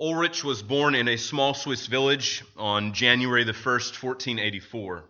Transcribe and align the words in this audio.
Ulrich 0.00 0.42
was 0.42 0.62
born 0.62 0.94
in 0.94 1.08
a 1.08 1.18
small 1.18 1.52
Swiss 1.52 1.86
village 1.86 2.42
on 2.56 2.94
January 2.94 3.44
the 3.44 3.52
1st, 3.52 4.02
1484. 4.02 5.04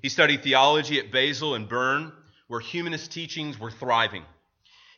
He 0.00 0.08
studied 0.08 0.42
theology 0.42 0.98
at 0.98 1.12
Basel 1.12 1.54
and 1.54 1.68
Bern, 1.68 2.10
where 2.48 2.58
humanist 2.58 3.12
teachings 3.12 3.60
were 3.60 3.70
thriving. 3.70 4.24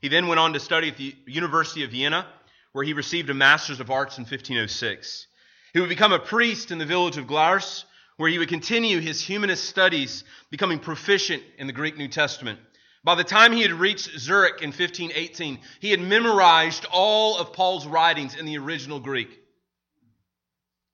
He 0.00 0.06
then 0.06 0.28
went 0.28 0.38
on 0.38 0.52
to 0.52 0.60
study 0.60 0.90
at 0.90 0.96
the 0.96 1.16
University 1.26 1.82
of 1.82 1.90
Vienna, 1.90 2.24
where 2.70 2.84
he 2.84 2.92
received 2.92 3.30
a 3.30 3.34
Master's 3.34 3.80
of 3.80 3.90
Arts 3.90 4.16
in 4.16 4.22
1506. 4.22 5.26
He 5.72 5.80
would 5.80 5.88
become 5.88 6.12
a 6.12 6.20
priest 6.20 6.70
in 6.70 6.78
the 6.78 6.86
village 6.86 7.16
of 7.16 7.26
Glarus, 7.26 7.84
where 8.18 8.30
he 8.30 8.38
would 8.38 8.48
continue 8.48 9.00
his 9.00 9.20
humanist 9.20 9.64
studies, 9.64 10.22
becoming 10.50 10.78
proficient 10.78 11.42
in 11.58 11.66
the 11.66 11.72
Greek 11.72 11.96
New 11.96 12.06
Testament. 12.06 12.60
By 13.04 13.16
the 13.16 13.24
time 13.24 13.52
he 13.52 13.62
had 13.62 13.72
reached 13.72 14.18
Zurich 14.18 14.62
in 14.62 14.68
1518, 14.68 15.58
he 15.80 15.90
had 15.90 16.00
memorized 16.00 16.86
all 16.90 17.36
of 17.36 17.52
Paul's 17.52 17.86
writings 17.86 18.36
in 18.36 18.46
the 18.46 18.58
original 18.58 19.00
Greek. 19.00 19.40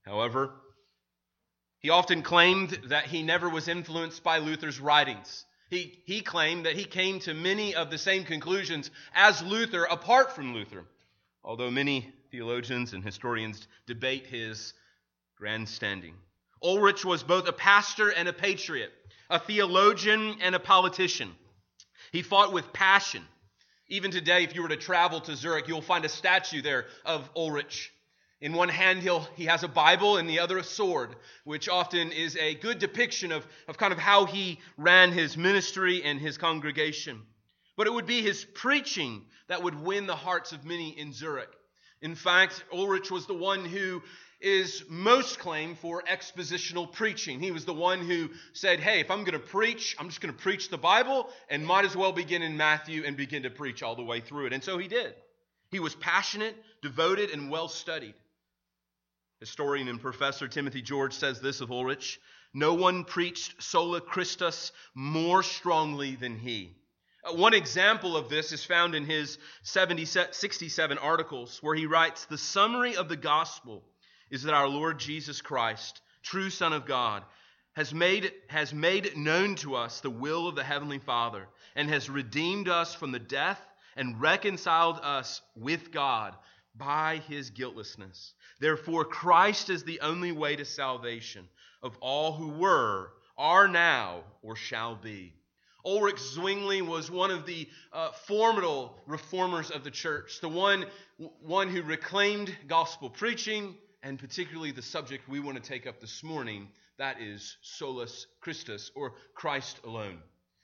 However, 0.06 0.54
he 1.80 1.90
often 1.90 2.22
claimed 2.22 2.70
that 2.86 3.06
he 3.06 3.22
never 3.22 3.48
was 3.48 3.68
influenced 3.68 4.24
by 4.24 4.38
Luther's 4.38 4.80
writings. 4.80 5.44
He, 5.68 6.02
he 6.06 6.22
claimed 6.22 6.64
that 6.64 6.76
he 6.76 6.84
came 6.84 7.20
to 7.20 7.34
many 7.34 7.74
of 7.74 7.90
the 7.90 7.98
same 7.98 8.24
conclusions 8.24 8.90
as 9.14 9.42
Luther 9.42 9.84
apart 9.84 10.34
from 10.34 10.54
Luther, 10.54 10.86
although 11.44 11.70
many 11.70 12.10
theologians 12.30 12.94
and 12.94 13.04
historians 13.04 13.68
debate 13.86 14.26
his 14.26 14.72
grandstanding. 15.36 16.14
Ulrich 16.62 17.04
was 17.04 17.22
both 17.22 17.46
a 17.46 17.52
pastor 17.52 18.08
and 18.08 18.28
a 18.28 18.32
patriot, 18.32 18.92
a 19.28 19.38
theologian 19.38 20.38
and 20.40 20.54
a 20.54 20.60
politician. 20.60 21.34
He 22.12 22.22
fought 22.22 22.52
with 22.52 22.72
passion. 22.72 23.24
Even 23.88 24.10
today, 24.10 24.44
if 24.44 24.54
you 24.54 24.62
were 24.62 24.68
to 24.68 24.76
travel 24.76 25.20
to 25.22 25.34
Zurich, 25.34 25.68
you'll 25.68 25.80
find 25.80 26.04
a 26.04 26.08
statue 26.08 26.60
there 26.60 26.86
of 27.04 27.28
Ulrich. 27.34 27.92
In 28.40 28.52
one 28.52 28.68
hand, 28.68 29.02
he'll, 29.02 29.26
he 29.34 29.46
has 29.46 29.64
a 29.64 29.68
Bible, 29.68 30.18
and 30.18 30.28
the 30.28 30.38
other 30.38 30.58
a 30.58 30.64
sword, 30.64 31.16
which 31.44 31.68
often 31.68 32.12
is 32.12 32.36
a 32.36 32.54
good 32.54 32.78
depiction 32.78 33.32
of, 33.32 33.46
of 33.66 33.78
kind 33.78 33.92
of 33.92 33.98
how 33.98 34.26
he 34.26 34.60
ran 34.76 35.10
his 35.10 35.36
ministry 35.36 36.04
and 36.04 36.20
his 36.20 36.38
congregation. 36.38 37.22
But 37.76 37.86
it 37.86 37.92
would 37.92 38.06
be 38.06 38.22
his 38.22 38.44
preaching 38.44 39.24
that 39.48 39.62
would 39.62 39.80
win 39.80 40.06
the 40.06 40.16
hearts 40.16 40.52
of 40.52 40.64
many 40.64 40.90
in 40.90 41.12
Zurich. 41.12 41.50
In 42.00 42.14
fact, 42.14 42.62
Ulrich 42.72 43.10
was 43.10 43.26
the 43.26 43.34
one 43.34 43.64
who 43.64 44.02
is 44.40 44.84
most 44.88 45.38
claimed 45.38 45.78
for 45.78 46.02
expositional 46.02 46.90
preaching. 46.92 47.40
He 47.40 47.50
was 47.50 47.64
the 47.64 47.74
one 47.74 48.00
who 48.00 48.30
said, 48.52 48.78
Hey, 48.78 49.00
if 49.00 49.10
I'm 49.10 49.24
going 49.24 49.32
to 49.32 49.38
preach, 49.38 49.96
I'm 49.98 50.08
just 50.08 50.20
going 50.20 50.34
to 50.34 50.40
preach 50.40 50.68
the 50.68 50.78
Bible 50.78 51.28
and 51.50 51.66
might 51.66 51.84
as 51.84 51.96
well 51.96 52.12
begin 52.12 52.42
in 52.42 52.56
Matthew 52.56 53.04
and 53.04 53.16
begin 53.16 53.42
to 53.42 53.50
preach 53.50 53.82
all 53.82 53.96
the 53.96 54.04
way 54.04 54.20
through 54.20 54.46
it. 54.46 54.52
And 54.52 54.62
so 54.62 54.78
he 54.78 54.86
did. 54.86 55.14
He 55.70 55.80
was 55.80 55.94
passionate, 55.94 56.56
devoted, 56.82 57.30
and 57.30 57.50
well 57.50 57.68
studied. 57.68 58.14
Historian 59.40 59.88
and 59.88 60.00
professor 60.00 60.48
Timothy 60.48 60.82
George 60.82 61.14
says 61.14 61.40
this 61.40 61.60
of 61.60 61.70
Ulrich 61.70 62.20
No 62.54 62.74
one 62.74 63.04
preached 63.04 63.62
sola 63.62 64.00
Christus 64.00 64.72
more 64.94 65.42
strongly 65.42 66.14
than 66.14 66.38
he. 66.38 66.76
Uh, 67.24 67.34
one 67.34 67.54
example 67.54 68.16
of 68.16 68.28
this 68.28 68.52
is 68.52 68.64
found 68.64 68.94
in 68.94 69.04
his 69.04 69.38
70, 69.62 70.04
67 70.04 70.98
articles, 70.98 71.58
where 71.62 71.74
he 71.74 71.86
writes 71.86 72.24
The 72.24 72.38
summary 72.38 72.96
of 72.96 73.08
the 73.08 73.16
gospel 73.16 73.84
is 74.30 74.42
that 74.42 74.54
our 74.54 74.68
Lord 74.68 74.98
Jesus 74.98 75.40
Christ, 75.40 76.00
true 76.22 76.50
Son 76.50 76.72
of 76.72 76.86
God, 76.86 77.22
has 77.72 77.94
made, 77.94 78.32
has 78.48 78.72
made 78.74 79.16
known 79.16 79.54
to 79.56 79.76
us 79.76 80.00
the 80.00 80.10
will 80.10 80.48
of 80.48 80.56
the 80.56 80.64
Heavenly 80.64 80.98
Father 80.98 81.46
and 81.76 81.88
has 81.88 82.10
redeemed 82.10 82.68
us 82.68 82.94
from 82.94 83.12
the 83.12 83.18
death 83.18 83.60
and 83.96 84.20
reconciled 84.20 84.98
us 85.02 85.40
with 85.56 85.92
God 85.92 86.34
by 86.76 87.22
his 87.28 87.50
guiltlessness. 87.50 88.34
Therefore, 88.60 89.04
Christ 89.04 89.70
is 89.70 89.84
the 89.84 90.00
only 90.00 90.32
way 90.32 90.56
to 90.56 90.64
salvation 90.64 91.48
of 91.82 91.96
all 92.00 92.32
who 92.32 92.48
were, 92.48 93.10
are 93.36 93.68
now, 93.68 94.24
or 94.42 94.56
shall 94.56 94.96
be. 94.96 95.34
Ulrich 95.84 96.18
Zwingli 96.18 96.82
was 96.82 97.10
one 97.10 97.30
of 97.30 97.46
the 97.46 97.68
uh, 97.92 98.10
formidable 98.26 98.96
reformers 99.06 99.70
of 99.70 99.84
the 99.84 99.90
church, 99.90 100.40
the 100.40 100.48
one, 100.48 100.84
one 101.40 101.68
who 101.68 101.82
reclaimed 101.82 102.54
gospel 102.66 103.08
preaching, 103.08 103.74
and 104.02 104.18
particularly 104.18 104.72
the 104.72 104.82
subject 104.82 105.28
we 105.28 105.40
want 105.40 105.62
to 105.62 105.68
take 105.68 105.86
up 105.86 106.00
this 106.00 106.22
morning 106.22 106.68
that 106.98 107.20
is 107.20 107.56
solus 107.62 108.26
Christus, 108.40 108.90
or 108.94 109.14
Christ 109.34 109.80
alone. 109.84 110.18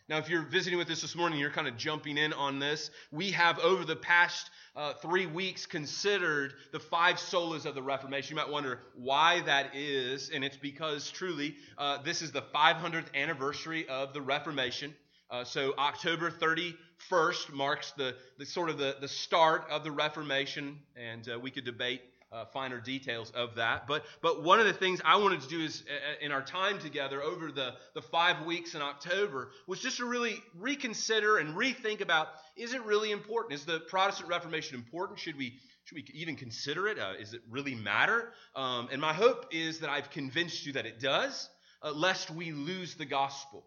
Now, 0.09 0.19
if 0.19 0.28
you're 0.28 0.43
visiting 0.43 0.78
with 0.78 0.91
us 0.91 1.00
this 1.00 1.15
morning, 1.15 1.39
you're 1.39 1.50
kind 1.50 1.67
of 1.67 1.78
jumping 1.78 2.19
in 2.19 2.34
on 2.34 2.59
this. 2.59 2.91
We 3.11 3.31
have, 3.31 3.59
over 3.61 3.87
the 3.87 3.97
past 3.97 4.50
uh, 4.77 4.93
three 4.95 5.25
weeks, 5.25 5.65
considered 5.65 6.53
the 6.72 6.81
five 6.81 7.17
solas 7.17 7.65
of 7.65 7.75
the 7.75 7.83
Reformation. 7.83 8.37
You 8.37 8.43
might 8.43 8.53
wonder 8.53 8.81
why 8.97 9.41
that 9.43 9.75
is, 9.75 10.28
and 10.28 10.45
it's 10.45 10.59
because 10.59 11.11
truly 11.11 11.55
uh, 11.78 12.03
this 12.03 12.21
is 12.21 12.33
the 12.33 12.43
500th 12.43 13.15
anniversary 13.15 13.89
of 13.89 14.12
the 14.12 14.21
Reformation. 14.21 14.95
Uh, 15.31 15.45
so 15.45 15.72
October 15.78 16.31
31st 16.31 17.53
marks 17.53 17.93
the, 17.93 18.15
the 18.39 18.45
sort 18.45 18.69
of 18.69 18.77
the, 18.77 18.97
the 19.01 19.09
start 19.09 19.65
of 19.71 19.84
the 19.84 19.91
Reformation, 19.91 20.81
and 20.97 21.27
uh, 21.31 21.39
we 21.39 21.51
could 21.51 21.65
debate 21.65 22.03
uh, 22.34 22.45
finer 22.47 22.81
details 22.81 23.31
of 23.31 23.55
that. 23.55 23.87
But, 23.87 24.05
but 24.21 24.43
one 24.43 24.59
of 24.59 24.67
the 24.67 24.72
things 24.72 25.00
I 25.05 25.17
wanted 25.17 25.43
to 25.43 25.49
do 25.49 25.61
is 25.61 25.84
uh, 25.89 26.25
in 26.25 26.33
our 26.33 26.43
time 26.43 26.78
together 26.78 27.22
over 27.22 27.53
the, 27.53 27.75
the 27.95 28.03
five 28.03 28.45
weeks 28.45 28.75
in 28.75 28.83
October 28.83 29.50
was 29.67 29.81
just 29.81 29.99
to 29.99 30.05
really 30.05 30.43
reconsider 30.59 31.39
and 31.39 31.56
rethink 31.56 32.00
about 32.00 32.28
is 32.56 32.75
it 32.75 32.83
really 32.84 33.12
important? 33.12 33.55
Is 33.55 33.65
the 33.65 33.81
Protestant 33.81 34.28
Reformation 34.28 34.77
important? 34.77 35.19
Should 35.19 35.37
we, 35.37 35.55
should 35.84 35.97
we 35.97 36.05
even 36.15 36.37
consider 36.37 36.89
it? 36.89 36.99
Uh, 36.99 37.12
is 37.19 37.34
it 37.34 37.43
really 37.50 37.75
matter? 37.75 38.33
Um, 38.56 38.89
and 38.91 39.01
my 39.01 39.12
hope 39.12 39.47
is 39.53 39.81
that 39.81 39.91
I've 39.91 40.11
convinced 40.11 40.66
you 40.66 40.72
that 40.75 40.87
it 40.87 41.01
does, 41.01 41.49
uh, 41.83 41.93
lest 41.93 42.31
we 42.31 42.53
lose 42.53 42.95
the 42.95 43.06
gospel. 43.06 43.65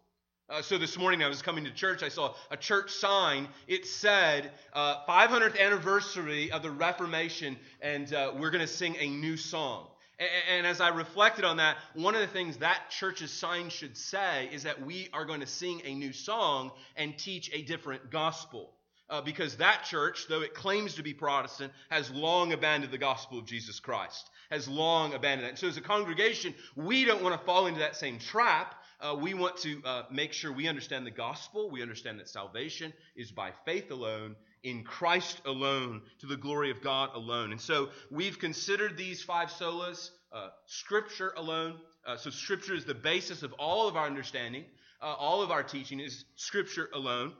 Uh, 0.49 0.61
so 0.61 0.77
this 0.77 0.97
morning 0.97 1.21
I 1.21 1.27
was 1.27 1.41
coming 1.41 1.65
to 1.65 1.71
church. 1.71 2.03
I 2.03 2.07
saw 2.07 2.33
a 2.49 2.55
church 2.55 2.91
sign. 2.91 3.49
It 3.67 3.85
said 3.85 4.51
uh, 4.71 5.03
500th 5.05 5.59
anniversary 5.59 6.53
of 6.53 6.63
the 6.63 6.71
Reformation, 6.71 7.57
and 7.81 8.13
uh, 8.13 8.31
we're 8.33 8.49
going 8.49 8.65
to 8.65 8.67
sing 8.67 8.95
a 8.97 9.09
new 9.09 9.35
song. 9.35 9.87
And, 10.19 10.29
and, 10.49 10.67
as 10.67 10.79
I 10.79 10.87
reflected 10.87 11.43
on 11.43 11.57
that, 11.57 11.75
one 11.95 12.15
of 12.15 12.21
the 12.21 12.27
things 12.27 12.55
that 12.57 12.89
church's 12.89 13.29
sign 13.29 13.67
should 13.67 13.97
say 13.97 14.49
is 14.53 14.63
that 14.63 14.81
we 14.85 15.09
are 15.11 15.25
going 15.25 15.41
to 15.41 15.47
sing 15.47 15.81
a 15.83 15.93
new 15.93 16.13
song 16.13 16.71
and 16.95 17.17
teach 17.17 17.51
a 17.53 17.63
different 17.63 18.09
gospel. 18.09 18.71
Uh, 19.09 19.21
because 19.21 19.57
that 19.57 19.83
church, 19.83 20.27
though 20.29 20.41
it 20.41 20.53
claims 20.53 20.95
to 20.95 21.03
be 21.03 21.13
Protestant, 21.13 21.73
has 21.89 22.09
long 22.11 22.53
abandoned 22.53 22.91
the 22.93 22.97
gospel 22.97 23.37
of 23.39 23.45
Jesus 23.45 23.81
Christ, 23.81 24.29
has 24.49 24.67
long 24.67 25.13
abandoned. 25.13 25.49
And 25.49 25.57
so, 25.57 25.67
as 25.67 25.75
a 25.75 25.81
congregation, 25.81 26.53
we 26.77 27.03
don't 27.03 27.21
want 27.21 27.37
to 27.37 27.45
fall 27.45 27.67
into 27.67 27.79
that 27.81 27.97
same 27.97 28.17
trap 28.17 28.75
uh, 28.99 29.15
we 29.19 29.33
want 29.33 29.57
to 29.57 29.81
uh, 29.85 30.03
make 30.11 30.33
sure 30.33 30.51
we 30.51 30.67
understand 30.67 31.05
the 31.05 31.11
gospel. 31.11 31.69
We 31.69 31.81
understand 31.81 32.19
that 32.19 32.29
salvation 32.29 32.93
is 33.15 33.31
by 33.31 33.51
faith 33.65 33.91
alone, 33.91 34.35
in 34.63 34.83
Christ 34.83 35.41
alone, 35.45 36.01
to 36.19 36.25
the 36.25 36.37
glory 36.37 36.71
of 36.71 36.81
God 36.81 37.11
alone. 37.13 37.51
And 37.51 37.61
so 37.61 37.89
we've 38.09 38.39
considered 38.39 38.97
these 38.97 39.21
five 39.21 39.49
solas, 39.49 40.09
uh, 40.33 40.49
Scripture 40.65 41.33
alone. 41.37 41.75
Uh, 42.05 42.17
so 42.17 42.31
Scripture 42.31 42.73
is 42.73 42.85
the 42.85 42.95
basis 42.95 43.43
of 43.43 43.53
all 43.53 43.87
of 43.87 43.95
our 43.95 44.07
understanding. 44.07 44.65
Uh, 44.99 45.13
all 45.13 45.43
of 45.43 45.51
our 45.51 45.63
teaching 45.63 45.99
is 45.99 46.25
Scripture 46.35 46.89
alone, 46.93 47.33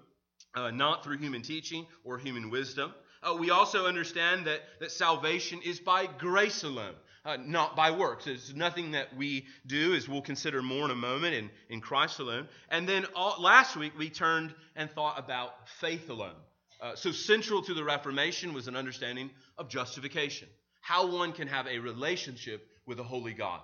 uh, 0.54 0.70
not 0.70 1.04
through 1.04 1.18
human 1.18 1.42
teaching 1.42 1.88
or 2.04 2.20
human 2.20 2.52
wisdom. 2.52 2.94
we 3.40 3.50
also 3.50 3.88
understand 3.88 4.46
that, 4.46 4.62
that 4.80 4.92
salvation 4.92 5.60
is 5.66 5.80
by 5.80 6.06
grace 6.06 6.64
alone 6.64 6.94
uh, 7.28 7.38
not 7.46 7.76
by 7.76 7.92
works. 7.92 8.26
It's 8.26 8.54
nothing 8.54 8.92
that 8.92 9.16
we 9.16 9.46
do, 9.66 9.94
as 9.94 10.08
we'll 10.08 10.22
consider 10.22 10.62
more 10.62 10.86
in 10.86 10.92
a 10.92 10.96
moment, 10.96 11.36
in, 11.36 11.50
in 11.70 11.82
Christ 11.82 12.20
alone. 12.20 12.48
And 12.70 12.88
then 12.88 13.06
all, 13.16 13.42
last 13.42 13.76
week 13.76 13.92
we 13.98 14.10
turned 14.10 14.56
and 14.78 14.90
thought 14.90 15.20
about 15.20 15.68
faith 15.82 16.10
alone. 16.10 16.36
Uh, 16.80 16.96
so, 16.96 17.12
central 17.12 17.62
to 17.64 17.74
the 17.74 17.84
Reformation 17.84 18.54
was 18.54 18.68
an 18.68 18.76
understanding 18.76 19.30
of 19.58 19.68
justification, 19.68 20.48
how 20.80 21.12
one 21.12 21.34
can 21.34 21.48
have 21.48 21.68
a 21.68 21.80
relationship 21.80 22.66
with 22.86 23.00
a 23.00 23.04
holy 23.04 23.34
God. 23.34 23.62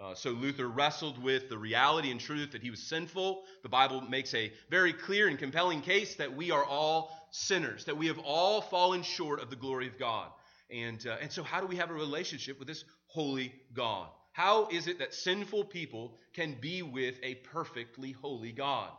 Uh, 0.00 0.14
so 0.14 0.30
Luther 0.30 0.66
wrestled 0.66 1.22
with 1.22 1.50
the 1.50 1.58
reality 1.58 2.10
and 2.10 2.18
truth 2.18 2.52
that 2.52 2.62
he 2.62 2.70
was 2.70 2.82
sinful. 2.82 3.42
The 3.62 3.68
Bible 3.68 4.00
makes 4.00 4.32
a 4.32 4.50
very 4.70 4.94
clear 4.94 5.28
and 5.28 5.38
compelling 5.38 5.82
case 5.82 6.14
that 6.14 6.34
we 6.34 6.50
are 6.50 6.64
all 6.64 7.10
sinners, 7.32 7.84
that 7.84 7.98
we 7.98 8.06
have 8.06 8.18
all 8.18 8.62
fallen 8.62 9.02
short 9.02 9.42
of 9.42 9.50
the 9.50 9.56
glory 9.56 9.88
of 9.88 9.98
God. 9.98 10.28
And, 10.70 11.04
uh, 11.06 11.16
and 11.20 11.30
so, 11.30 11.42
how 11.42 11.60
do 11.60 11.66
we 11.66 11.76
have 11.76 11.90
a 11.90 11.94
relationship 11.94 12.58
with 12.58 12.68
this 12.68 12.84
holy 13.12 13.52
God? 13.74 14.08
How 14.32 14.68
is 14.68 14.86
it 14.86 14.98
that 15.00 15.14
sinful 15.14 15.64
people 15.64 16.16
can 16.32 16.56
be 16.60 16.82
with 16.82 17.16
a 17.22 17.34
perfectly 17.36 18.12
holy 18.12 18.52
God? 18.52 18.90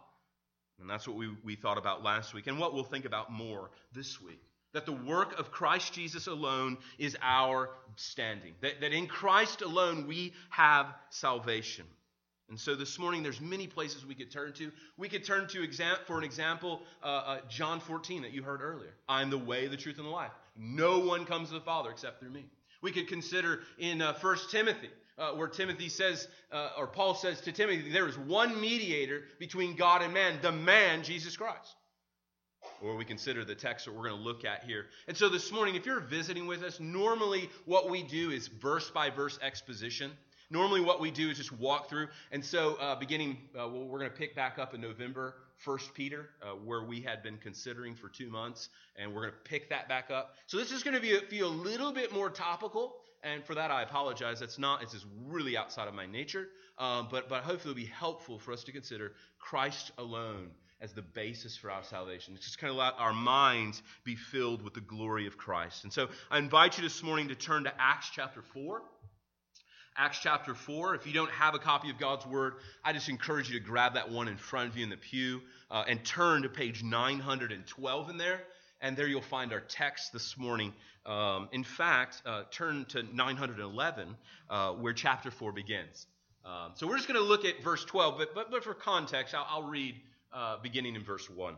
And 0.80 0.90
that's 0.90 1.08
what 1.08 1.18
we, 1.18 1.30
we 1.44 1.56
thought 1.56 1.78
about 1.78 2.04
last 2.04 2.34
week, 2.34 2.48
and 2.48 2.60
what 2.60 2.74
we'll 2.74 2.84
think 2.84 3.06
about 3.06 3.31
more 3.31 3.72
this 3.94 4.22
week. 4.22 4.42
That 4.74 4.86
the 4.86 4.94
work 4.94 5.38
of 5.40 5.52
Christ 5.52 5.94
Jesus 5.94 6.28
alone 6.28 6.78
is 6.98 7.18
our 7.22 7.72
standing. 7.96 8.54
That, 8.62 8.81
that 8.81 8.94
in 8.94 9.08
Christ 9.08 9.62
alone 9.62 10.08
we 10.08 10.34
have 10.50 10.88
salvation. 11.10 11.86
And 12.50 12.60
so 12.60 12.75
this 12.75 13.00
morning, 13.00 13.24
there's 13.24 13.40
many 13.40 13.68
places 13.68 14.06
we 14.06 14.16
could 14.16 14.31
turn 14.31 14.52
to. 14.54 14.72
We 14.98 15.08
could 15.08 15.24
turn 15.24 15.48
to, 15.50 15.63
exam- 15.63 15.98
for 16.06 16.18
an 16.18 16.25
example, 16.25 16.81
uh, 17.02 17.06
uh, 17.06 17.40
John 17.48 17.80
14 17.80 18.24
that 18.24 18.34
you 18.34 18.44
heard 18.44 18.62
earlier. 18.62 18.94
I'm 19.08 19.30
the 19.30 19.38
way, 19.38 19.68
the 19.68 19.78
truth, 19.78 19.98
and 19.98 20.06
the 20.06 20.12
life. 20.12 20.31
No 20.58 21.00
one 21.00 21.25
comes 21.25 21.48
to 21.48 21.54
the 21.54 21.62
Father 21.62 21.90
except 21.92 22.19
through 22.19 22.31
me. 22.31 22.46
We 22.81 22.92
could 22.92 23.07
consider 23.07 23.62
in 23.78 24.01
uh, 24.01 24.13
1 24.19 24.38
Timothy, 24.50 24.89
uh, 25.18 25.31
where 25.31 25.48
Timothy 25.48 25.89
says, 25.89 26.28
uh, 26.51 26.69
or 26.78 26.88
Paul 26.88 27.13
says 27.13 27.42
to 27.42 27.51
Timothy, 27.51 27.92
there 27.92 28.07
is 28.07 28.18
one 28.18 28.60
mediator 28.60 29.24
between 29.39 29.75
God 29.75 30.01
and 30.01 30.13
man, 30.13 30.39
the 30.42 30.51
man, 30.51 31.04
Jesus 31.04 31.38
Christ. 31.38 31.75
Or 32.81 32.95
we 32.95 33.06
consider 33.06 33.45
the 33.45 33.56
text 33.56 33.86
that 33.86 33.92
we're 33.94 34.10
going 34.10 34.19
to 34.19 34.28
look 34.28 34.45
at 34.45 34.63
here. 34.63 34.88
And 35.07 35.16
so 35.16 35.30
this 35.30 35.51
morning, 35.51 35.75
if 35.75 35.86
you're 35.86 36.00
visiting 36.00 36.48
with 36.48 36.63
us, 36.63 36.80
normally 36.80 37.50
what 37.66 37.89
we 37.89 38.04
do 38.04 38.31
is 38.31 38.48
verse 38.48 38.89
by 38.89 39.10
verse 39.10 39.38
exposition. 39.42 40.12
Normally, 40.50 40.81
what 40.81 41.00
we 41.00 41.12
do 41.12 41.30
is 41.30 41.38
just 41.38 41.54
walk 41.54 41.89
through. 41.89 42.10
And 42.31 42.44
so, 42.44 42.75
uh, 42.75 42.95
beginning, 42.95 43.38
uh, 43.57 43.69
we're 43.69 44.00
going 44.00 44.12
to 44.12 44.18
pick 44.18 44.36
back 44.36 44.60
up 44.60 44.74
in 44.74 44.81
November, 44.81 45.36
First 45.63 45.94
Peter, 45.94 46.30
uh, 46.42 46.52
where 46.56 46.84
we 46.84 47.02
had 47.02 47.24
been 47.24 47.38
considering 47.38 47.96
for 47.96 48.10
two 48.10 48.30
months, 48.30 48.69
and 48.96 49.13
we're 49.13 49.22
going 49.22 49.34
to 49.34 49.50
pick 49.50 49.69
that 49.69 49.88
back 49.88 50.10
up. 50.12 50.36
So 50.48 50.58
this 50.58 50.72
is 50.72 50.84
going 50.84 50.96
to 50.96 51.02
be 51.02 51.18
feel 51.30 51.48
a 51.48 51.50
little 51.50 51.92
bit 51.94 52.12
more 52.12 52.30
topical, 52.30 52.96
and 53.24 53.44
for 53.46 53.56
that 53.56 53.72
I 53.72 53.84
apologize. 53.84 54.40
That's 54.40 54.58
not. 54.58 54.81
It's 54.81 54.94
just 54.94 55.06
really 55.28 55.56
outside 55.58 55.88
of 55.88 55.94
my 55.94 56.06
nature. 56.06 56.48
Um, 56.78 57.08
but 57.12 57.30
but 57.30 57.44
hopefully 57.44 57.72
it'll 57.72 57.84
be 57.84 57.86
helpful 57.86 58.40
for 58.40 58.54
us 58.54 58.63
to 58.63 58.72
consider 58.72 59.13
Christ 59.40 59.92
alone 59.98 60.50
as 60.81 60.94
the 60.94 61.04
basis 61.04 61.56
for 61.56 61.69
our 61.69 61.84
salvation. 61.84 62.34
It's 62.36 62.46
just 62.46 62.58
kind 62.58 62.72
of 62.72 62.78
let 62.78 62.94
our 62.98 63.13
minds 63.13 63.84
be 64.04 64.16
filled 64.16 64.63
with 64.63 64.74
the 64.74 64.81
glory 64.81 65.28
of 65.28 65.38
Christ. 65.38 65.84
And 65.84 65.94
so 65.94 66.08
I 66.31 66.40
invite 66.40 66.78
you 66.78 66.84
this 66.84 67.04
morning 67.04 67.28
to 67.28 67.36
turn 67.36 67.66
to 67.66 67.74
Acts 67.80 68.10
chapter 68.12 68.42
four. 68.42 68.81
Acts 70.01 70.18
chapter 70.18 70.56
4. 70.56 70.95
If 70.95 71.06
you 71.06 71.13
don't 71.13 71.30
have 71.30 71.53
a 71.53 71.59
copy 71.59 71.92
of 71.92 72.00
God's 72.00 72.25
Word, 72.25 72.56
I 72.83 72.92
just 72.92 73.07
encourage 73.07 73.51
you 73.51 73.59
to 73.59 73.63
grab 73.63 73.94
that 73.94 74.09
one 74.09 74.27
in 74.27 74.36
front 74.36 74.68
of 74.68 74.75
you 74.75 74.83
in 74.83 74.89
the 74.89 74.98
pew 74.98 75.42
uh, 75.69 75.83
and 75.88 76.03
turn 76.03 76.42
to 76.42 76.50
page 76.50 76.81
912 76.81 78.09
in 78.09 78.18
there. 78.18 78.42
And 78.81 78.98
there 78.98 79.06
you'll 79.06 79.21
find 79.21 79.53
our 79.53 79.59
text 79.59 80.12
this 80.12 80.36
morning. 80.39 80.74
Um, 81.06 81.50
in 81.51 81.63
fact, 81.63 82.24
uh, 82.25 82.45
turn 82.50 82.86
to 82.86 83.03
911, 83.15 84.18
uh, 84.50 84.71
where 84.71 84.94
chapter 84.94 85.30
4 85.30 85.51
begins. 85.51 86.07
Um, 86.44 86.71
so 86.74 86.88
we're 86.88 86.95
just 86.95 87.07
going 87.07 87.21
to 87.21 87.27
look 87.27 87.45
at 87.45 87.62
verse 87.63 87.86
12, 87.86 88.18
but, 88.18 88.33
but, 88.33 88.50
but 88.50 88.63
for 88.63 88.74
context, 88.74 89.36
I'll, 89.36 89.45
I'll 89.48 89.69
read 89.69 89.94
uh, 90.33 90.57
beginning 90.63 90.95
in 90.95 91.03
verse 91.03 91.30
1. 91.30 91.53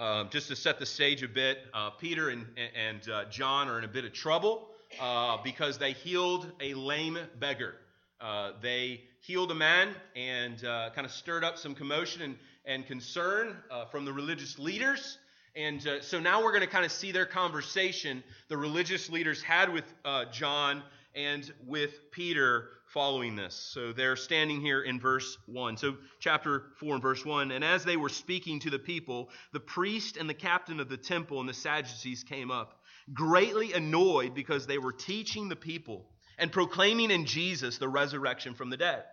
Um, 0.00 0.30
just 0.32 0.48
to 0.48 0.56
set 0.56 0.80
the 0.80 0.86
stage 0.86 1.22
a 1.22 1.28
bit, 1.28 1.58
uh, 1.72 1.90
Peter 1.90 2.30
and, 2.30 2.44
and 2.76 3.08
uh, 3.08 3.26
John 3.26 3.68
are 3.68 3.78
in 3.78 3.84
a 3.84 3.88
bit 3.88 4.04
of 4.04 4.12
trouble 4.12 4.71
uh, 5.00 5.38
because 5.42 5.78
they 5.78 5.92
healed 5.92 6.50
a 6.60 6.74
lame 6.74 7.18
beggar. 7.38 7.74
Uh, 8.20 8.52
they 8.60 9.00
healed 9.20 9.50
a 9.50 9.54
man 9.54 9.94
and 10.14 10.64
uh, 10.64 10.90
kind 10.94 11.04
of 11.04 11.10
stirred 11.10 11.44
up 11.44 11.58
some 11.58 11.74
commotion 11.74 12.22
and, 12.22 12.36
and 12.64 12.86
concern 12.86 13.56
uh, 13.70 13.84
from 13.86 14.04
the 14.04 14.12
religious 14.12 14.58
leaders. 14.58 15.18
And 15.56 15.86
uh, 15.86 16.00
so 16.00 16.20
now 16.20 16.42
we're 16.42 16.52
going 16.52 16.62
to 16.62 16.70
kind 16.70 16.84
of 16.84 16.92
see 16.92 17.12
their 17.12 17.26
conversation 17.26 18.22
the 18.48 18.56
religious 18.56 19.10
leaders 19.10 19.42
had 19.42 19.72
with 19.72 19.84
John 20.32 20.82
and 21.14 21.52
with 21.66 22.10
Peter 22.10 22.68
following 22.92 23.36
this. 23.36 23.54
So 23.54 23.92
they're 23.92 24.16
standing 24.16 24.60
here 24.60 24.82
in 24.82 25.00
verse 25.00 25.38
1. 25.46 25.78
So, 25.78 25.96
chapter 26.20 26.64
4 26.78 26.94
and 26.94 27.02
verse 27.02 27.24
1. 27.24 27.50
And 27.50 27.64
as 27.64 27.84
they 27.84 27.96
were 27.96 28.10
speaking 28.10 28.60
to 28.60 28.70
the 28.70 28.78
people, 28.78 29.30
the 29.52 29.60
priest 29.60 30.18
and 30.18 30.28
the 30.28 30.34
captain 30.34 30.78
of 30.78 30.90
the 30.90 30.98
temple 30.98 31.40
and 31.40 31.48
the 31.48 31.54
Sadducees 31.54 32.22
came 32.22 32.50
up 32.50 32.81
greatly 33.12 33.72
annoyed 33.72 34.34
because 34.34 34.66
they 34.66 34.78
were 34.78 34.92
teaching 34.92 35.48
the 35.48 35.56
people 35.56 36.08
and 36.38 36.52
proclaiming 36.52 37.10
in 37.10 37.26
Jesus 37.26 37.78
the 37.78 37.88
resurrection 37.88 38.54
from 38.54 38.70
the 38.70 38.76
dead. 38.76 39.04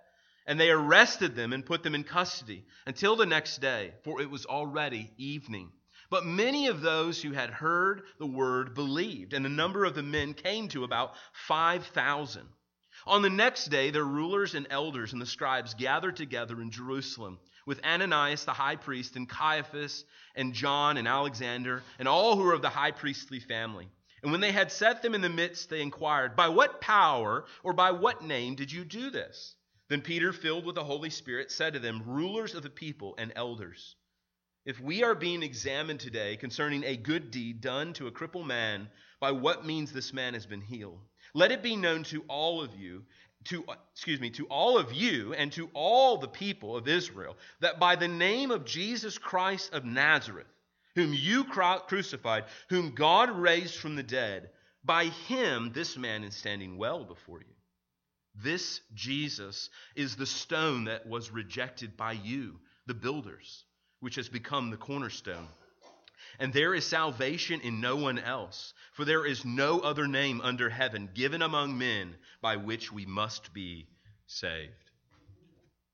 And 0.48 0.60
they 0.60 0.72
arrested 0.72 1.36
them 1.36 1.54
and 1.54 1.66
put 1.66 1.84
them 1.84 1.96
in 1.96 2.04
custody 2.04 2.66
until 2.88 3.16
the 3.16 3.26
next 3.26 3.60
day, 3.60 3.94
for 4.04 4.22
it 4.22 4.30
was 4.30 4.46
already 4.46 5.12
evening. 5.18 5.72
But 6.10 6.26
many 6.26 6.68
of 6.68 6.82
those 6.82 7.22
who 7.22 7.34
had 7.34 7.52
heard 7.52 8.02
the 8.18 8.26
word 8.26 8.74
believed, 8.74 9.34
and 9.34 9.46
the 9.46 9.50
number 9.50 9.86
of 9.86 9.94
the 9.94 10.02
men 10.02 10.34
came 10.34 10.68
to 10.70 10.84
about 10.84 11.14
5,000. 11.48 12.48
On 13.06 13.22
the 13.22 13.30
next 13.30 13.66
day, 13.66 13.92
the 13.92 14.04
rulers 14.04 14.56
and 14.56 14.66
elders 14.70 15.14
and 15.14 15.22
the 15.22 15.28
scribes 15.28 15.76
gathered 15.76 16.16
together 16.16 16.60
in 16.62 16.72
Jerusalem 16.72 17.40
with 17.70 17.86
Ananias 17.86 18.46
the 18.46 18.52
high 18.52 18.76
priest, 18.76 19.16
and 19.16 19.30
Caiaphas, 19.30 20.04
and 20.36 20.56
John, 20.56 20.98
and 20.98 21.08
Alexander, 21.08 21.84
and 22.00 22.08
all 22.08 22.36
who 22.36 22.42
were 22.42 22.54
of 22.54 22.64
the 22.64 22.70
high 22.70 22.90
priestly 22.90 23.40
family. 23.40 23.88
And 24.24 24.32
when 24.32 24.42
they 24.42 24.52
had 24.52 24.72
set 24.72 25.04
them 25.04 25.14
in 25.14 25.22
the 25.22 25.30
midst, 25.30 25.70
they 25.70 25.84
inquired, 25.84 26.36
By 26.36 26.48
what 26.48 26.82
power 26.82 27.46
or 27.62 27.74
by 27.74 27.92
what 27.92 28.24
name 28.24 28.56
did 28.56 28.72
you 28.72 28.84
do 28.84 29.12
this? 29.12 29.54
Then 29.88 30.02
Peter, 30.02 30.34
filled 30.34 30.66
with 30.66 30.74
the 30.74 30.84
Holy 30.84 31.12
Spirit, 31.12 31.52
said 31.52 31.74
to 31.74 31.80
them, 31.80 32.02
Rulers 32.08 32.56
of 32.56 32.64
the 32.64 32.72
people 32.72 33.14
and 33.20 33.32
elders, 33.36 33.96
if 34.66 34.80
we 34.82 35.04
are 35.04 35.14
being 35.14 35.44
examined 35.44 36.00
today 36.00 36.38
concerning 36.38 36.84
a 36.84 36.98
good 36.98 37.30
deed 37.30 37.62
done 37.62 37.94
to 37.94 38.08
a 38.08 38.12
crippled 38.12 38.48
man, 38.48 38.90
by 39.20 39.32
what 39.32 39.64
means 39.64 39.92
this 39.92 40.12
man 40.12 40.34
has 40.34 40.48
been 40.48 40.62
healed, 40.62 41.02
let 41.36 41.52
it 41.52 41.62
be 41.62 41.76
known 41.76 42.04
to 42.06 42.24
all 42.28 42.64
of 42.64 42.76
you 42.76 43.06
to 43.46 43.66
excuse 43.94 44.20
me 44.20 44.30
to 44.32 44.46
all 44.48 44.78
of 44.78 44.94
you 44.94 45.34
and 45.34 45.52
to 45.54 45.70
all 45.74 46.18
the 46.18 46.28
people 46.28 46.76
of 46.76 46.88
Israel 46.88 47.38
that 47.62 47.80
by 47.80 47.96
the 47.96 48.08
name 48.08 48.52
of 48.52 48.66
Jesus 48.66 49.18
Christ 49.18 49.74
of 49.74 49.86
Nazareth 49.86 50.48
whom 50.96 51.14
you 51.14 51.46
crucified 51.46 52.46
whom 52.70 52.94
God 52.96 53.32
raised 53.32 53.76
from 53.76 53.96
the 53.96 54.04
dead 54.04 54.50
by 54.84 55.06
him 55.06 55.72
this 55.74 55.98
man 55.98 56.24
is 56.24 56.36
standing 56.36 56.78
well 56.78 57.04
before 57.04 57.40
you. 57.40 57.56
This 58.36 58.82
Jesus 58.94 59.70
is 59.96 60.16
the 60.16 60.26
stone 60.26 60.86
that 60.86 61.08
was 61.08 61.32
rejected 61.32 61.98
by 61.98 62.14
you 62.14 62.60
the 62.86 62.94
builders 62.94 63.66
which 64.00 64.16
has 64.16 64.30
become 64.30 64.70
the 64.70 64.78
cornerstone 64.78 65.48
and 66.40 66.54
there 66.54 66.74
is 66.74 66.86
salvation 66.86 67.60
in 67.62 67.82
no 67.82 67.98
one 67.98 68.18
else, 68.18 68.74
for 68.94 69.04
there 69.04 69.26
is 69.26 69.44
no 69.44 69.80
other 69.80 70.08
name 70.08 70.40
under 70.42 70.70
heaven 70.70 71.10
given 71.14 71.42
among 71.42 71.78
men 71.78 72.16
by 72.42 72.56
which 72.56 72.92
we 72.92 73.06
must 73.06 73.54
be 73.54 73.88
saved. 74.26 74.72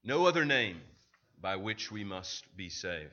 No 0.03 0.27
other 0.27 0.45
name 0.45 0.79
by 1.41 1.55
which 1.55 1.91
we 1.91 2.03
must 2.03 2.45
be 2.55 2.69
saved. 2.69 3.09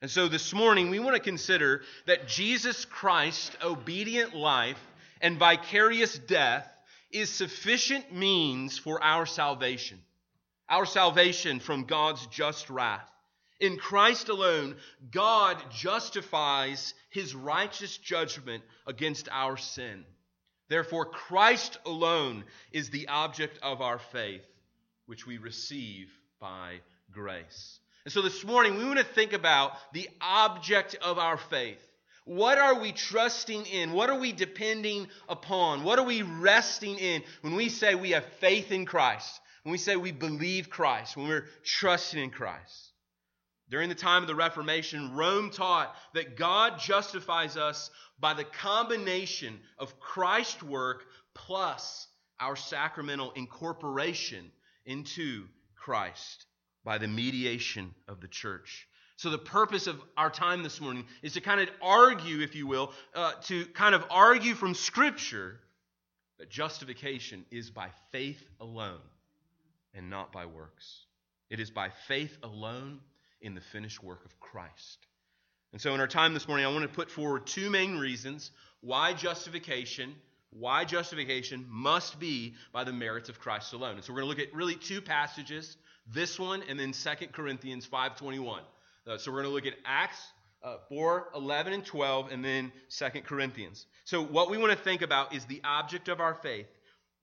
And 0.00 0.10
so 0.10 0.28
this 0.28 0.54
morning 0.54 0.90
we 0.90 1.00
want 1.00 1.16
to 1.16 1.22
consider 1.22 1.82
that 2.06 2.28
Jesus 2.28 2.84
Christ's 2.84 3.56
obedient 3.62 4.34
life 4.34 4.80
and 5.20 5.36
vicarious 5.36 6.16
death 6.16 6.68
is 7.10 7.30
sufficient 7.30 8.12
means 8.12 8.78
for 8.78 9.02
our 9.02 9.26
salvation. 9.26 9.98
Our 10.68 10.86
salvation 10.86 11.58
from 11.58 11.84
God's 11.84 12.24
just 12.28 12.70
wrath. 12.70 13.10
In 13.60 13.76
Christ 13.76 14.28
alone, 14.28 14.76
God 15.10 15.58
justifies 15.72 16.94
his 17.10 17.34
righteous 17.34 17.96
judgment 17.96 18.62
against 18.86 19.28
our 19.30 19.56
sin. 19.56 20.04
Therefore, 20.68 21.06
Christ 21.06 21.78
alone 21.84 22.44
is 22.72 22.90
the 22.90 23.08
object 23.08 23.58
of 23.62 23.80
our 23.80 23.98
faith, 23.98 24.44
which 25.06 25.26
we 25.26 25.38
receive 25.38 26.10
by 26.40 26.80
grace. 27.10 27.80
And 28.04 28.12
so 28.12 28.22
this 28.22 28.44
morning, 28.44 28.76
we 28.76 28.84
want 28.84 28.98
to 28.98 29.04
think 29.04 29.32
about 29.32 29.72
the 29.92 30.08
object 30.20 30.94
of 31.02 31.18
our 31.18 31.36
faith. 31.36 31.82
What 32.26 32.58
are 32.58 32.78
we 32.78 32.92
trusting 32.92 33.64
in? 33.66 33.92
What 33.92 34.10
are 34.10 34.18
we 34.18 34.32
depending 34.32 35.08
upon? 35.28 35.82
What 35.82 35.98
are 35.98 36.04
we 36.04 36.22
resting 36.22 36.98
in 36.98 37.22
when 37.40 37.56
we 37.56 37.70
say 37.70 37.94
we 37.94 38.10
have 38.10 38.26
faith 38.38 38.70
in 38.70 38.84
Christ? 38.84 39.40
When 39.62 39.72
we 39.72 39.78
say 39.78 39.96
we 39.96 40.12
believe 40.12 40.70
Christ, 40.70 41.16
when 41.16 41.26
we're 41.26 41.46
trusting 41.64 42.22
in 42.22 42.30
Christ? 42.30 42.87
During 43.70 43.88
the 43.88 43.94
time 43.94 44.22
of 44.22 44.28
the 44.28 44.34
Reformation, 44.34 45.14
Rome 45.14 45.50
taught 45.50 45.94
that 46.14 46.36
God 46.36 46.78
justifies 46.78 47.56
us 47.56 47.90
by 48.18 48.34
the 48.34 48.44
combination 48.44 49.60
of 49.78 50.00
Christ's 50.00 50.62
work 50.62 51.04
plus 51.34 52.06
our 52.40 52.56
sacramental 52.56 53.32
incorporation 53.32 54.50
into 54.86 55.44
Christ 55.74 56.46
by 56.82 56.98
the 56.98 57.08
mediation 57.08 57.94
of 58.06 58.20
the 58.20 58.28
church. 58.28 58.88
So, 59.16 59.30
the 59.30 59.38
purpose 59.38 59.88
of 59.88 60.00
our 60.16 60.30
time 60.30 60.62
this 60.62 60.80
morning 60.80 61.04
is 61.22 61.34
to 61.34 61.40
kind 61.40 61.60
of 61.60 61.68
argue, 61.82 62.40
if 62.40 62.54
you 62.54 62.66
will, 62.66 62.92
uh, 63.14 63.32
to 63.46 63.66
kind 63.66 63.94
of 63.94 64.04
argue 64.10 64.54
from 64.54 64.74
Scripture 64.74 65.58
that 66.38 66.48
justification 66.48 67.44
is 67.50 67.68
by 67.68 67.88
faith 68.12 68.42
alone 68.60 69.00
and 69.92 70.08
not 70.08 70.32
by 70.32 70.46
works. 70.46 71.04
It 71.50 71.58
is 71.58 71.70
by 71.70 71.90
faith 72.06 72.36
alone 72.44 73.00
in 73.40 73.54
the 73.54 73.60
finished 73.60 74.02
work 74.02 74.24
of 74.24 74.38
Christ. 74.40 74.98
And 75.72 75.80
so, 75.80 75.94
in 75.94 76.00
our 76.00 76.08
time 76.08 76.34
this 76.34 76.48
morning, 76.48 76.66
I 76.66 76.70
want 76.70 76.82
to 76.82 76.88
put 76.88 77.10
forward 77.10 77.46
two 77.46 77.70
main 77.70 77.98
reasons 77.98 78.50
why 78.80 79.12
justification, 79.12 80.14
why 80.50 80.84
justification 80.84 81.66
must 81.68 82.18
be 82.18 82.54
by 82.72 82.84
the 82.84 82.92
merits 82.92 83.28
of 83.28 83.38
Christ 83.38 83.72
alone. 83.74 83.96
And 83.96 84.04
so, 84.04 84.12
we're 84.12 84.20
going 84.20 84.34
to 84.34 84.40
look 84.40 84.48
at 84.48 84.54
really 84.54 84.76
two 84.76 85.02
passages, 85.02 85.76
this 86.06 86.38
one 86.38 86.62
and 86.68 86.80
then 86.80 86.92
2 86.92 87.26
Corinthians 87.32 87.86
5:21. 87.86 88.60
Uh, 89.06 89.18
so, 89.18 89.30
we're 89.30 89.42
going 89.42 89.50
to 89.50 89.54
look 89.54 89.66
at 89.66 89.78
Acts 89.84 90.32
uh, 90.62 90.76
4, 90.88 91.28
11, 91.34 91.72
and 91.72 91.84
12, 91.84 92.32
and 92.32 92.44
then 92.44 92.72
2 92.90 93.20
Corinthians. 93.22 93.86
So, 94.04 94.22
what 94.22 94.50
we 94.50 94.58
want 94.58 94.72
to 94.72 94.78
think 94.78 95.02
about 95.02 95.34
is 95.34 95.44
the 95.44 95.60
object 95.64 96.08
of 96.08 96.20
our 96.20 96.34
faith. 96.34 96.66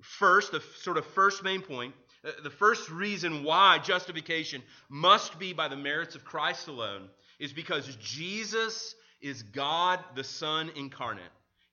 First, 0.02 0.52
the 0.52 0.62
sort 0.82 0.98
of 0.98 1.06
first 1.08 1.44
main 1.44 1.62
point 1.62 1.94
Uh, 2.26 2.32
the 2.44 2.50
first 2.50 2.90
reason 2.90 3.44
why 3.44 3.78
justification 3.80 4.62
must 4.90 5.38
be 5.38 5.54
by 5.54 5.68
the 5.68 5.76
merits 5.76 6.16
of 6.16 6.26
Christ 6.26 6.68
alone 6.68 7.10
is 7.40 7.54
because 7.54 7.96
Jesus 7.98 8.96
is 9.22 9.44
God 9.44 10.00
the 10.16 10.24
Son 10.24 10.72
incarnate. 10.76 11.24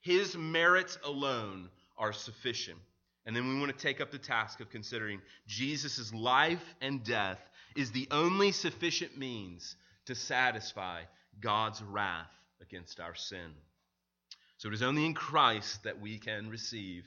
His 0.00 0.36
merits 0.36 0.98
alone 1.04 1.68
are 1.96 2.12
sufficient. 2.12 2.78
And 3.24 3.36
then 3.36 3.48
we 3.48 3.58
want 3.58 3.76
to 3.76 3.82
take 3.82 4.00
up 4.00 4.10
the 4.10 4.18
task 4.18 4.60
of 4.60 4.70
considering 4.70 5.20
Jesus' 5.46 6.12
life 6.12 6.74
and 6.80 7.04
death 7.04 7.38
is 7.76 7.92
the 7.92 8.08
only 8.10 8.52
sufficient 8.52 9.16
means 9.16 9.76
to 10.06 10.14
satisfy 10.14 11.02
God's 11.40 11.80
wrath 11.82 12.30
against 12.60 13.00
our 13.00 13.14
sin. 13.14 13.52
So 14.58 14.68
it 14.68 14.74
is 14.74 14.82
only 14.82 15.06
in 15.06 15.14
Christ 15.14 15.84
that 15.84 16.00
we 16.00 16.18
can 16.18 16.50
receive 16.50 17.04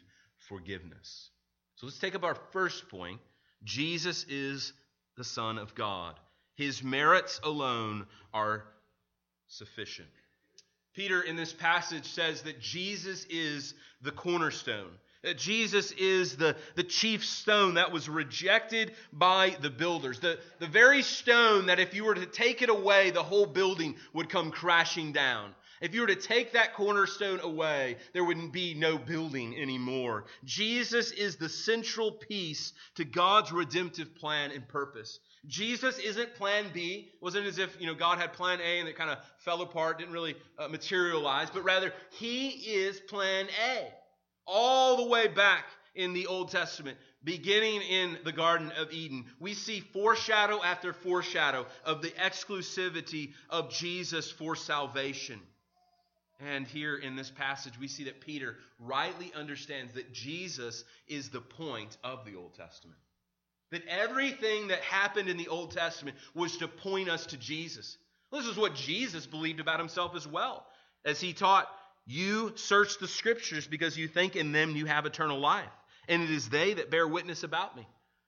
forgiveness. 0.47 1.29
So 1.75 1.85
let's 1.85 1.99
take 1.99 2.15
up 2.15 2.23
our 2.23 2.35
first 2.51 2.87
point. 2.89 3.19
Jesus 3.65 4.25
is 4.29 4.73
the 5.17 5.23
Son 5.23 5.57
of 5.57 5.75
God. 5.75 6.15
His 6.55 6.81
merits 6.81 7.39
alone 7.43 8.05
are 8.33 8.63
sufficient. 9.47 10.07
Peter, 10.93 11.21
in 11.21 11.35
this 11.35 11.51
passage, 11.51 12.05
says 12.05 12.43
that 12.43 12.61
Jesus 12.61 13.25
is 13.29 13.73
the 14.01 14.11
cornerstone. 14.11 14.91
That 15.23 15.37
Jesus 15.37 15.91
is 15.91 16.37
the, 16.37 16.55
the 16.75 16.83
chief 16.83 17.25
stone 17.25 17.73
that 17.73 17.91
was 17.91 18.07
rejected 18.07 18.93
by 19.11 19.57
the 19.61 19.69
builders. 19.69 20.19
The, 20.19 20.39
the 20.59 20.67
very 20.67 21.01
stone 21.01 21.65
that 21.65 21.79
if 21.79 21.93
you 21.93 22.05
were 22.05 22.15
to 22.15 22.25
take 22.27 22.61
it 22.61 22.69
away, 22.69 23.09
the 23.09 23.23
whole 23.23 23.47
building 23.47 23.95
would 24.13 24.29
come 24.29 24.51
crashing 24.51 25.11
down. 25.11 25.53
If 25.81 25.93
you 25.93 26.01
were 26.01 26.07
to 26.07 26.15
take 26.15 26.53
that 26.53 26.73
cornerstone 26.73 27.39
away, 27.41 27.97
there 28.13 28.23
wouldn't 28.23 28.53
be 28.53 28.73
no 28.73 28.97
building 28.97 29.55
anymore. 29.57 30.25
Jesus 30.43 31.11
is 31.11 31.35
the 31.35 31.49
central 31.49 32.11
piece 32.11 32.73
to 32.95 33.03
God's 33.03 33.51
redemptive 33.51 34.15
plan 34.15 34.51
and 34.51 34.67
purpose. 34.67 35.19
Jesus 35.47 35.99
isn't 35.99 36.35
plan 36.35 36.65
B. 36.73 37.09
It 37.13 37.21
wasn't 37.21 37.45
as 37.45 37.59
if, 37.59 37.75
you 37.79 37.87
know, 37.87 37.93
God 37.93 38.17
had 38.17 38.33
plan 38.33 38.59
A 38.61 38.79
and 38.79 38.87
it 38.87 38.95
kind 38.95 39.09
of 39.09 39.17
fell 39.39 39.61
apart, 39.61 39.99
didn't 39.99 40.13
really 40.13 40.35
uh, 40.57 40.67
materialize, 40.67 41.49
but 41.49 41.63
rather 41.63 41.93
he 42.11 42.49
is 42.49 42.99
plan 43.01 43.47
A. 43.69 43.87
All 44.47 44.97
the 44.97 45.09
way 45.09 45.27
back 45.27 45.65
in 45.95 46.13
the 46.13 46.27
Old 46.27 46.51
Testament, 46.51 46.97
beginning 47.23 47.81
in 47.81 48.17
the 48.23 48.31
Garden 48.31 48.71
of 48.77 48.91
Eden, 48.91 49.25
we 49.39 49.53
see 49.53 49.79
foreshadow 49.79 50.61
after 50.63 50.93
foreshadow 50.93 51.65
of 51.83 52.01
the 52.01 52.11
exclusivity 52.11 53.33
of 53.49 53.71
Jesus 53.71 54.31
for 54.31 54.55
salvation. 54.55 55.39
And 56.39 56.67
here 56.67 56.97
in 56.97 57.15
this 57.15 57.31
passage, 57.31 57.79
we 57.79 57.87
see 57.87 58.05
that 58.05 58.19
Peter 58.19 58.57
rightly 58.79 59.31
understands 59.33 59.93
that 59.93 60.11
Jesus 60.13 60.83
is 61.07 61.29
the 61.29 61.41
point 61.41 61.97
of 62.03 62.25
the 62.25 62.35
Old 62.35 62.53
Testament. 62.55 62.99
That 63.71 63.87
everything 63.87 64.67
that 64.67 64.81
happened 64.81 65.29
in 65.29 65.37
the 65.37 65.47
Old 65.47 65.71
Testament 65.71 66.17
was 66.33 66.57
to 66.57 66.67
point 66.67 67.09
us 67.09 67.25
to 67.27 67.37
Jesus. 67.37 67.97
This 68.31 68.45
is 68.45 68.57
what 68.57 68.75
Jesus 68.75 69.25
believed 69.25 69.61
about 69.61 69.79
himself 69.79 70.15
as 70.15 70.27
well, 70.27 70.65
as 71.05 71.21
he 71.21 71.31
taught, 71.31 71.69
You 72.05 72.51
search 72.55 72.99
the 72.99 73.07
scriptures 73.07 73.65
because 73.65 73.97
you 73.97 74.07
think 74.07 74.35
in 74.35 74.51
them 74.51 74.75
you 74.75 74.85
have 74.85 75.05
eternal 75.05 75.39
life, 75.39 75.71
and 76.09 76.21
it 76.21 76.29
is 76.29 76.49
they 76.49 76.73
that 76.73 76.91
bear 76.91 77.07
witness 77.07 77.43
about 77.43 77.77
me. 77.77 77.87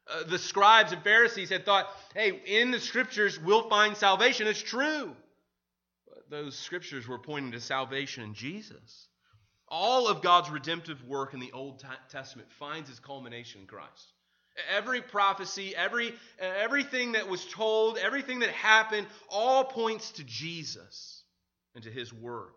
Uh, 0.10 0.24
the 0.24 0.40
scribes 0.40 0.94
and 0.94 1.04
Pharisees 1.04 1.50
had 1.50 1.66
thought, 1.66 1.90
Hey, 2.14 2.42
in 2.46 2.72
the 2.72 2.80
scriptures 2.80 3.38
we'll 3.38 3.68
find 3.68 3.98
salvation. 3.98 4.48
It's 4.48 4.62
true 4.62 5.14
those 6.30 6.58
scriptures 6.58 7.08
were 7.08 7.20
pointing 7.20 7.52
to 7.52 7.60
salvation 7.60 8.24
in 8.24 8.34
Jesus. 8.34 9.08
All 9.68 10.08
of 10.08 10.22
God's 10.22 10.50
redemptive 10.50 11.04
work 11.06 11.34
in 11.34 11.40
the 11.40 11.52
Old 11.52 11.84
Testament 12.10 12.52
finds 12.54 12.90
its 12.90 13.00
culmination 13.00 13.62
in 13.62 13.68
Christ. 13.68 14.14
Every 14.74 15.02
prophecy, 15.02 15.76
every, 15.76 16.14
everything 16.40 17.12
that 17.12 17.28
was 17.28 17.46
told, 17.46 17.98
everything 17.98 18.40
that 18.40 18.50
happened, 18.50 19.08
all 19.30 19.66
points 19.66 20.12
to 20.12 20.24
Jesus 20.24 21.24
and 21.76 21.84
to 21.84 21.92
his 21.92 22.14
work. 22.14 22.56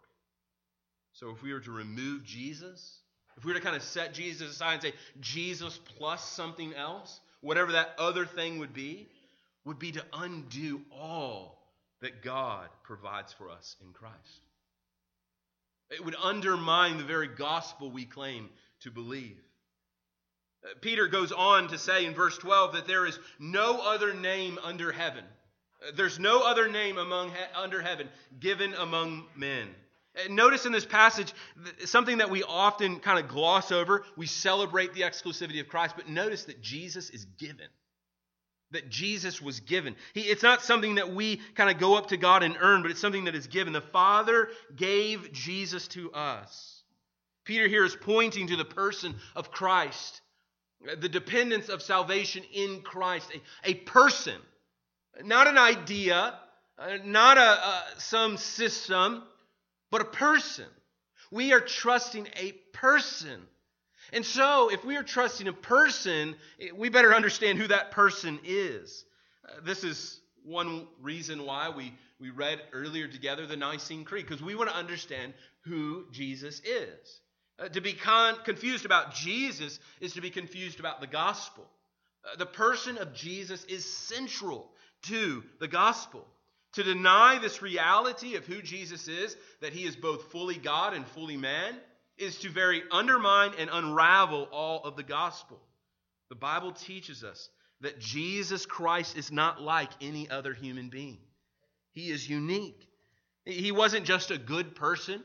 So 1.12 1.30
if 1.30 1.42
we 1.42 1.52
were 1.52 1.60
to 1.60 1.72
remove 1.72 2.24
Jesus, 2.24 3.00
if 3.36 3.44
we 3.44 3.52
were 3.52 3.58
to 3.58 3.64
kind 3.64 3.76
of 3.76 3.82
set 3.82 4.14
Jesus 4.14 4.50
aside 4.52 4.74
and 4.74 4.82
say 4.82 4.92
Jesus 5.20 5.78
plus 5.96 6.24
something 6.24 6.74
else, 6.74 7.20
whatever 7.40 7.72
that 7.72 7.94
other 7.98 8.24
thing 8.24 8.60
would 8.60 8.72
be, 8.72 9.08
would 9.64 9.78
be 9.78 9.92
to 9.92 10.04
undo 10.12 10.80
all 10.90 11.59
that 12.02 12.23
God 12.23 12.69
provides 12.83 13.33
for 13.33 13.50
us 13.50 13.76
in 13.83 13.92
Christ. 13.92 14.40
It 15.90 16.04
would 16.04 16.16
undermine 16.23 16.99
the 16.99 17.04
very 17.04 17.28
gospel 17.28 17.90
we 17.90 18.04
claim 18.04 18.49
to 18.83 18.90
believe. 18.90 19.37
Uh, 20.64 20.69
Peter 20.80 21.09
goes 21.09 21.33
on 21.33 21.69
to 21.69 21.78
say 21.78 22.04
in 22.07 22.14
verse 22.14 22.38
12 22.38 22.75
that 22.75 22.87
there 22.87 23.07
is 23.07 23.19
no 23.38 23.80
other 23.80 24.14
name 24.14 24.59
under 24.62 24.92
heaven. 24.92 25.25
Uh, 25.83 25.90
there's 25.97 26.19
no 26.19 26.42
other 26.42 26.69
name 26.69 26.99
among 26.99 27.33
under 27.54 27.80
heaven 27.80 28.09
given 28.38 28.73
among 28.75 29.26
men. 29.35 29.69
Uh, 30.16 30.33
notice 30.33 30.66
in 30.66 30.73
this 30.73 30.87
passage 30.87 31.33
something 31.87 32.19
that 32.19 32.30
we 32.30 32.42
often 32.45 33.00
kind 33.00 33.19
of 33.19 33.28
gloss 33.28 33.73
over. 33.73 34.04
We 34.16 34.26
celebrate 34.26 34.95
the 34.95 35.02
exclusivity 35.02 35.61
of 35.61 35.69
Christ, 35.69 35.97
but 35.97 36.09
notice 36.09 36.45
that 36.45 36.61
Jesus 36.62 37.11
is 37.11 37.25
given 37.38 37.69
that 38.72 38.88
Jesus 38.88 39.42
was 39.42 39.60
given. 39.60 39.96
He, 40.14 40.22
it's 40.22 40.42
not 40.42 40.62
something 40.62 40.96
that 40.96 41.12
we 41.12 41.40
kind 41.54 41.70
of 41.70 41.78
go 41.78 41.96
up 41.96 42.08
to 42.08 42.16
God 42.16 42.42
and 42.42 42.56
earn, 42.60 42.82
but 42.82 42.90
it's 42.90 43.00
something 43.00 43.24
that 43.24 43.34
is 43.34 43.46
given. 43.46 43.72
The 43.72 43.80
Father 43.80 44.48
gave 44.76 45.32
Jesus 45.32 45.88
to 45.88 46.12
us. 46.12 46.82
Peter 47.44 47.66
here 47.66 47.84
is 47.84 47.96
pointing 47.96 48.46
to 48.48 48.56
the 48.56 48.64
person 48.64 49.14
of 49.34 49.50
Christ, 49.50 50.20
the 50.98 51.08
dependence 51.08 51.68
of 51.68 51.82
salvation 51.82 52.44
in 52.52 52.82
Christ, 52.82 53.30
a, 53.64 53.70
a 53.70 53.74
person, 53.74 54.36
not 55.24 55.48
an 55.48 55.58
idea, 55.58 56.34
uh, 56.78 56.98
not 57.04 57.38
a, 57.38 57.40
a, 57.40 57.84
some 57.98 58.36
system, 58.36 59.22
but 59.90 60.00
a 60.00 60.06
person. 60.06 60.66
We 61.30 61.52
are 61.52 61.60
trusting 61.60 62.28
a 62.36 62.52
person 62.72 63.40
and 64.12 64.24
so, 64.24 64.70
if 64.70 64.84
we 64.84 64.96
are 64.96 65.02
trusting 65.02 65.48
a 65.48 65.52
person, 65.52 66.34
we 66.74 66.88
better 66.88 67.14
understand 67.14 67.58
who 67.58 67.68
that 67.68 67.92
person 67.92 68.40
is. 68.44 69.04
Uh, 69.48 69.60
this 69.64 69.84
is 69.84 70.20
one 70.44 70.86
reason 71.00 71.44
why 71.44 71.70
we, 71.70 71.94
we 72.18 72.30
read 72.30 72.60
earlier 72.72 73.06
together 73.06 73.46
the 73.46 73.56
Nicene 73.56 74.04
Creed, 74.04 74.26
because 74.26 74.42
we 74.42 74.54
want 74.54 74.70
to 74.70 74.76
understand 74.76 75.34
who 75.64 76.06
Jesus 76.12 76.60
is. 76.60 77.20
Uh, 77.58 77.68
to 77.68 77.80
be 77.80 77.92
con- 77.92 78.36
confused 78.44 78.84
about 78.84 79.14
Jesus 79.14 79.78
is 80.00 80.14
to 80.14 80.20
be 80.20 80.30
confused 80.30 80.80
about 80.80 81.00
the 81.00 81.06
gospel. 81.06 81.66
Uh, 82.24 82.36
the 82.36 82.46
person 82.46 82.98
of 82.98 83.14
Jesus 83.14 83.64
is 83.64 83.84
central 83.84 84.70
to 85.02 85.42
the 85.60 85.68
gospel. 85.68 86.26
To 86.74 86.82
deny 86.82 87.38
this 87.38 87.62
reality 87.62 88.36
of 88.36 88.46
who 88.46 88.62
Jesus 88.62 89.08
is, 89.08 89.36
that 89.60 89.72
he 89.72 89.84
is 89.84 89.96
both 89.96 90.30
fully 90.30 90.56
God 90.56 90.94
and 90.94 91.06
fully 91.08 91.36
man, 91.36 91.74
is 92.20 92.38
to 92.38 92.50
very 92.50 92.82
undermine 92.90 93.52
and 93.58 93.70
unravel 93.72 94.48
all 94.52 94.84
of 94.84 94.96
the 94.96 95.02
gospel. 95.02 95.60
The 96.28 96.36
Bible 96.36 96.72
teaches 96.72 97.24
us 97.24 97.48
that 97.80 97.98
Jesus 97.98 98.66
Christ 98.66 99.16
is 99.16 99.32
not 99.32 99.60
like 99.60 99.90
any 100.00 100.28
other 100.28 100.52
human 100.52 100.90
being. 100.90 101.18
He 101.92 102.10
is 102.10 102.28
unique. 102.28 102.86
He 103.44 103.72
wasn't 103.72 104.04
just 104.04 104.30
a 104.30 104.38
good 104.38 104.74
person. 104.74 105.22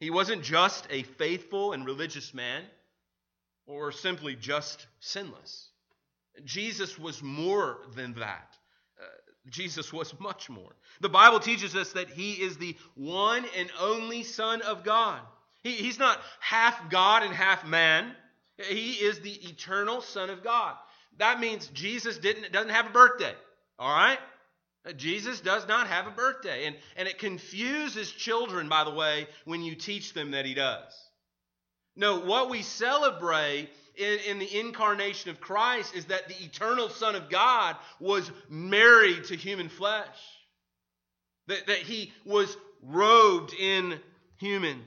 He 0.00 0.10
wasn't 0.10 0.42
just 0.42 0.86
a 0.90 1.02
faithful 1.02 1.72
and 1.72 1.86
religious 1.86 2.34
man 2.34 2.64
or 3.66 3.92
simply 3.92 4.34
just 4.34 4.86
sinless. 5.00 5.70
Jesus 6.44 6.98
was 6.98 7.22
more 7.22 7.78
than 7.94 8.14
that. 8.14 8.56
Uh, 9.00 9.04
Jesus 9.48 9.92
was 9.92 10.18
much 10.18 10.50
more. 10.50 10.74
The 11.00 11.08
Bible 11.08 11.38
teaches 11.38 11.76
us 11.76 11.92
that 11.92 12.10
he 12.10 12.32
is 12.32 12.56
the 12.56 12.76
one 12.94 13.44
and 13.56 13.70
only 13.80 14.24
Son 14.24 14.62
of 14.62 14.84
God. 14.84 15.20
He, 15.64 15.72
he's 15.72 15.98
not 15.98 16.20
half 16.38 16.90
God 16.90 17.24
and 17.24 17.34
half 17.34 17.66
man. 17.66 18.12
He 18.58 18.92
is 18.92 19.18
the 19.20 19.32
eternal 19.32 20.00
Son 20.02 20.30
of 20.30 20.44
God. 20.44 20.76
That 21.18 21.40
means 21.40 21.66
Jesus 21.68 22.18
didn't, 22.18 22.52
doesn't 22.52 22.70
have 22.70 22.86
a 22.86 22.90
birthday. 22.90 23.34
All 23.78 23.92
right? 23.92 24.18
Jesus 24.96 25.40
does 25.40 25.66
not 25.66 25.88
have 25.88 26.06
a 26.06 26.10
birthday. 26.10 26.66
And, 26.66 26.76
and 26.96 27.08
it 27.08 27.18
confuses 27.18 28.12
children, 28.12 28.68
by 28.68 28.84
the 28.84 28.92
way, 28.92 29.26
when 29.46 29.62
you 29.62 29.74
teach 29.74 30.12
them 30.12 30.32
that 30.32 30.44
he 30.44 30.54
does. 30.54 30.92
No, 31.96 32.20
what 32.20 32.50
we 32.50 32.62
celebrate 32.62 33.70
in, 33.96 34.18
in, 34.26 34.38
the 34.38 34.60
incarnation 34.60 35.30
of 35.30 35.40
Christ 35.40 35.94
is 35.94 36.06
that 36.06 36.28
the 36.28 36.34
eternal 36.44 36.88
Son 36.88 37.14
of 37.14 37.30
God 37.30 37.76
was 38.00 38.30
married 38.48 39.24
to 39.24 39.36
human 39.36 39.68
flesh, 39.68 40.18
that, 41.46 41.68
that 41.68 41.78
he 41.78 42.12
was 42.24 42.56
robed 42.82 43.54
in 43.54 44.00
human 44.38 44.82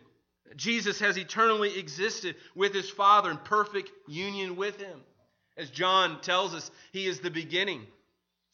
Jesus 0.56 1.00
has 1.00 1.18
eternally 1.18 1.77
existed 1.77 2.36
with 2.56 2.74
his 2.74 2.89
Father 2.89 3.30
in 3.30 3.38
perfect 3.38 3.92
union 4.08 4.56
with 4.56 4.80
him. 4.80 5.01
As 5.58 5.70
John 5.70 6.22
tells 6.22 6.54
us, 6.54 6.70
he 6.92 7.08
is 7.08 7.20
the 7.20 7.32
beginning. 7.32 7.86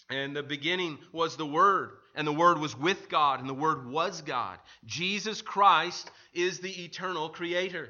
And 0.09 0.35
the 0.35 0.43
beginning 0.43 0.97
was 1.11 1.37
the 1.37 1.45
Word, 1.45 1.91
and 2.15 2.27
the 2.27 2.33
Word 2.33 2.59
was 2.59 2.77
with 2.77 3.09
God, 3.09 3.39
and 3.39 3.49
the 3.49 3.53
Word 3.53 3.89
was 3.89 4.21
God. 4.21 4.59
Jesus 4.85 5.41
Christ 5.41 6.09
is 6.33 6.59
the 6.59 6.83
eternal 6.83 7.29
Creator. 7.29 7.89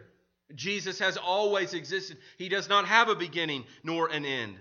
Jesus 0.56 1.00
has 1.00 1.18
always 1.18 1.74
existed. 1.74 2.18
He 2.38 2.50
does 2.50 2.70
not 2.70 2.86
have 2.86 3.10
a 3.10 3.16
beginning 3.16 3.66
nor 3.84 4.08
an 4.08 4.26
end. 4.26 4.56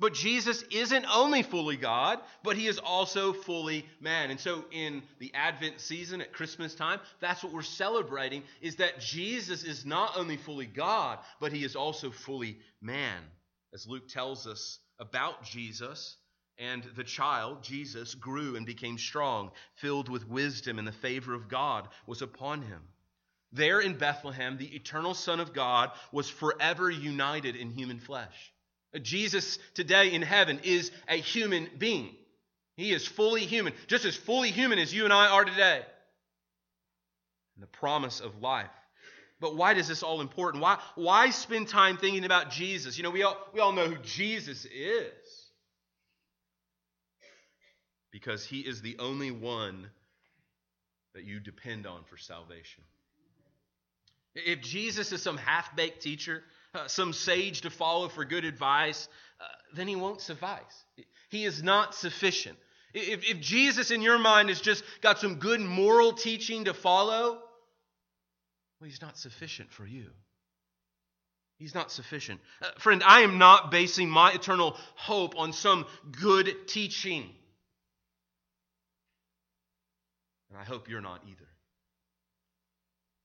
But 0.00 0.14
Jesus 0.14 0.62
isn't 0.70 1.06
only 1.12 1.42
fully 1.42 1.76
God, 1.76 2.20
but 2.44 2.56
he 2.56 2.68
is 2.68 2.78
also 2.78 3.32
fully 3.32 3.84
man. 4.00 4.30
And 4.30 4.38
so 4.38 4.64
in 4.70 5.02
the 5.18 5.34
Advent 5.34 5.80
season 5.80 6.20
at 6.20 6.32
Christmas 6.32 6.74
time, 6.74 7.00
that's 7.20 7.42
what 7.42 7.52
we're 7.52 7.62
celebrating 7.62 8.44
is 8.60 8.76
that 8.76 9.00
Jesus 9.00 9.64
is 9.64 9.84
not 9.84 10.16
only 10.16 10.36
fully 10.36 10.66
God, 10.66 11.18
but 11.40 11.52
he 11.52 11.64
is 11.64 11.74
also 11.74 12.10
fully 12.10 12.58
man. 12.80 13.20
As 13.74 13.88
Luke 13.88 14.08
tells 14.08 14.46
us 14.46 14.78
about 15.00 15.42
Jesus, 15.42 16.16
and 16.58 16.82
the 16.96 17.04
child, 17.04 17.62
Jesus, 17.62 18.14
grew 18.14 18.56
and 18.56 18.66
became 18.66 18.98
strong, 18.98 19.52
filled 19.76 20.08
with 20.08 20.28
wisdom, 20.28 20.78
and 20.78 20.88
the 20.88 20.92
favor 20.92 21.34
of 21.34 21.48
God 21.48 21.88
was 22.06 22.20
upon 22.20 22.62
him. 22.62 22.82
There 23.52 23.80
in 23.80 23.96
Bethlehem, 23.96 24.58
the 24.58 24.74
eternal 24.74 25.14
Son 25.14 25.40
of 25.40 25.54
God 25.54 25.92
was 26.12 26.28
forever 26.28 26.90
united 26.90 27.56
in 27.56 27.70
human 27.70 28.00
flesh. 28.00 28.52
Jesus 29.02 29.58
today 29.74 30.14
in 30.14 30.22
heaven 30.22 30.60
is 30.62 30.90
a 31.08 31.16
human 31.16 31.68
being. 31.78 32.14
He 32.76 32.92
is 32.92 33.06
fully 33.06 33.44
human, 33.44 33.72
just 33.86 34.04
as 34.04 34.16
fully 34.16 34.50
human 34.50 34.78
as 34.78 34.94
you 34.94 35.04
and 35.04 35.12
I 35.12 35.26
are 35.28 35.44
today. 35.44 35.82
And 37.56 37.62
the 37.62 37.66
promise 37.66 38.20
of 38.20 38.40
life. 38.40 38.70
But 39.40 39.56
why 39.56 39.74
does 39.74 39.88
this 39.88 40.02
all 40.02 40.20
important? 40.20 40.62
Why, 40.62 40.78
why 40.94 41.30
spend 41.30 41.68
time 41.68 41.96
thinking 41.96 42.24
about 42.24 42.50
Jesus? 42.50 42.96
You 42.96 43.04
know, 43.04 43.10
we 43.10 43.22
all, 43.22 43.36
we 43.52 43.60
all 43.60 43.72
know 43.72 43.86
who 43.86 43.96
Jesus 44.02 44.64
is. 44.64 45.12
Because 48.10 48.44
he 48.44 48.60
is 48.60 48.80
the 48.80 48.96
only 48.98 49.30
one 49.30 49.90
that 51.14 51.24
you 51.24 51.40
depend 51.40 51.86
on 51.86 52.04
for 52.04 52.16
salvation. 52.16 52.82
If 54.34 54.60
Jesus 54.60 55.12
is 55.12 55.22
some 55.22 55.36
half 55.36 55.74
baked 55.76 56.00
teacher, 56.00 56.42
uh, 56.74 56.86
some 56.86 57.12
sage 57.12 57.62
to 57.62 57.70
follow 57.70 58.08
for 58.08 58.24
good 58.24 58.44
advice, 58.44 59.08
uh, 59.40 59.44
then 59.74 59.88
he 59.88 59.96
won't 59.96 60.20
suffice. 60.20 60.84
He 61.30 61.44
is 61.44 61.62
not 61.62 61.94
sufficient. 61.94 62.58
If, 62.94 63.28
if 63.28 63.40
Jesus 63.40 63.90
in 63.90 64.02
your 64.02 64.18
mind 64.18 64.48
has 64.48 64.60
just 64.60 64.82
got 65.00 65.18
some 65.18 65.36
good 65.36 65.60
moral 65.60 66.12
teaching 66.12 66.64
to 66.64 66.74
follow, 66.74 67.40
well, 68.80 68.88
he's 68.88 69.02
not 69.02 69.18
sufficient 69.18 69.72
for 69.72 69.86
you. 69.86 70.06
He's 71.58 71.74
not 71.74 71.90
sufficient. 71.90 72.40
Uh, 72.62 72.70
friend, 72.78 73.02
I 73.04 73.22
am 73.22 73.38
not 73.38 73.70
basing 73.70 74.08
my 74.08 74.32
eternal 74.32 74.76
hope 74.94 75.36
on 75.36 75.52
some 75.52 75.86
good 76.12 76.68
teaching. 76.68 77.28
And 80.50 80.58
I 80.58 80.64
hope 80.64 80.88
you're 80.88 81.00
not 81.00 81.22
either. 81.26 81.48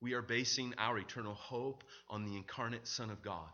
We 0.04 0.16
are 0.16 0.22
basing 0.22 0.74
our 0.78 1.00
eternal 1.00 1.34
hope 1.34 1.86
on 2.10 2.26
the 2.26 2.36
incarnate 2.36 2.86
Son 2.86 3.10
of 3.10 3.22
God, 3.22 3.48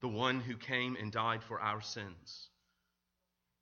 the 0.00 0.06
one 0.06 0.38
who 0.38 0.56
came 0.56 0.94
and 0.94 1.10
died 1.10 1.42
for 1.42 1.60
our 1.60 1.82
sins. 1.82 2.48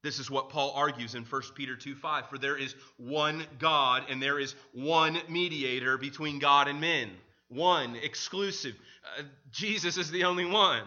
This 0.03 0.19
is 0.19 0.31
what 0.31 0.51
Paul 0.51 0.73
argues 0.77 1.15
in 1.15 1.25
1 1.25 1.43
Peter 1.55 1.75
2 1.75 1.95
5. 1.95 2.29
For 2.29 2.37
there 2.37 2.59
is 2.59 2.75
one 2.99 3.47
God 3.59 4.03
and 4.11 4.23
there 4.23 4.39
is 4.39 4.55
one 4.75 5.19
mediator 5.31 5.97
between 5.97 6.39
God 6.39 6.69
and 6.69 6.83
men. 6.83 7.11
One, 7.49 7.97
exclusive. 7.97 8.75
Uh, 9.19 9.23
Jesus 9.51 9.97
is 9.97 10.11
the 10.11 10.25
only 10.25 10.45
one 10.45 10.83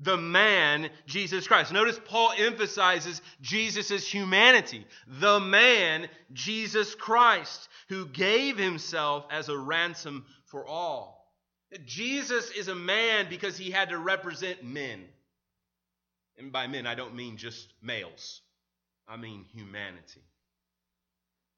the 0.00 0.16
man, 0.16 0.90
Jesus 1.06 1.46
Christ. 1.46 1.72
Notice 1.72 2.00
Paul 2.04 2.32
emphasizes 2.36 3.20
Jesus' 3.40 4.06
humanity. 4.06 4.86
The 5.06 5.38
man, 5.38 6.08
Jesus 6.32 6.94
Christ, 6.94 7.68
who 7.88 8.06
gave 8.06 8.56
himself 8.56 9.26
as 9.30 9.48
a 9.48 9.58
ransom 9.58 10.24
for 10.46 10.66
all. 10.66 11.20
Jesus 11.84 12.50
is 12.50 12.68
a 12.68 12.74
man 12.74 13.26
because 13.28 13.56
he 13.56 13.70
had 13.70 13.90
to 13.90 13.98
represent 13.98 14.64
men. 14.64 15.04
And 16.38 16.50
by 16.50 16.66
men, 16.66 16.86
I 16.86 16.94
don't 16.94 17.14
mean 17.14 17.36
just 17.36 17.72
males, 17.82 18.40
I 19.06 19.16
mean 19.16 19.44
humanity. 19.52 20.22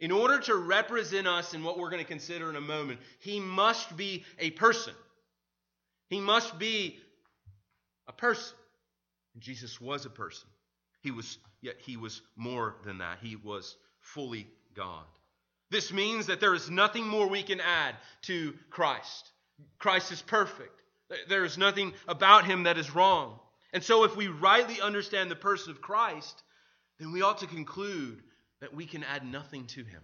In 0.00 0.10
order 0.10 0.40
to 0.40 0.56
represent 0.56 1.28
us 1.28 1.54
in 1.54 1.62
what 1.62 1.78
we're 1.78 1.90
going 1.90 2.02
to 2.02 2.08
consider 2.08 2.50
in 2.50 2.56
a 2.56 2.60
moment, 2.60 2.98
he 3.20 3.38
must 3.38 3.96
be 3.96 4.24
a 4.40 4.50
person. 4.50 4.94
He 6.08 6.20
must 6.20 6.58
be 6.58 6.98
a 8.08 8.12
person. 8.12 8.56
And 9.34 9.42
Jesus 9.42 9.80
was 9.80 10.06
a 10.06 10.10
person. 10.10 10.48
He 11.02 11.10
was, 11.10 11.38
yet 11.60 11.76
he 11.78 11.96
was 11.96 12.22
more 12.36 12.76
than 12.84 12.98
that. 12.98 13.18
He 13.22 13.36
was 13.36 13.76
fully 14.00 14.46
God. 14.74 15.04
This 15.70 15.92
means 15.92 16.26
that 16.26 16.40
there 16.40 16.54
is 16.54 16.70
nothing 16.70 17.06
more 17.06 17.26
we 17.26 17.42
can 17.42 17.60
add 17.60 17.94
to 18.22 18.54
Christ. 18.70 19.30
Christ 19.78 20.12
is 20.12 20.22
perfect. 20.22 20.82
There 21.28 21.44
is 21.44 21.58
nothing 21.58 21.92
about 22.08 22.44
him 22.44 22.64
that 22.64 22.78
is 22.78 22.94
wrong. 22.94 23.38
And 23.72 23.82
so, 23.82 24.04
if 24.04 24.16
we 24.16 24.28
rightly 24.28 24.80
understand 24.80 25.30
the 25.30 25.36
person 25.36 25.70
of 25.70 25.80
Christ, 25.80 26.42
then 26.98 27.12
we 27.12 27.22
ought 27.22 27.38
to 27.38 27.46
conclude 27.46 28.22
that 28.60 28.74
we 28.74 28.86
can 28.86 29.02
add 29.02 29.24
nothing 29.24 29.66
to 29.68 29.82
him. 29.82 30.02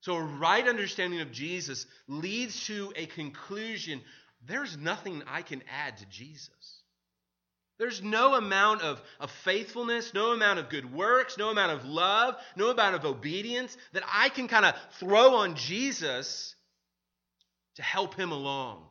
So, 0.00 0.14
a 0.14 0.22
right 0.22 0.66
understanding 0.66 1.20
of 1.20 1.32
Jesus 1.32 1.86
leads 2.06 2.66
to 2.66 2.92
a 2.94 3.06
conclusion 3.06 4.00
there's 4.46 4.76
nothing 4.76 5.22
I 5.26 5.42
can 5.42 5.62
add 5.70 5.98
to 5.98 6.06
Jesus. 6.06 6.82
There's 7.78 8.02
no 8.02 8.34
amount 8.34 8.82
of, 8.82 9.00
of 9.20 9.30
faithfulness, 9.44 10.14
no 10.14 10.32
amount 10.32 10.58
of 10.58 10.70
good 10.70 10.92
works, 10.94 11.36
no 11.36 11.50
amount 11.50 11.72
of 11.72 11.84
love, 11.84 12.36
no 12.56 12.70
amount 12.70 12.94
of 12.94 13.04
obedience 13.04 13.76
that 13.92 14.02
I 14.10 14.30
can 14.30 14.48
kind 14.48 14.64
of 14.64 14.74
throw 14.98 15.36
on 15.36 15.56
Jesus 15.56 16.54
to 17.74 17.82
help 17.82 18.14
him 18.14 18.32
along. 18.32 18.82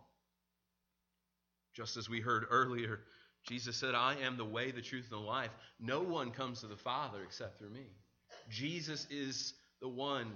Just 1.73 1.97
as 1.97 2.07
we 2.07 2.21
heard 2.21 2.45
earlier, 2.49 2.99
Jesus 3.47 3.75
said, 3.75 3.95
I 3.95 4.17
am 4.23 4.37
the 4.37 4.45
way, 4.45 4.71
the 4.71 4.81
truth, 4.81 5.07
and 5.11 5.19
the 5.19 5.25
life. 5.25 5.51
No 5.79 6.01
one 6.01 6.31
comes 6.31 6.61
to 6.61 6.67
the 6.67 6.77
Father 6.77 7.19
except 7.23 7.57
through 7.57 7.71
me. 7.71 7.87
Jesus 8.49 9.07
is 9.09 9.53
the 9.81 9.89
one 9.89 10.31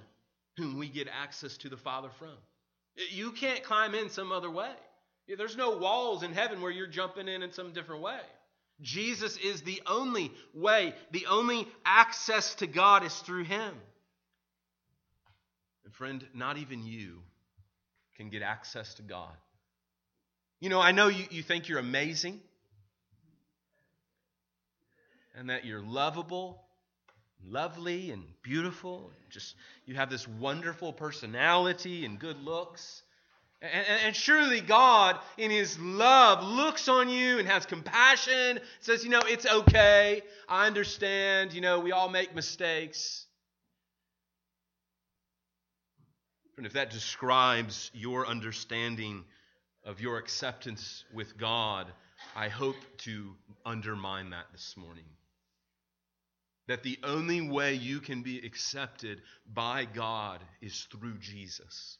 whom 0.57 0.77
we 0.77 0.89
get 0.89 1.07
access 1.07 1.57
to 1.57 1.69
the 1.69 1.77
Father 1.77 2.09
from. 2.17 2.35
You 3.11 3.31
can't 3.31 3.63
climb 3.63 3.93
in 3.93 4.09
some 4.09 4.31
other 4.31 4.49
way. 4.49 4.71
There's 5.37 5.57
no 5.57 5.77
walls 5.77 6.23
in 6.23 6.33
heaven 6.33 6.61
where 6.61 6.71
you're 6.71 6.87
jumping 6.87 7.27
in 7.27 7.43
in 7.43 7.51
some 7.51 7.71
different 7.73 8.01
way. 8.01 8.19
Jesus 8.81 9.37
is 9.37 9.61
the 9.61 9.81
only 9.85 10.31
way, 10.53 10.93
the 11.11 11.25
only 11.27 11.67
access 11.85 12.55
to 12.55 12.67
God 12.67 13.03
is 13.03 13.13
through 13.19 13.43
Him. 13.43 13.73
And 15.83 15.93
friend, 15.93 16.25
not 16.33 16.57
even 16.57 16.85
you 16.85 17.19
can 18.15 18.29
get 18.29 18.41
access 18.41 18.93
to 18.95 19.01
God. 19.01 19.35
You 20.59 20.69
know, 20.69 20.79
I 20.79 20.91
know 20.91 21.07
you, 21.07 21.25
you 21.29 21.43
think 21.43 21.67
you're 21.67 21.79
amazing 21.79 22.39
and 25.35 25.49
that 25.49 25.65
you're 25.65 25.81
lovable, 25.81 26.61
lovely, 27.45 28.11
and 28.11 28.23
beautiful. 28.43 29.11
And 29.21 29.31
Just 29.31 29.55
you 29.85 29.95
have 29.95 30.09
this 30.09 30.27
wonderful 30.27 30.91
personality 30.91 32.05
and 32.05 32.19
good 32.19 32.43
looks. 32.43 33.01
And, 33.61 33.85
and, 34.05 34.15
surely 34.15 34.61
God, 34.61 35.19
in 35.37 35.51
His 35.51 35.77
love, 35.79 36.43
looks 36.43 36.87
on 36.87 37.09
you 37.09 37.39
and 37.39 37.47
has 37.47 37.65
compassion, 37.65 38.61
says, 38.79 39.03
you 39.03 39.09
know, 39.09 39.21
it's 39.25 39.45
okay. 39.45 40.21
I 40.47 40.65
understand. 40.65 41.51
You 41.53 41.59
know, 41.59 41.81
we 41.81 41.91
all 41.91 42.07
make 42.07 42.33
mistakes. 42.33 43.25
And 46.55 46.65
if 46.65 46.73
that 46.73 46.89
describes 46.89 47.91
your 47.93 48.27
understanding 48.27 49.25
of 49.85 49.99
your 49.99 50.17
acceptance 50.17 51.03
with 51.13 51.37
God, 51.37 51.87
I 52.35 52.47
hope 52.47 52.75
to 52.99 53.35
undermine 53.65 54.29
that 54.29 54.45
this 54.53 54.75
morning. 54.77 55.05
That 56.67 56.83
the 56.83 56.99
only 57.03 57.41
way 57.41 57.73
you 57.73 57.99
can 57.99 58.23
be 58.23 58.39
accepted 58.39 59.21
by 59.51 59.85
God 59.85 60.41
is 60.61 60.87
through 60.91 61.17
Jesus. 61.19 61.97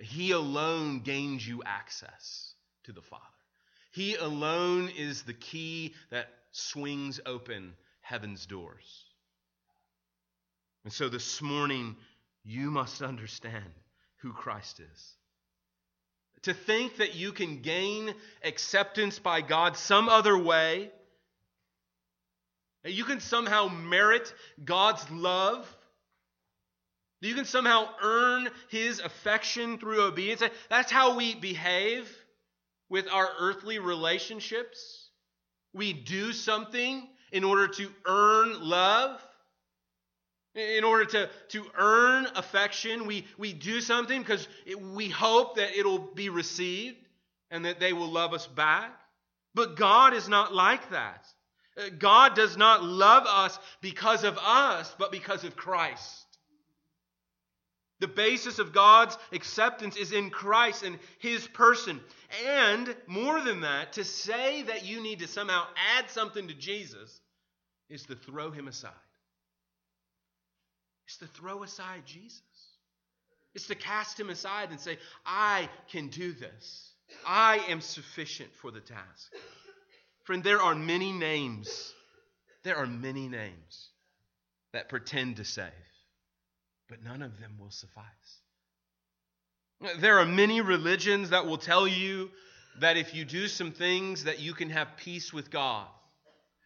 He 0.00 0.30
alone 0.32 1.00
gains 1.00 1.46
you 1.46 1.62
access 1.64 2.54
to 2.84 2.92
the 2.92 3.02
Father. 3.02 3.24
He 3.92 4.14
alone 4.14 4.88
is 4.96 5.22
the 5.22 5.34
key 5.34 5.94
that 6.10 6.28
swings 6.52 7.20
open 7.26 7.74
heaven's 8.00 8.46
doors. 8.46 9.04
And 10.84 10.92
so 10.92 11.08
this 11.08 11.42
morning, 11.42 11.96
you 12.44 12.70
must 12.70 13.02
understand 13.02 13.64
who 14.18 14.32
Christ 14.32 14.80
is. 14.80 15.16
To 16.42 16.54
think 16.54 16.96
that 16.96 17.14
you 17.14 17.32
can 17.32 17.60
gain 17.60 18.14
acceptance 18.42 19.18
by 19.18 19.42
God 19.42 19.76
some 19.76 20.08
other 20.08 20.38
way, 20.38 20.90
that 22.82 22.92
you 22.92 23.04
can 23.04 23.20
somehow 23.20 23.68
merit 23.68 24.32
God's 24.64 25.08
love 25.10 25.66
you 27.20 27.34
can 27.34 27.44
somehow 27.44 27.88
earn 28.02 28.48
his 28.68 29.00
affection 29.00 29.78
through 29.78 30.02
obedience. 30.02 30.42
That's 30.70 30.90
how 30.90 31.16
we 31.16 31.34
behave 31.34 32.10
with 32.88 33.06
our 33.10 33.28
earthly 33.38 33.78
relationships. 33.78 35.10
We 35.72 35.92
do 35.92 36.32
something 36.32 37.06
in 37.30 37.44
order 37.44 37.68
to 37.68 37.88
earn 38.06 38.60
love. 38.60 39.20
In 40.56 40.82
order 40.82 41.04
to, 41.04 41.30
to 41.50 41.64
earn 41.78 42.26
affection, 42.34 43.06
we, 43.06 43.24
we 43.38 43.52
do 43.52 43.80
something 43.80 44.20
because 44.20 44.48
it, 44.66 44.80
we 44.80 45.08
hope 45.08 45.56
that 45.56 45.78
it'll 45.78 46.00
be 46.00 46.28
received 46.28 46.96
and 47.52 47.66
that 47.66 47.78
they 47.78 47.92
will 47.92 48.10
love 48.10 48.34
us 48.34 48.48
back. 48.48 48.92
But 49.54 49.76
God 49.76 50.12
is 50.12 50.28
not 50.28 50.52
like 50.52 50.90
that. 50.90 51.24
Uh, 51.78 51.90
God 51.96 52.34
does 52.34 52.56
not 52.56 52.82
love 52.82 53.24
us 53.28 53.58
because 53.80 54.24
of 54.24 54.38
us, 54.38 54.92
but 54.98 55.12
because 55.12 55.44
of 55.44 55.54
Christ. 55.54 56.26
The 58.00 58.08
basis 58.08 58.58
of 58.58 58.72
God's 58.72 59.16
acceptance 59.30 59.96
is 59.96 60.12
in 60.12 60.30
Christ 60.30 60.82
and 60.82 60.98
His 61.18 61.46
person. 61.46 62.00
And 62.46 62.94
more 63.06 63.40
than 63.42 63.60
that, 63.60 63.94
to 63.94 64.04
say 64.04 64.62
that 64.62 64.86
you 64.86 65.02
need 65.02 65.20
to 65.20 65.28
somehow 65.28 65.64
add 65.96 66.10
something 66.10 66.48
to 66.48 66.54
Jesus 66.54 67.20
is 67.90 68.04
to 68.06 68.14
throw 68.14 68.50
Him 68.50 68.68
aside. 68.68 68.92
It's 71.06 71.18
to 71.18 71.26
throw 71.26 71.62
aside 71.62 72.02
Jesus. 72.06 72.40
It's 73.54 73.66
to 73.66 73.74
cast 73.74 74.18
Him 74.18 74.30
aside 74.30 74.70
and 74.70 74.80
say, 74.80 74.96
I 75.26 75.68
can 75.90 76.08
do 76.08 76.32
this. 76.32 76.92
I 77.26 77.58
am 77.68 77.80
sufficient 77.80 78.50
for 78.62 78.70
the 78.70 78.80
task. 78.80 79.32
Friend, 80.24 80.42
there 80.42 80.62
are 80.62 80.74
many 80.74 81.12
names. 81.12 81.92
There 82.62 82.76
are 82.76 82.86
many 82.86 83.28
names 83.28 83.88
that 84.72 84.88
pretend 84.88 85.36
to 85.36 85.44
save 85.44 85.72
but 86.90 87.02
none 87.02 87.22
of 87.22 87.38
them 87.40 87.52
will 87.58 87.70
suffice. 87.70 88.04
There 90.00 90.18
are 90.18 90.26
many 90.26 90.60
religions 90.60 91.30
that 91.30 91.46
will 91.46 91.56
tell 91.56 91.88
you 91.88 92.30
that 92.80 92.96
if 92.96 93.14
you 93.14 93.24
do 93.24 93.48
some 93.48 93.70
things 93.72 94.24
that 94.24 94.40
you 94.40 94.52
can 94.52 94.68
have 94.70 94.96
peace 94.96 95.32
with 95.32 95.50
God. 95.50 95.86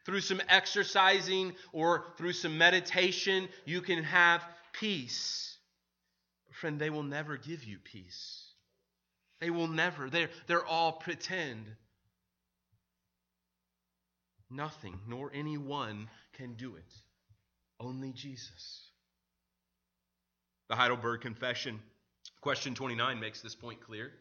Through 0.04 0.20
some 0.20 0.40
exercising 0.48 1.52
or 1.72 2.04
through 2.18 2.32
some 2.32 2.58
meditation, 2.58 3.48
you 3.64 3.80
can 3.80 4.02
have 4.02 4.42
peace. 4.72 5.56
But 6.46 6.56
Friend, 6.56 6.78
they 6.78 6.90
will 6.90 7.04
never 7.04 7.36
give 7.36 7.64
you 7.64 7.78
peace. 7.78 8.42
They 9.40 9.50
will 9.50 9.68
never. 9.68 10.10
They're, 10.10 10.30
they're 10.46 10.64
all 10.64 10.92
pretend. 10.92 11.66
Nothing 14.50 14.98
nor 15.08 15.30
anyone 15.34 16.08
can 16.34 16.54
do 16.54 16.76
it. 16.76 16.92
Only 17.80 18.12
Jesus. 18.12 18.83
The 20.68 20.76
Heidelberg 20.76 21.20
Confession, 21.20 21.80
question 22.40 22.74
29, 22.74 23.20
makes 23.20 23.42
this 23.42 23.54
point 23.54 23.80
clear. 23.80 24.12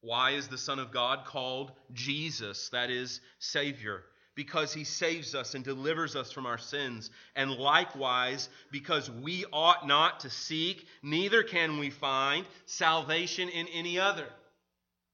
Why 0.00 0.32
is 0.32 0.48
the 0.48 0.58
Son 0.58 0.78
of 0.78 0.92
God 0.92 1.26
called 1.26 1.72
Jesus, 1.92 2.70
that 2.70 2.90
is, 2.90 3.20
Savior? 3.38 4.02
Because 4.34 4.72
he 4.72 4.84
saves 4.84 5.34
us 5.34 5.54
and 5.54 5.62
delivers 5.62 6.16
us 6.16 6.32
from 6.32 6.46
our 6.46 6.58
sins, 6.58 7.10
and 7.36 7.52
likewise 7.52 8.48
because 8.72 9.10
we 9.10 9.44
ought 9.52 9.86
not 9.86 10.20
to 10.20 10.30
seek, 10.30 10.86
neither 11.02 11.42
can 11.42 11.78
we 11.78 11.90
find, 11.90 12.46
salvation 12.64 13.48
in 13.48 13.68
any 13.68 13.98
other. 13.98 14.26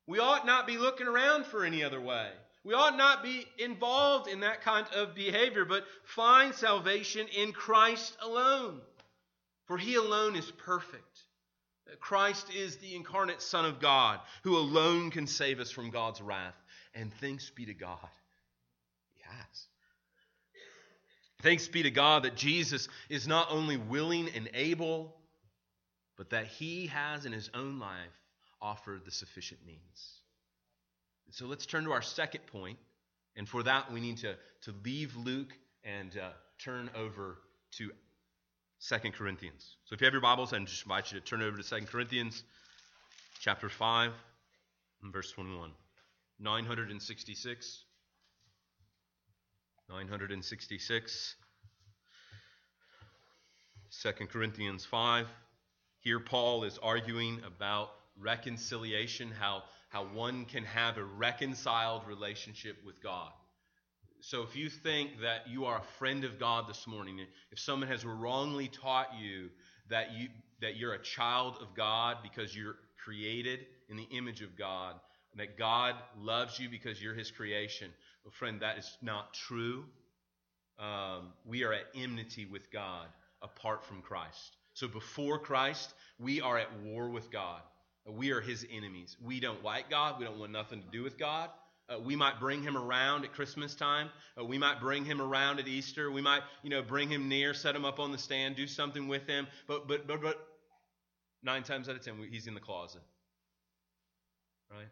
We 0.06 0.20
ought 0.20 0.46
not 0.46 0.66
be 0.66 0.78
looking 0.78 1.08
around 1.08 1.46
for 1.46 1.64
any 1.64 1.82
other 1.82 2.00
way. 2.00 2.30
We 2.64 2.74
ought 2.74 2.96
not 2.96 3.22
be 3.22 3.46
involved 3.58 4.28
in 4.28 4.40
that 4.40 4.62
kind 4.62 4.86
of 4.94 5.14
behavior, 5.14 5.64
but 5.64 5.84
find 6.04 6.54
salvation 6.54 7.26
in 7.28 7.52
Christ 7.52 8.16
alone. 8.22 8.80
For 9.66 9.76
he 9.78 9.94
alone 9.94 10.36
is 10.36 10.50
perfect. 10.50 11.20
Christ 12.00 12.48
is 12.54 12.76
the 12.78 12.94
incarnate 12.94 13.42
Son 13.42 13.64
of 13.64 13.80
God, 13.80 14.20
who 14.42 14.56
alone 14.56 15.10
can 15.10 15.26
save 15.26 15.60
us 15.60 15.70
from 15.70 15.90
God's 15.90 16.20
wrath. 16.20 16.54
And 16.94 17.12
thanks 17.14 17.50
be 17.50 17.66
to 17.66 17.74
God, 17.74 18.08
has. 19.28 19.66
Thanks 21.42 21.68
be 21.68 21.82
to 21.82 21.90
God 21.90 22.24
that 22.24 22.36
Jesus 22.36 22.88
is 23.08 23.28
not 23.28 23.48
only 23.50 23.76
willing 23.76 24.28
and 24.34 24.48
able, 24.54 25.14
but 26.16 26.30
that 26.30 26.46
he 26.46 26.86
has 26.88 27.26
in 27.26 27.32
his 27.32 27.50
own 27.54 27.78
life 27.78 28.20
offered 28.60 29.04
the 29.04 29.10
sufficient 29.10 29.64
means. 29.66 30.20
So 31.30 31.46
let's 31.46 31.66
turn 31.66 31.84
to 31.84 31.92
our 31.92 32.02
second 32.02 32.46
point, 32.46 32.78
and 33.36 33.48
for 33.48 33.62
that 33.64 33.92
we 33.92 34.00
need 34.00 34.18
to, 34.18 34.36
to 34.62 34.74
leave 34.84 35.14
Luke 35.16 35.52
and 35.84 36.16
uh, 36.16 36.30
turn 36.58 36.88
over 36.96 37.38
to 37.72 37.90
Second 38.78 39.14
Corinthians. 39.14 39.76
So 39.84 39.94
if 39.94 40.00
you 40.00 40.04
have 40.04 40.14
your 40.14 40.20
Bibles, 40.20 40.52
I 40.52 40.58
just 40.60 40.84
invite 40.84 41.12
you 41.12 41.18
to 41.18 41.24
turn 41.24 41.42
over 41.42 41.56
to 41.56 41.62
Second 41.62 41.88
Corinthians 41.88 42.42
chapter 43.40 43.68
5 43.68 44.12
and 45.02 45.12
verse 45.12 45.30
21. 45.32 45.70
966. 46.38 47.84
966. 49.88 51.36
2 54.02 54.12
Corinthians 54.26 54.84
5. 54.84 55.26
Here 56.00 56.20
Paul 56.20 56.64
is 56.64 56.78
arguing 56.82 57.40
about 57.46 57.90
reconciliation, 58.20 59.30
how, 59.30 59.62
how 59.88 60.04
one 60.04 60.44
can 60.44 60.64
have 60.64 60.98
a 60.98 61.04
reconciled 61.04 62.06
relationship 62.06 62.76
with 62.84 63.02
God. 63.02 63.32
So 64.20 64.42
if 64.42 64.56
you 64.56 64.68
think 64.68 65.20
that 65.20 65.48
you 65.48 65.66
are 65.66 65.78
a 65.78 65.98
friend 65.98 66.24
of 66.24 66.38
God 66.38 66.68
this 66.68 66.86
morning, 66.86 67.20
if 67.50 67.58
someone 67.58 67.88
has 67.88 68.04
wrongly 68.04 68.68
taught 68.68 69.10
you 69.20 69.50
that 69.88 70.12
you 70.12 70.28
that 70.60 70.76
you're 70.76 70.94
a 70.94 71.02
child 71.02 71.58
of 71.60 71.74
God 71.76 72.18
because 72.22 72.56
you're 72.56 72.76
created 73.04 73.66
in 73.88 73.96
the 73.96 74.08
image 74.10 74.42
of 74.42 74.56
God, 74.56 74.94
and 75.32 75.40
that 75.40 75.58
God 75.58 75.94
loves 76.18 76.58
you 76.58 76.68
because 76.68 77.00
you're 77.00 77.14
His 77.14 77.30
creation, 77.30 77.90
well, 78.24 78.32
friend, 78.32 78.60
that 78.62 78.78
is 78.78 78.96
not 79.02 79.34
true. 79.34 79.84
Um, 80.78 81.32
we 81.44 81.64
are 81.64 81.72
at 81.72 81.84
enmity 81.94 82.46
with 82.46 82.70
God 82.72 83.06
apart 83.42 83.84
from 83.84 84.02
Christ. 84.02 84.56
So 84.74 84.88
before 84.88 85.38
Christ, 85.38 85.94
we 86.18 86.40
are 86.40 86.58
at 86.58 86.68
war 86.82 87.08
with 87.08 87.30
God. 87.30 87.60
We 88.06 88.32
are 88.32 88.40
His 88.40 88.66
enemies. 88.70 89.16
We 89.22 89.40
don't 89.40 89.62
like 89.62 89.90
God. 89.90 90.18
We 90.18 90.24
don't 90.24 90.38
want 90.38 90.52
nothing 90.52 90.82
to 90.82 90.88
do 90.88 91.02
with 91.02 91.18
God. 91.18 91.50
Uh, 91.88 92.00
we 92.00 92.16
might 92.16 92.40
bring 92.40 92.62
him 92.62 92.76
around 92.76 93.24
at 93.24 93.32
Christmas 93.32 93.74
time. 93.74 94.10
Uh, 94.38 94.44
we 94.44 94.58
might 94.58 94.80
bring 94.80 95.04
him 95.04 95.22
around 95.22 95.60
at 95.60 95.68
Easter. 95.68 96.10
We 96.10 96.20
might, 96.20 96.42
you 96.62 96.70
know, 96.70 96.82
bring 96.82 97.08
him 97.08 97.28
near, 97.28 97.54
set 97.54 97.76
him 97.76 97.84
up 97.84 98.00
on 98.00 98.10
the 98.10 98.18
stand, 98.18 98.56
do 98.56 98.66
something 98.66 99.06
with 99.06 99.26
him. 99.26 99.46
But, 99.68 99.86
but, 99.86 100.06
but, 100.06 100.20
but 100.20 100.36
nine 101.42 101.62
times 101.62 101.88
out 101.88 101.94
of 101.94 102.04
ten, 102.04 102.14
he's 102.30 102.48
in 102.48 102.54
the 102.54 102.60
closet. 102.60 103.02
Right? 104.70 104.88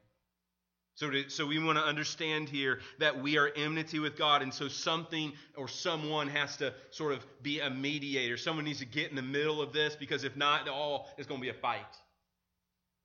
So, 0.97 1.11
to, 1.11 1.29
so 1.29 1.45
we 1.47 1.59
want 1.59 1.79
to 1.79 1.85
understand 1.85 2.49
here 2.49 2.79
that 3.01 3.21
we 3.21 3.39
are 3.39 3.51
enmity 3.57 3.99
with 3.99 4.17
God, 4.17 4.43
and 4.43 4.55
so 4.55 4.69
something 4.69 5.33
or 5.57 5.67
someone 5.67 6.29
has 6.29 6.57
to 6.59 6.73
sort 6.91 7.15
of 7.15 7.27
be 7.43 7.59
a 7.59 7.69
mediator. 7.69 8.37
Someone 8.37 8.65
needs 8.65 8.79
to 8.79 8.87
get 8.87 9.11
in 9.11 9.17
the 9.17 9.23
middle 9.23 9.61
of 9.61 9.73
this 9.73 9.97
because 9.97 10.23
if 10.23 10.37
not, 10.37 10.69
all 10.69 11.09
is 11.19 11.27
going 11.27 11.41
to 11.41 11.43
be 11.43 11.51
a 11.51 11.61
fight. 11.61 11.81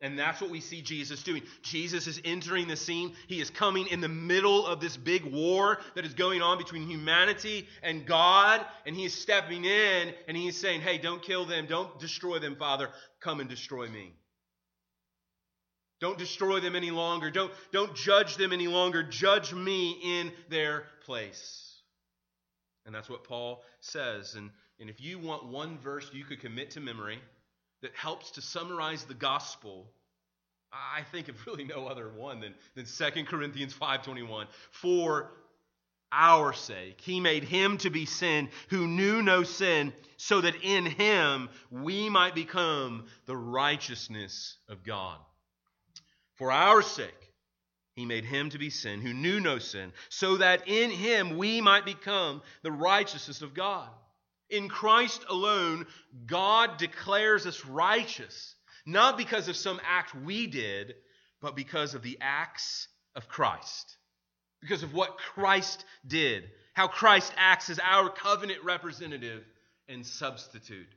And 0.01 0.17
that's 0.17 0.39
what 0.39 0.49
we 0.49 0.61
see 0.61 0.81
Jesus 0.81 1.23
doing. 1.23 1.41
Jesus 1.61 2.07
is 2.07 2.21
entering 2.23 2.69
the 2.69 2.77
scene. 2.77 3.13
He 3.27 3.41
is 3.41 3.49
coming 3.49 3.87
in 3.87 3.99
the 3.99 4.07
middle 4.07 4.65
of 4.65 4.79
this 4.79 4.95
big 4.95 5.25
war 5.25 5.79
that 5.95 6.05
is 6.05 6.13
going 6.13 6.41
on 6.41 6.57
between 6.57 6.87
humanity 6.87 7.67
and 7.83 8.05
God. 8.05 8.65
And 8.85 8.95
he 8.95 9.03
is 9.03 9.13
stepping 9.13 9.65
in 9.65 10.13
and 10.27 10.37
he 10.37 10.47
is 10.47 10.55
saying, 10.55 10.81
Hey, 10.81 10.99
don't 10.99 11.21
kill 11.21 11.45
them. 11.45 11.65
Don't 11.67 11.99
destroy 11.99 12.39
them, 12.39 12.55
Father. 12.55 12.89
Come 13.19 13.41
and 13.41 13.49
destroy 13.49 13.89
me. 13.89 14.13
Don't 15.99 16.17
destroy 16.17 16.61
them 16.61 16.77
any 16.77 16.91
longer. 16.91 17.29
Don't, 17.29 17.51
don't 17.73 17.93
judge 17.93 18.37
them 18.37 18.53
any 18.53 18.67
longer. 18.67 19.03
Judge 19.03 19.53
me 19.53 19.99
in 20.01 20.31
their 20.49 20.85
place. 21.05 21.81
And 22.85 22.95
that's 22.95 23.09
what 23.09 23.25
Paul 23.25 23.61
says. 23.81 24.35
And, 24.35 24.49
and 24.79 24.89
if 24.89 25.01
you 25.01 25.19
want 25.19 25.45
one 25.45 25.77
verse 25.77 26.09
you 26.13 26.23
could 26.23 26.39
commit 26.39 26.71
to 26.71 26.79
memory, 26.79 27.19
that 27.81 27.93
helps 27.95 28.31
to 28.31 28.41
summarize 28.41 29.03
the 29.05 29.13
gospel 29.13 29.89
i 30.71 31.01
think 31.11 31.27
of 31.27 31.35
really 31.47 31.63
no 31.63 31.87
other 31.87 32.09
one 32.09 32.39
than, 32.39 32.53
than 32.75 32.85
2 32.85 33.23
corinthians 33.25 33.73
5.21 33.73 34.47
for 34.71 35.31
our 36.11 36.53
sake 36.53 37.01
he 37.01 37.19
made 37.19 37.43
him 37.43 37.77
to 37.77 37.89
be 37.89 38.05
sin 38.05 38.49
who 38.69 38.87
knew 38.87 39.21
no 39.21 39.43
sin 39.43 39.93
so 40.17 40.41
that 40.41 40.55
in 40.63 40.85
him 40.85 41.49
we 41.69 42.09
might 42.09 42.35
become 42.35 43.05
the 43.25 43.37
righteousness 43.37 44.57
of 44.67 44.83
god. 44.83 45.17
For 46.35 46.51
our 46.51 46.81
sake 46.81 47.33
he 47.95 48.05
made 48.05 48.25
him 48.25 48.49
to 48.49 48.57
be 48.57 48.69
sin 48.69 49.01
who 49.01 49.13
knew 49.13 49.39
no 49.39 49.59
sin 49.59 49.91
so 50.09 50.37
that 50.37 50.67
in 50.67 50.89
him 50.89 51.37
we 51.37 51.61
might 51.61 51.85
become 51.85 52.41
the 52.63 52.71
righteousness 52.71 53.41
of 53.41 53.53
god 53.53 53.89
in 54.49 54.69
Christ 54.69 55.23
alone, 55.29 55.85
God 56.25 56.77
declares 56.77 57.45
us 57.45 57.65
righteous, 57.65 58.55
not 58.85 59.17
because 59.17 59.47
of 59.47 59.55
some 59.55 59.79
act 59.83 60.15
we 60.15 60.47
did, 60.47 60.95
but 61.41 61.55
because 61.55 61.93
of 61.93 62.01
the 62.01 62.17
acts 62.21 62.87
of 63.15 63.27
Christ. 63.27 63.97
Because 64.61 64.83
of 64.83 64.93
what 64.93 65.17
Christ 65.17 65.85
did, 66.05 66.43
how 66.73 66.87
Christ 66.87 67.31
acts 67.37 67.69
as 67.69 67.79
our 67.79 68.09
covenant 68.09 68.63
representative 68.63 69.43
and 69.87 70.05
substitute. 70.05 70.87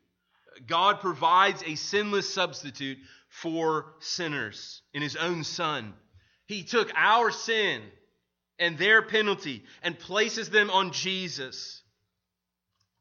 God 0.67 1.01
provides 1.01 1.62
a 1.65 1.77
sinless 1.77 2.33
substitute 2.33 2.99
for 3.29 3.95
sinners 4.01 4.83
in 4.93 5.03
his 5.03 5.17
own 5.17 5.45
Son. 5.45 5.95
He 6.47 6.65
took 6.65 6.91
our 6.95 7.31
sin 7.31 7.83
and 8.59 8.77
their 8.77 9.03
penalty 9.03 9.65
and 9.83 9.99
places 9.99 10.51
them 10.51 10.71
on 10.71 10.93
Jesus 10.93 11.82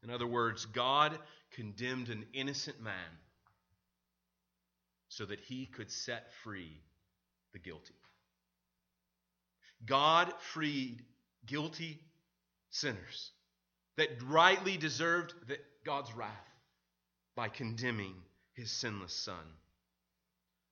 in 0.02 0.10
other 0.10 0.26
words, 0.26 0.66
God 0.66 1.18
condemned 1.52 2.08
an 2.08 2.26
innocent 2.32 2.82
man 2.82 2.94
so 5.08 5.24
that 5.26 5.40
he 5.40 5.66
could 5.66 5.90
set 5.90 6.32
free 6.42 6.80
the 7.52 7.58
guilty. 7.58 7.94
God 9.84 10.32
freed 10.52 11.02
guilty 11.46 12.00
sinners 12.70 13.30
that 13.96 14.08
rightly 14.24 14.76
deserved 14.76 15.34
God's 15.84 16.12
wrath 16.14 16.30
by 17.36 17.48
condemning 17.48 18.14
his 18.54 18.70
sinless 18.70 19.12
son. 19.12 19.44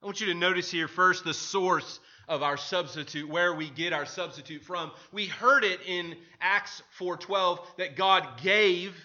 I 0.02 0.06
want 0.06 0.20
you 0.20 0.28
to 0.28 0.34
notice 0.34 0.70
here 0.70 0.88
first 0.88 1.24
the 1.24 1.34
source 1.34 2.00
of 2.26 2.42
our 2.42 2.56
substitute, 2.56 3.28
where 3.28 3.52
we 3.54 3.68
get 3.68 3.92
our 3.92 4.06
substitute 4.06 4.62
from. 4.62 4.92
We 5.12 5.26
heard 5.26 5.64
it 5.64 5.80
in 5.86 6.16
Acts 6.40 6.82
4:12 6.98 7.76
that 7.76 7.96
God 7.96 8.40
gave 8.40 8.96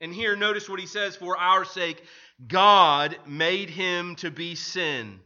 and 0.00 0.12
here 0.12 0.36
notice 0.36 0.68
what 0.68 0.80
he 0.80 0.86
says 0.86 1.16
for 1.16 1.36
our 1.36 1.64
sake 1.64 2.02
God 2.46 3.16
made 3.26 3.68
him 3.68 4.16
to 4.16 4.30
be 4.30 4.54
sin. 4.54 5.20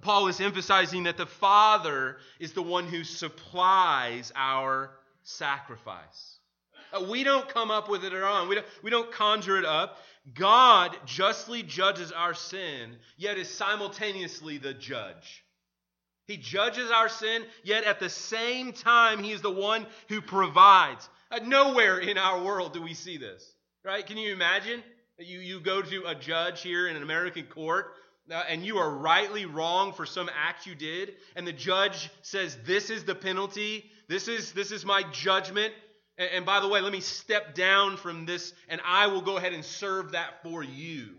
Paul 0.00 0.28
is 0.28 0.40
emphasizing 0.40 1.04
that 1.04 1.16
the 1.16 1.26
Father 1.26 2.18
is 2.40 2.52
the 2.52 2.62
one 2.62 2.86
who 2.86 3.04
supplies 3.04 4.32
our 4.34 4.90
sacrifice. 5.22 6.38
Uh, 6.92 7.04
we 7.08 7.24
don't 7.24 7.48
come 7.48 7.70
up 7.70 7.88
with 7.88 8.04
it 8.04 8.12
at 8.12 8.22
all. 8.22 8.46
We 8.48 8.56
don't, 8.56 8.66
we 8.82 8.90
don't 8.90 9.10
conjure 9.12 9.58
it 9.58 9.64
up. 9.64 9.98
God 10.34 10.96
justly 11.04 11.62
judges 11.62 12.10
our 12.12 12.34
sin, 12.34 12.96
yet 13.16 13.38
is 13.38 13.48
simultaneously 13.48 14.58
the 14.58 14.74
judge. 14.74 15.44
He 16.26 16.36
judges 16.36 16.90
our 16.90 17.08
sin, 17.08 17.44
yet 17.62 17.84
at 17.84 18.00
the 18.00 18.10
same 18.10 18.72
time, 18.72 19.22
He 19.22 19.30
is 19.30 19.42
the 19.42 19.50
one 19.50 19.86
who 20.08 20.20
provides. 20.20 21.08
Uh, 21.30 21.40
nowhere 21.44 21.98
in 21.98 22.18
our 22.18 22.42
world 22.42 22.72
do 22.72 22.82
we 22.82 22.94
see 22.94 23.16
this, 23.16 23.55
right? 23.86 24.04
Can 24.04 24.18
you 24.18 24.32
imagine? 24.32 24.82
You, 25.16 25.38
you 25.38 25.60
go 25.60 25.80
to 25.80 26.04
a 26.06 26.14
judge 26.14 26.60
here 26.60 26.88
in 26.88 26.96
an 26.96 27.04
American 27.04 27.44
court 27.44 27.92
uh, 28.28 28.42
and 28.48 28.64
you 28.64 28.78
are 28.78 28.90
rightly 28.90 29.46
wrong 29.46 29.92
for 29.92 30.04
some 30.04 30.28
act 30.36 30.66
you 30.66 30.74
did, 30.74 31.14
and 31.36 31.46
the 31.46 31.52
judge 31.52 32.10
says, 32.22 32.58
This 32.64 32.90
is 32.90 33.04
the 33.04 33.14
penalty, 33.14 33.88
this 34.08 34.26
is, 34.26 34.52
this 34.52 34.72
is 34.72 34.84
my 34.84 35.04
judgment. 35.12 35.72
And, 36.18 36.30
and 36.34 36.46
by 36.46 36.58
the 36.58 36.66
way, 36.66 36.80
let 36.80 36.90
me 36.90 36.98
step 36.98 37.54
down 37.54 37.96
from 37.96 38.26
this, 38.26 38.52
and 38.68 38.80
I 38.84 39.06
will 39.06 39.20
go 39.20 39.36
ahead 39.36 39.52
and 39.52 39.64
serve 39.64 40.12
that 40.12 40.42
for 40.42 40.64
you. 40.64 41.10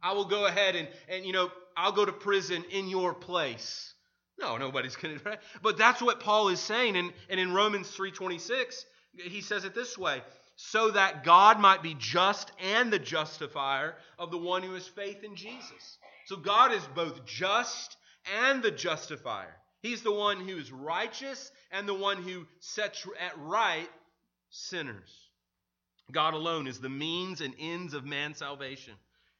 I 0.00 0.12
will 0.12 0.26
go 0.26 0.46
ahead 0.46 0.76
and, 0.76 0.86
and 1.08 1.26
you 1.26 1.32
know, 1.32 1.50
I'll 1.76 1.90
go 1.90 2.04
to 2.04 2.12
prison 2.12 2.64
in 2.70 2.88
your 2.88 3.14
place. 3.14 3.94
No, 4.38 4.56
nobody's 4.56 4.94
going 4.94 5.18
to. 5.18 5.38
But 5.62 5.76
that's 5.76 6.00
what 6.00 6.20
Paul 6.20 6.48
is 6.48 6.60
saying. 6.60 6.96
And, 6.96 7.12
and 7.28 7.40
in 7.40 7.52
Romans 7.52 7.90
3.26, 7.96 8.84
he 9.16 9.40
says 9.40 9.64
it 9.64 9.74
this 9.74 9.98
way 9.98 10.22
so 10.56 10.90
that 10.90 11.24
God 11.24 11.58
might 11.58 11.82
be 11.82 11.94
just 11.98 12.52
and 12.60 12.92
the 12.92 12.98
justifier 12.98 13.94
of 14.18 14.30
the 14.30 14.38
one 14.38 14.62
who 14.62 14.74
has 14.74 14.86
faith 14.86 15.24
in 15.24 15.34
Jesus. 15.34 15.98
So 16.26 16.36
God 16.36 16.72
is 16.72 16.86
both 16.94 17.24
just 17.24 17.96
and 18.40 18.62
the 18.62 18.70
justifier. 18.70 19.54
He's 19.80 20.02
the 20.02 20.12
one 20.12 20.46
who 20.46 20.56
is 20.56 20.70
righteous 20.70 21.50
and 21.72 21.88
the 21.88 21.94
one 21.94 22.22
who 22.22 22.46
sets 22.60 23.04
at 23.20 23.36
right 23.38 23.88
sinners. 24.50 25.10
God 26.12 26.34
alone 26.34 26.66
is 26.66 26.78
the 26.78 26.88
means 26.88 27.40
and 27.40 27.54
ends 27.58 27.94
of 27.94 28.04
man's 28.04 28.38
salvation. 28.38 28.94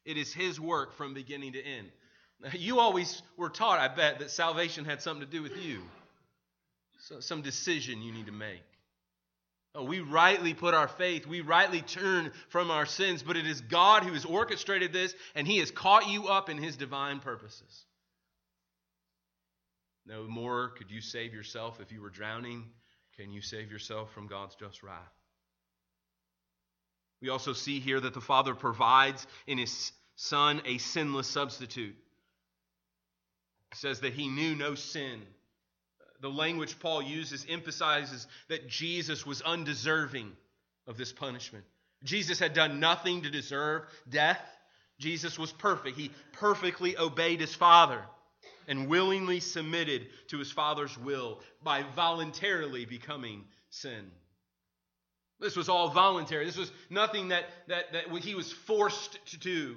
It 0.05 0.17
is 0.17 0.33
his 0.33 0.59
work 0.59 0.93
from 0.93 1.13
beginning 1.13 1.53
to 1.53 1.63
end. 1.63 1.89
You 2.53 2.79
always 2.79 3.21
were 3.37 3.49
taught, 3.49 3.79
I 3.79 3.87
bet, 3.87 4.19
that 4.19 4.29
salvation 4.29 4.83
had 4.83 5.01
something 5.01 5.25
to 5.25 5.31
do 5.31 5.41
with 5.41 5.55
you. 5.55 5.81
So, 6.99 7.21
some 7.21 7.41
decision 7.41 8.01
you 8.01 8.11
need 8.11 8.25
to 8.25 8.33
make. 8.33 8.63
Oh, 9.75 9.83
we 9.83 10.01
rightly 10.01 10.53
put 10.53 10.75
our 10.75 10.87
faith, 10.87 11.25
we 11.25 11.41
rightly 11.41 11.81
turn 11.81 12.31
from 12.49 12.69
our 12.69 12.85
sins, 12.85 13.23
but 13.23 13.37
it 13.37 13.47
is 13.47 13.61
God 13.61 14.03
who 14.03 14.13
has 14.13 14.23
orchestrated 14.23 14.93
this, 14.93 15.15
and 15.33 15.47
He 15.47 15.57
has 15.57 15.71
caught 15.71 16.07
you 16.07 16.27
up 16.27 16.49
in 16.49 16.57
His 16.57 16.77
divine 16.77 17.19
purposes. 17.19 17.85
No 20.05 20.25
more 20.25 20.69
could 20.69 20.91
you 20.91 21.01
save 21.01 21.33
yourself 21.33 21.79
if 21.79 21.91
you 21.91 22.01
were 22.01 22.11
drowning. 22.11 22.65
Can 23.17 23.31
you 23.31 23.41
save 23.41 23.71
yourself 23.71 24.13
from 24.13 24.27
God's 24.27 24.55
just 24.55 24.83
wrath? 24.83 24.99
We 27.21 27.29
also 27.29 27.53
see 27.53 27.79
here 27.79 27.99
that 27.99 28.13
the 28.13 28.21
Father 28.21 28.53
provides 28.53 29.25
in 29.47 29.57
His 29.57 29.91
Son 30.17 30.61
a 30.65 30.77
sinless 30.77 31.27
substitute. 31.27 31.95
Says 33.73 34.01
that 34.01 34.13
He 34.13 34.27
knew 34.27 34.55
no 34.55 34.75
sin 34.75 35.21
the 36.23 36.29
language 36.29 36.79
Paul 36.79 37.01
uses 37.01 37.45
emphasizes 37.49 38.25
that 38.47 38.69
Jesus 38.69 39.25
was 39.25 39.41
undeserving 39.41 40.31
of 40.87 40.95
this 40.95 41.11
punishment. 41.11 41.65
Jesus 42.05 42.39
had 42.39 42.53
done 42.53 42.79
nothing 42.79 43.23
to 43.23 43.29
deserve 43.29 43.83
death. 44.09 44.41
Jesus 44.99 45.37
was 45.37 45.51
perfect. 45.51 45.97
He 45.97 46.11
perfectly 46.31 46.97
obeyed 46.97 47.41
his 47.41 47.53
Father 47.53 48.01
and 48.69 48.87
willingly 48.87 49.41
submitted 49.41 50.07
to 50.29 50.37
his 50.37 50.49
Father's 50.49 50.97
will 50.97 51.41
by 51.61 51.83
voluntarily 51.93 52.85
becoming 52.85 53.43
sin. 53.69 54.09
This 55.41 55.57
was 55.57 55.67
all 55.67 55.89
voluntary. 55.89 56.45
This 56.45 56.55
was 56.55 56.71
nothing 56.89 57.27
that, 57.27 57.43
that, 57.67 57.91
that 57.91 58.17
he 58.19 58.33
was 58.33 58.49
forced 58.49 59.19
to 59.31 59.37
do. 59.37 59.75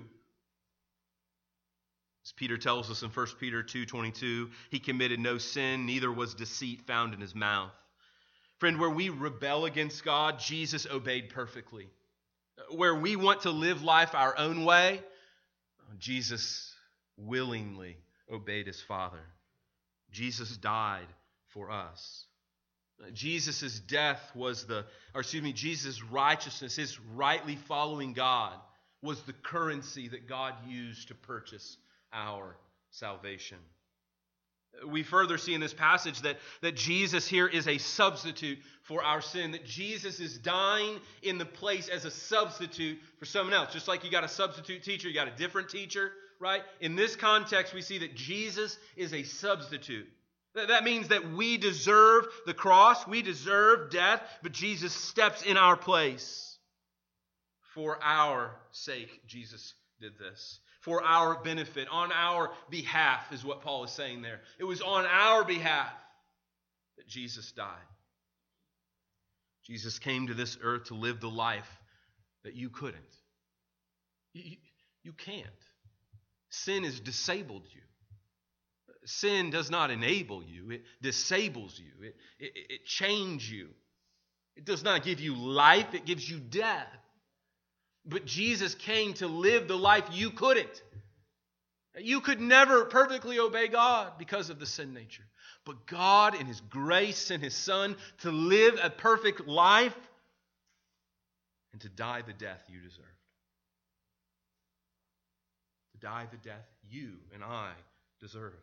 As 2.27 2.33
Peter 2.33 2.59
tells 2.59 2.91
us 2.91 3.05
in 3.05 3.11
1 3.11 3.39
Peter 3.39 3.63
2:22, 3.63 4.51
he 4.71 4.81
committed 4.81 5.21
no 5.21 5.39
sin, 5.39 5.87
neither 5.87 6.11
was 6.11 6.35
deceit 6.35 6.85
found 6.85 7.15
in 7.15 7.21
his 7.21 7.37
mouth. 7.37 7.71
Friend, 8.59 8.81
where 8.81 8.91
we 8.91 9.11
rebel 9.11 9.65
against 9.65 10.03
God, 10.03 10.41
Jesus 10.41 10.87
obeyed 10.87 11.31
perfectly. 11.31 11.89
Where 12.71 12.97
we 12.97 13.15
want 13.15 13.43
to 13.43 13.53
live 13.53 13.85
life 13.85 14.13
our 14.17 14.37
own 14.37 14.65
way, 14.65 15.05
Jesus 16.01 16.75
willingly 17.17 17.97
obeyed 18.29 18.67
his 18.67 18.83
Father. 18.83 19.25
Jesus 20.11 20.57
died 20.57 21.07
for 21.51 21.71
us. 21.71 22.27
Jesus' 23.13 23.79
death 23.79 24.35
was 24.35 24.67
the, 24.67 24.85
or 25.15 25.21
excuse 25.21 25.45
me, 25.45 25.53
Jesus' 25.53 26.03
righteousness, 26.03 26.75
his 26.75 26.99
rightly 26.99 27.55
following 27.55 28.15
God, 28.15 28.59
was 29.01 29.23
the 29.23 29.33
currency 29.33 30.09
that 30.09 30.27
God 30.27 30.55
used 30.67 31.07
to 31.07 31.15
purchase 31.15 31.77
our 32.17 32.57
salvation. 32.91 33.59
We 34.87 35.03
further 35.03 35.39
see 35.39 35.55
in 35.55 35.61
this 35.61 35.73
passage 35.73 36.21
that, 36.23 36.37
that 36.61 36.77
Jesus 36.77 37.27
here 37.27 37.47
is 37.47 37.67
a 37.67 37.79
substitute 37.79 38.59
for 38.83 39.03
our 39.03 39.23
sin, 39.23 39.53
that 39.53 39.65
Jesus 39.65 40.21
is 40.21 40.37
dying 40.37 40.99
in 41.23 41.39
the 41.39 41.47
place 41.47 41.89
as 41.89 42.05
a 42.05 42.11
substitute 42.11 42.99
for 43.19 43.25
someone 43.25 43.55
else. 43.55 43.73
Just 43.73 43.89
like 43.89 44.05
you 44.05 44.11
got 44.11 44.25
a 44.25 44.29
substitute 44.29 44.83
teacher, 44.83 45.09
you 45.09 45.15
got 45.15 45.29
a 45.29 45.37
different 45.37 45.71
teacher, 45.71 46.13
right? 46.41 46.63
In 46.81 46.95
this 46.95 47.17
context, 47.17 47.73
we 47.73 47.81
see 47.81 47.99
that 47.99 48.15
Jesus 48.15 48.77
is 48.97 49.15
a 49.15 49.23
substitute. 49.23 50.07
That 50.55 50.85
means 50.85 51.09
that 51.09 51.33
we 51.33 51.59
deserve 51.59 52.27
the 52.47 52.55
cross, 52.55 53.07
we 53.07 53.23
deserve 53.23 53.91
death, 53.91 54.23
but 54.43 54.53
Jesus 54.53 54.93
steps 54.93 55.43
in 55.43 55.57
our 55.57 55.77
place. 55.77 56.59
For 57.75 57.99
our 58.03 58.57
sake, 58.73 59.21
Jesus 59.27 59.75
did 60.01 60.19
this 60.19 60.61
for 60.87 61.03
our 61.03 61.43
benefit, 61.43 61.89
on 61.91 62.13
our 62.13 62.53
behalf, 62.71 63.33
is 63.33 63.45
what 63.45 63.61
Paul 63.63 63.83
is 63.83 63.91
saying 63.91 64.23
there. 64.23 64.41
It 64.61 64.65
was 64.65 64.81
on 64.81 65.05
our 65.05 65.45
behalf 65.45 65.93
that 66.97 67.09
Jesus 67.09 67.51
died. 67.51 67.75
Jesus 69.67 69.99
came 69.99 70.29
to 70.29 70.35
this 70.35 70.57
earth 70.63 70.85
to 70.85 70.95
live 70.95 71.21
the 71.21 71.29
life 71.29 71.69
that 72.45 72.55
you 72.55 72.71
couldn't. 72.71 73.03
You, 74.33 74.59
you 75.03 75.13
can't. 75.13 75.45
Sin 76.51 76.85
has 76.85 77.01
disabled 77.01 77.65
you. 77.75 77.81
Sin 79.07 79.51
does 79.51 79.69
not 79.69 79.91
enable 79.91 80.45
you, 80.45 80.71
it 80.71 80.83
disables 81.03 81.81
you, 81.81 82.07
it, 82.09 82.17
it, 82.39 82.53
it 82.71 82.85
changes 82.85 83.51
you. 83.51 83.69
It 84.57 84.65
does 84.65 84.85
not 84.85 85.05
give 85.05 85.21
you 85.21 85.35
life, 85.35 85.95
it 85.95 86.07
gives 86.07 86.29
you 86.29 86.39
death. 86.39 86.87
But 88.07 88.25
Jesus 88.25 88.75
came 88.75 89.15
to 89.15 89.27
live 89.27 89.67
the 89.67 89.77
life 89.77 90.05
you 90.13 90.31
couldn't. 90.31 90.83
You 91.99 92.21
could 92.21 92.41
never 92.41 92.85
perfectly 92.85 93.39
obey 93.39 93.69
God 93.69 94.13
because 94.19 94.51
of 94.51 94.61
the 94.61 94.67
sin 94.67 94.95
nature. 94.95 95.25
But 95.65 95.87
God, 95.87 96.39
in 96.39 96.47
His 96.47 96.61
grace, 96.61 97.19
sent 97.19 97.43
His 97.43 97.55
Son 97.55 97.97
to 98.19 98.31
live 98.31 98.79
a 98.83 98.91
perfect 98.91 99.49
life 99.49 99.97
and 101.73 101.81
to 101.83 101.89
die 101.89 102.23
the 102.23 102.33
death 102.33 102.63
you 102.69 102.81
deserved. 102.81 103.09
To 105.93 105.99
die 105.99 106.27
the 106.31 106.49
death 106.49 106.67
you 106.89 107.15
and 107.35 107.43
I 107.43 107.73
deserved. 108.21 108.55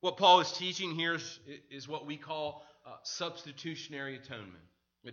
What 0.00 0.16
Paul 0.16 0.40
is 0.40 0.50
teaching 0.52 0.94
here 0.94 1.14
is, 1.14 1.38
is 1.70 1.86
what 1.86 2.06
we 2.06 2.16
call 2.16 2.64
uh, 2.86 2.96
substitutionary 3.02 4.16
atonement. 4.16 4.64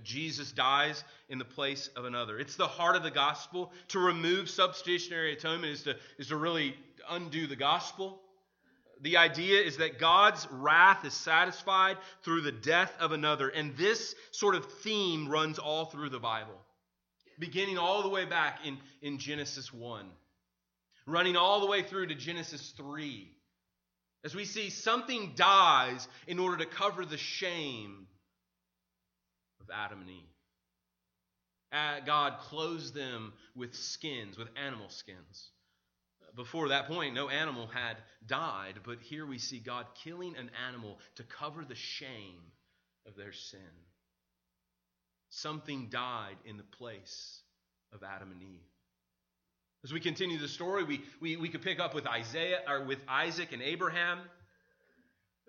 Jesus 0.04 0.52
dies 0.52 1.04
in 1.30 1.38
the 1.38 1.46
place 1.46 1.90
of 1.96 2.06
another. 2.06 2.38
It's 2.38 2.56
the 2.56 2.68
heart 2.68 2.96
of 2.96 3.04
the 3.04 3.12
gospel. 3.12 3.72
To 3.90 4.00
remove 4.00 4.50
substitutionary 4.50 5.34
atonement 5.34 5.74
is 5.74 5.84
to, 5.84 5.96
is 6.18 6.28
to 6.28 6.36
really 6.36 6.76
undo 7.10 7.48
the 7.48 7.56
gospel. 7.56 8.22
The 9.02 9.18
idea 9.18 9.62
is 9.62 9.78
that 9.78 10.00
God's 10.00 10.48
wrath 10.52 11.06
is 11.06 11.14
satisfied 11.14 11.98
through 12.24 12.42
the 12.42 12.52
death 12.52 12.92
of 13.00 13.12
another. 13.12 13.48
And 13.48 13.78
this 13.78 14.16
sort 14.32 14.56
of 14.56 14.70
theme 14.82 15.30
runs 15.30 15.60
all 15.60 15.86
through 15.86 16.10
the 16.10 16.20
Bible, 16.20 16.60
beginning 17.40 17.78
all 17.78 18.04
the 18.04 18.10
way 18.10 18.26
back 18.26 18.60
in, 18.66 18.78
in 19.02 19.20
Genesis 19.20 19.72
1, 19.72 20.06
running 21.06 21.38
all 21.38 21.62
the 21.62 21.68
way 21.68 21.84
through 21.84 22.08
to 22.08 22.16
Genesis 22.16 22.74
3. 22.76 23.32
As 24.26 24.36
we 24.36 24.44
see, 24.44 24.70
something 24.70 25.34
dies 25.36 26.08
in 26.26 26.40
order 26.40 26.58
to 26.58 26.66
cover 26.66 27.06
the 27.06 27.18
shame 27.18 28.08
Adam 29.74 30.02
and 30.02 30.10
Eve. 30.10 30.38
Uh, 31.72 32.00
God 32.06 32.40
clothes 32.40 32.94
them 32.94 33.34
with 33.56 33.76
skins, 33.76 34.38
with 34.38 34.48
animal 34.56 34.90
skins. 34.90 35.50
Before 36.36 36.70
that 36.70 36.88
point, 36.88 37.14
no 37.14 37.30
animal 37.30 37.68
had 37.68 37.98
died, 38.26 38.80
but 38.84 39.00
here 39.02 39.26
we 39.26 39.40
see 39.40 39.60
God 39.60 39.86
killing 40.04 40.36
an 40.38 40.52
animal 40.68 41.00
to 41.16 41.24
cover 41.24 41.66
the 41.66 41.76
shame 41.76 42.42
of 43.06 43.16
their 43.16 43.34
sin. 43.34 43.60
Something 45.30 45.88
died 45.90 46.38
in 46.46 46.58
the 46.58 46.64
place 46.64 47.42
of 47.92 48.04
Adam 48.04 48.32
and 48.32 48.42
Eve. 48.42 48.70
As 49.84 49.94
we 49.94 50.00
continue 50.00 50.38
the 50.38 50.48
story, 50.48 50.84
we, 50.84 51.02
we, 51.22 51.38
we 51.38 51.50
could 51.50 51.62
pick 51.62 51.80
up 51.80 51.94
with 51.94 52.08
Isaiah 52.08 52.60
or 52.68 52.84
with 52.84 53.00
Isaac 53.08 53.52
and 53.52 53.62
Abraham. 53.62 54.20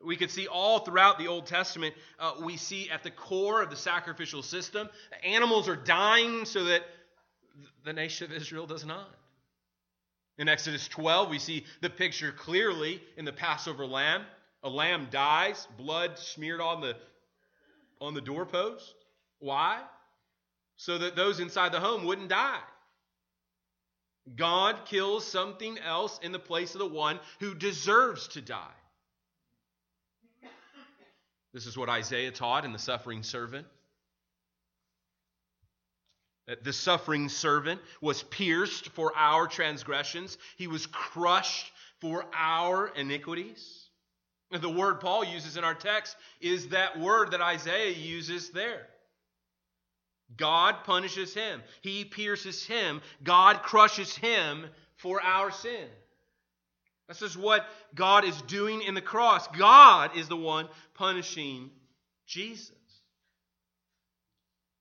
We 0.05 0.17
could 0.17 0.31
see 0.31 0.47
all 0.47 0.81
throughout 0.81 1.19
the 1.19 1.29
Old 1.29 1.47
Testament, 1.47 1.95
uh, 2.19 2.35
we 2.43 2.57
see 2.57 2.89
at 2.91 3.03
the 3.03 3.11
core 3.11 3.63
of 3.63 3.71
the 3.71 3.77
sacrificial 3.77 4.43
system, 4.43 4.89
animals 5.25 5.69
are 5.69 5.77
dying 5.77 6.45
so 6.45 6.65
that 6.65 6.83
the 7.85 7.93
nation 7.93 8.31
of 8.31 8.37
Israel 8.37 8.67
does 8.67 8.85
not. 8.85 9.09
In 10.39 10.49
Exodus 10.49 10.87
12, 10.87 11.31
we 11.31 11.39
see 11.41 11.65
the 11.81 11.91
picture 11.91 12.31
clearly 12.31 13.03
in 13.17 13.25
the 13.25 13.33
Passover 13.33 13.85
lamb. 13.87 14.23
A 14.63 14.69
lamb 14.69 15.09
dies, 15.11 15.67
blood 15.77 16.19
smeared 16.19 16.61
on 16.61 16.81
the, 16.81 16.97
on 18.01 18.15
the 18.15 18.21
doorpost. 18.21 18.95
Why? 19.41 19.81
So 20.77 20.99
that 20.99 21.17
those 21.17 21.41
inside 21.41 21.73
the 21.73 21.81
home 21.81 22.05
wouldn't 22.05 22.29
die. 22.29 22.61
God 24.37 24.85
kills 24.85 25.27
something 25.27 25.79
else 25.79 26.21
in 26.23 26.33
the 26.33 26.39
place 26.39 26.75
of 26.75 26.81
the 26.81 26.87
one 26.87 27.19
who 27.41 27.55
deserves 27.55 28.29
to 28.29 28.41
die. 28.41 28.75
This 31.53 31.67
is 31.67 31.77
what 31.77 31.89
Isaiah 31.89 32.31
taught 32.31 32.65
in 32.65 32.73
the 32.73 32.79
suffering 32.79 33.23
servant. 33.23 33.67
That 36.47 36.65
the 36.65 36.73
suffering 36.73 37.29
servant 37.29 37.81
was 38.01 38.23
pierced 38.23 38.89
for 38.91 39.13
our 39.17 39.47
transgressions, 39.47 40.39
he 40.57 40.67
was 40.67 40.87
crushed 40.87 41.71
for 42.01 42.25
our 42.35 42.89
iniquities. 42.89 43.89
The 44.51 44.71
word 44.71 45.01
Paul 45.01 45.25
uses 45.25 45.59
in 45.59 45.65
our 45.65 45.75
text 45.75 46.17
is 46.41 46.69
that 46.69 46.99
word 46.99 47.33
that 47.33 47.43
Isaiah 47.43 47.93
uses 47.93 48.51
there. 48.51 48.87
God 50.37 50.85
punishes 50.85 51.35
him. 51.35 51.63
He 51.83 52.05
pierces 52.05 52.65
him. 52.65 53.03
God 53.23 53.63
crushes 53.63 54.17
him 54.17 54.67
for 54.97 55.23
our 55.23 55.51
sin. 55.51 55.89
This 57.09 57.23
is 57.23 57.37
what 57.37 57.67
God 57.95 58.25
is 58.25 58.41
doing 58.43 58.83
in 58.83 58.95
the 58.95 59.01
cross. 59.01 59.49
God 59.49 60.17
is 60.17 60.29
the 60.29 60.37
one 60.37 60.69
punishing 60.95 61.71
Jesus. 62.27 62.73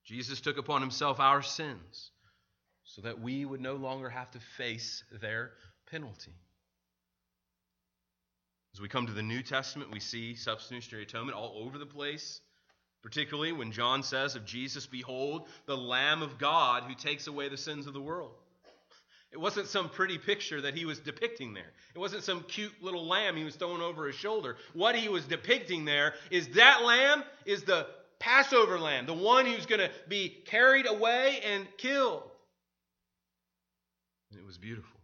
Jesus 0.05 0.41
took 0.41 0.57
upon 0.57 0.81
himself 0.81 1.19
our 1.19 1.41
sins 1.41 2.11
so 2.83 3.01
that 3.01 3.21
we 3.21 3.45
would 3.45 3.61
no 3.61 3.75
longer 3.75 4.09
have 4.09 4.31
to 4.31 4.39
face 4.57 5.03
their 5.21 5.51
penalty. 5.89 6.33
As 8.73 8.81
we 8.81 8.89
come 8.89 9.07
to 9.07 9.13
the 9.13 9.23
New 9.23 9.41
Testament, 9.41 9.91
we 9.91 9.99
see 9.99 10.35
substitutionary 10.35 11.03
atonement 11.03 11.37
all 11.37 11.63
over 11.65 11.77
the 11.77 11.85
place. 11.85 12.41
Particularly 13.03 13.51
when 13.53 13.71
John 13.71 14.03
says 14.03 14.35
of 14.35 14.45
Jesus, 14.45 14.85
Behold, 14.85 15.47
the 15.65 15.77
Lamb 15.77 16.21
of 16.21 16.37
God 16.37 16.83
who 16.83 16.93
takes 16.93 17.27
away 17.27 17.47
the 17.47 17.57
sins 17.57 17.87
of 17.87 17.93
the 17.93 18.01
world. 18.01 18.35
It 19.31 19.39
wasn't 19.39 19.67
some 19.67 19.89
pretty 19.89 20.17
picture 20.17 20.61
that 20.61 20.73
he 20.73 20.85
was 20.85 20.99
depicting 20.99 21.53
there. 21.53 21.73
It 21.93 21.99
wasn't 21.99 22.23
some 22.23 22.43
cute 22.43 22.71
little 22.81 23.05
lamb 23.05 23.35
he 23.35 23.43
was 23.43 23.55
throwing 23.55 23.81
over 23.81 24.07
his 24.07 24.15
shoulder. 24.15 24.55
What 24.73 24.95
he 24.95 25.09
was 25.09 25.25
depicting 25.25 25.85
there 25.85 26.13
is 26.31 26.47
that 26.49 26.83
lamb 26.83 27.23
is 27.45 27.63
the 27.63 27.87
Passover 28.19 28.79
lamb, 28.79 29.05
the 29.05 29.13
one 29.13 29.45
who's 29.45 29.65
going 29.65 29.81
to 29.81 29.91
be 30.07 30.29
carried 30.29 30.87
away 30.87 31.39
and 31.45 31.67
killed. 31.77 32.23
And 34.31 34.39
it 34.39 34.45
was 34.45 34.57
beautiful. 34.57 34.99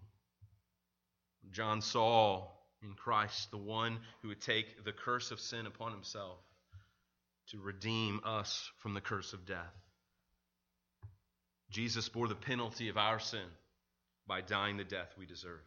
John 1.52 1.82
saw 1.82 2.48
in 2.82 2.94
Christ 2.94 3.52
the 3.52 3.58
one 3.58 4.00
who 4.22 4.30
would 4.30 4.42
take 4.42 4.84
the 4.84 4.94
curse 4.94 5.32
of 5.32 5.40
sin 5.40 5.68
upon 5.68 5.92
himself 5.92 6.40
to 7.50 7.60
redeem 7.60 8.22
us 8.24 8.72
from 8.80 8.94
the 8.94 9.02
curse 9.02 9.34
of 9.34 9.46
death. 9.46 9.74
Jesus 11.70 12.10
bore 12.10 12.28
the 12.28 12.36
penalty 12.36 12.90
of 12.90 12.98
our 12.98 13.20
sin 13.20 13.46
by 14.28 14.42
dying 14.42 14.78
the 14.78 14.84
death 14.84 15.14
we 15.18 15.26
deserve. 15.26 15.62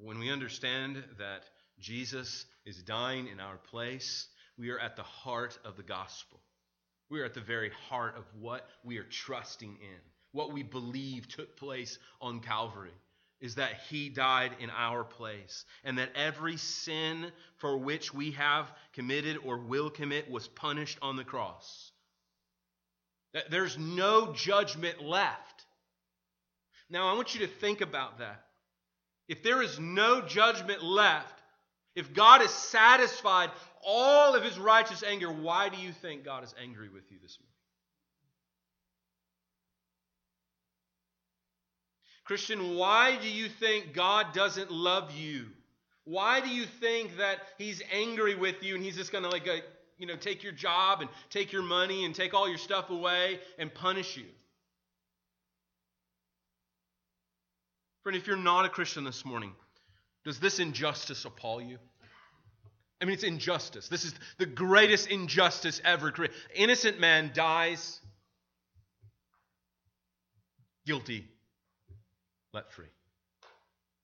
When 0.00 0.18
we 0.18 0.30
understand 0.30 1.02
that 1.18 1.44
Jesus 1.78 2.46
is 2.64 2.82
dying 2.82 3.28
in 3.28 3.40
our 3.40 3.56
place, 3.56 4.28
we 4.58 4.70
are 4.70 4.78
at 4.78 4.96
the 4.96 5.02
heart 5.02 5.58
of 5.64 5.76
the 5.76 5.82
gospel. 5.82 6.40
We 7.10 7.20
are 7.20 7.24
at 7.24 7.34
the 7.34 7.40
very 7.40 7.70
heart 7.88 8.16
of 8.16 8.24
what 8.40 8.68
we 8.84 8.98
are 8.98 9.04
trusting 9.04 9.76
in, 9.80 10.00
what 10.32 10.52
we 10.52 10.62
believe 10.62 11.28
took 11.28 11.56
place 11.56 11.98
on 12.20 12.40
Calvary 12.40 12.94
is 13.42 13.56
that 13.56 13.80
he 13.90 14.08
died 14.08 14.52
in 14.60 14.70
our 14.70 15.02
place, 15.02 15.64
and 15.82 15.98
that 15.98 16.12
every 16.14 16.56
sin 16.56 17.26
for 17.56 17.76
which 17.76 18.14
we 18.14 18.30
have 18.30 18.72
committed 18.92 19.36
or 19.44 19.58
will 19.58 19.90
commit 19.90 20.30
was 20.30 20.46
punished 20.46 20.96
on 21.02 21.16
the 21.16 21.24
cross. 21.24 21.90
There's 23.50 23.76
no 23.76 24.32
judgment 24.32 25.02
left. 25.02 25.51
Now, 26.92 27.08
I 27.08 27.14
want 27.14 27.34
you 27.34 27.40
to 27.40 27.46
think 27.46 27.80
about 27.80 28.18
that. 28.18 28.44
If 29.26 29.42
there 29.42 29.62
is 29.62 29.80
no 29.80 30.20
judgment 30.20 30.84
left, 30.84 31.40
if 31.96 32.12
God 32.12 32.42
has 32.42 32.50
satisfied 32.50 33.50
all 33.82 34.34
of 34.34 34.44
his 34.44 34.58
righteous 34.58 35.02
anger, 35.02 35.32
why 35.32 35.70
do 35.70 35.78
you 35.78 35.90
think 35.90 36.22
God 36.22 36.44
is 36.44 36.54
angry 36.62 36.90
with 36.90 37.10
you 37.10 37.16
this 37.22 37.38
morning? 37.40 37.48
Christian, 42.24 42.76
why 42.76 43.16
do 43.16 43.28
you 43.28 43.48
think 43.48 43.94
God 43.94 44.34
doesn't 44.34 44.70
love 44.70 45.12
you? 45.12 45.46
Why 46.04 46.42
do 46.42 46.48
you 46.48 46.66
think 46.66 47.16
that 47.16 47.38
He's 47.56 47.82
angry 47.90 48.34
with 48.34 48.62
you 48.62 48.74
and 48.74 48.84
He's 48.84 48.96
just 48.96 49.12
going 49.12 49.24
to, 49.24 49.30
like, 49.30 49.48
uh, 49.48 49.56
you 49.98 50.06
know, 50.06 50.16
take 50.16 50.42
your 50.42 50.52
job 50.52 51.00
and 51.00 51.08
take 51.30 51.52
your 51.52 51.62
money 51.62 52.04
and 52.04 52.14
take 52.14 52.34
all 52.34 52.48
your 52.48 52.58
stuff 52.58 52.90
away 52.90 53.40
and 53.58 53.72
punish 53.72 54.16
you? 54.16 54.26
Friend, 58.02 58.16
if 58.16 58.26
you're 58.26 58.36
not 58.36 58.64
a 58.64 58.68
Christian 58.68 59.04
this 59.04 59.24
morning, 59.24 59.52
does 60.24 60.40
this 60.40 60.58
injustice 60.58 61.24
appall 61.24 61.60
you? 61.60 61.78
I 63.00 63.04
mean, 63.04 63.14
it's 63.14 63.24
injustice. 63.24 63.88
This 63.88 64.04
is 64.04 64.14
the 64.38 64.46
greatest 64.46 65.08
injustice 65.08 65.80
ever 65.84 66.10
created. 66.12 66.36
Innocent 66.54 67.00
man 67.00 67.32
dies 67.34 68.00
guilty 70.86 71.28
let 72.52 72.70
free. 72.72 72.86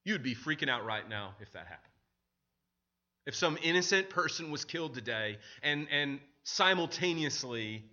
You'd 0.04 0.22
be 0.22 0.34
freaking 0.34 0.70
out 0.70 0.84
right 0.84 1.06
now 1.08 1.34
if 1.40 1.52
that 1.52 1.66
happened. 1.66 1.84
If 3.26 3.34
some 3.34 3.58
innocent 3.62 4.08
person 4.08 4.50
was 4.50 4.64
killed 4.64 4.94
today 4.94 5.38
and, 5.62 5.86
and 5.90 6.18
simultaneously 6.44 7.84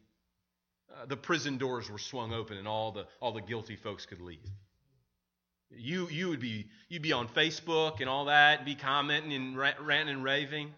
uh, 0.96 1.06
the 1.08 1.18
prison 1.18 1.58
doors 1.58 1.90
were 1.90 1.98
swung 1.98 2.34
open 2.34 2.58
and 2.58 2.68
all 2.68 2.92
the, 2.94 3.06
all 3.20 3.34
the 3.34 3.42
guilty 3.42 3.76
folks 3.76 4.06
could 4.06 4.22
leave. 4.22 4.40
You, 5.78 6.08
you 6.10 6.30
would 6.30 6.40
be, 6.40 6.68
you'd 6.90 7.02
be 7.02 7.14
on 7.14 7.28
Facebook 7.28 8.00
and 8.00 8.10
all 8.10 8.26
that, 8.26 8.66
be 8.66 8.76
commenting 8.76 9.34
and 9.34 9.58
ranting 9.58 10.16
and 10.16 10.24
raving, 10.24 10.74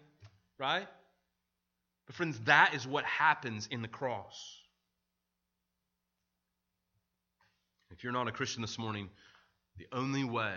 right? 0.58 0.86
But 2.06 2.16
friends, 2.16 2.38
that 2.40 2.74
is 2.74 2.86
what 2.86 3.04
happens 3.04 3.68
in 3.70 3.82
the 3.82 3.88
cross. 3.88 4.56
If 7.90 8.04
you're 8.04 8.12
not 8.12 8.28
a 8.28 8.32
Christian 8.32 8.62
this 8.62 8.78
morning, 8.78 9.08
the 9.76 9.86
only 9.92 10.24
way 10.24 10.56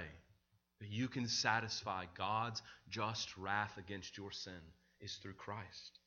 that 0.79 0.89
you 0.89 1.07
can 1.07 1.27
satisfy 1.27 2.05
God's 2.17 2.61
just 2.89 3.37
wrath 3.37 3.77
against 3.77 4.17
your 4.17 4.31
sin 4.31 4.53
is 4.99 5.15
through 5.15 5.33
Christ, 5.33 5.99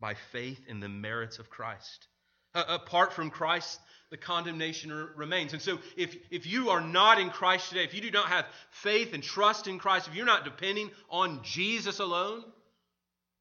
by 0.00 0.14
faith 0.14 0.60
in 0.68 0.80
the 0.80 0.88
merits 0.88 1.38
of 1.38 1.50
Christ. 1.50 2.08
Uh, 2.54 2.64
apart 2.68 3.12
from 3.12 3.30
Christ, 3.30 3.80
the 4.14 4.18
condemnation 4.18 4.92
r- 4.92 5.08
remains. 5.16 5.54
And 5.54 5.60
so, 5.60 5.80
if, 5.96 6.16
if 6.30 6.46
you 6.46 6.70
are 6.70 6.80
not 6.80 7.18
in 7.18 7.30
Christ 7.30 7.70
today, 7.70 7.82
if 7.82 7.94
you 7.94 8.00
do 8.00 8.12
not 8.12 8.28
have 8.28 8.46
faith 8.70 9.12
and 9.12 9.20
trust 9.20 9.66
in 9.66 9.80
Christ, 9.80 10.06
if 10.06 10.14
you're 10.14 10.24
not 10.24 10.44
depending 10.44 10.92
on 11.10 11.40
Jesus 11.42 11.98
alone, 11.98 12.44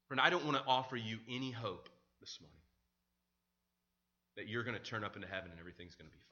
friend, 0.07 0.19
I 0.19 0.31
don't 0.31 0.45
want 0.45 0.57
to 0.57 0.63
offer 0.65 0.95
you 0.97 1.19
any 1.29 1.51
hope 1.51 1.89
this 2.21 2.39
morning 2.41 2.57
that 4.35 4.47
you're 4.47 4.63
going 4.63 4.75
to 4.75 4.83
turn 4.83 5.03
up 5.03 5.15
into 5.15 5.27
heaven 5.27 5.51
and 5.51 5.59
everything's 5.59 5.93
going 5.93 6.09
to 6.09 6.11
be 6.11 6.23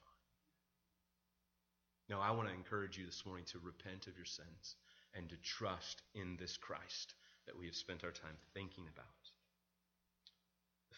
fine. 2.09 2.17
No, 2.17 2.19
I 2.19 2.31
want 2.31 2.49
to 2.49 2.55
encourage 2.55 2.97
you 2.97 3.05
this 3.05 3.23
morning 3.27 3.45
to 3.51 3.59
repent 3.59 4.07
of 4.07 4.15
your 4.15 4.25
sins 4.25 4.75
and 5.13 5.29
to 5.29 5.35
trust 5.43 6.01
in 6.15 6.35
this 6.39 6.57
Christ 6.57 7.13
that 7.45 7.55
we 7.55 7.67
have 7.67 7.75
spent 7.75 8.03
our 8.03 8.09
time 8.09 8.37
thinking 8.55 8.85
about. 8.91 9.20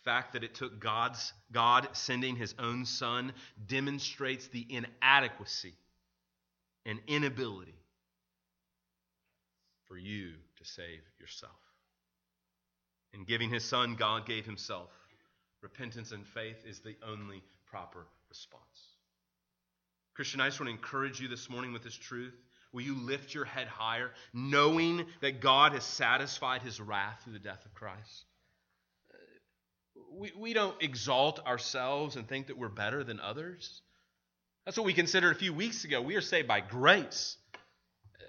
Fact 0.03 0.33
that 0.33 0.43
it 0.43 0.53
took 0.53 0.79
God's 0.79 1.33
God 1.51 1.87
sending 1.93 2.35
his 2.35 2.53
own 2.59 2.85
son 2.85 3.33
demonstrates 3.67 4.47
the 4.47 4.65
inadequacy 4.69 5.73
and 6.85 6.99
inability 7.07 7.75
for 9.87 9.97
you 9.97 10.31
to 10.57 10.65
save 10.65 11.01
yourself. 11.19 11.51
In 13.13 13.23
giving 13.23 13.49
his 13.49 13.63
son, 13.63 13.95
God 13.95 14.25
gave 14.25 14.45
himself. 14.45 14.89
Repentance 15.61 16.11
and 16.11 16.25
faith 16.25 16.65
is 16.67 16.79
the 16.79 16.95
only 17.07 17.41
proper 17.65 18.05
response. 18.27 18.63
Christian, 20.15 20.41
I 20.41 20.47
just 20.47 20.59
want 20.59 20.67
to 20.67 20.75
encourage 20.75 21.21
you 21.21 21.27
this 21.27 21.49
morning 21.49 21.71
with 21.71 21.83
this 21.83 21.95
truth. 21.95 22.35
Will 22.73 22.81
you 22.81 22.95
lift 22.95 23.33
your 23.33 23.45
head 23.45 23.67
higher, 23.67 24.11
knowing 24.33 25.05
that 25.21 25.39
God 25.39 25.73
has 25.73 25.83
satisfied 25.83 26.61
his 26.61 26.81
wrath 26.81 27.21
through 27.23 27.33
the 27.33 27.39
death 27.39 27.65
of 27.65 27.73
Christ? 27.73 28.25
We, 30.15 30.31
we 30.37 30.53
don't 30.53 30.81
exalt 30.81 31.45
ourselves 31.45 32.15
and 32.15 32.27
think 32.27 32.47
that 32.47 32.57
we're 32.57 32.69
better 32.69 33.03
than 33.03 33.19
others. 33.19 33.81
That's 34.65 34.77
what 34.77 34.85
we 34.85 34.93
considered 34.93 35.35
a 35.35 35.39
few 35.39 35.53
weeks 35.53 35.83
ago. 35.83 36.01
We 36.01 36.15
are 36.15 36.21
saved 36.21 36.47
by 36.47 36.61
grace. 36.61 37.37
Uh, 37.55 38.25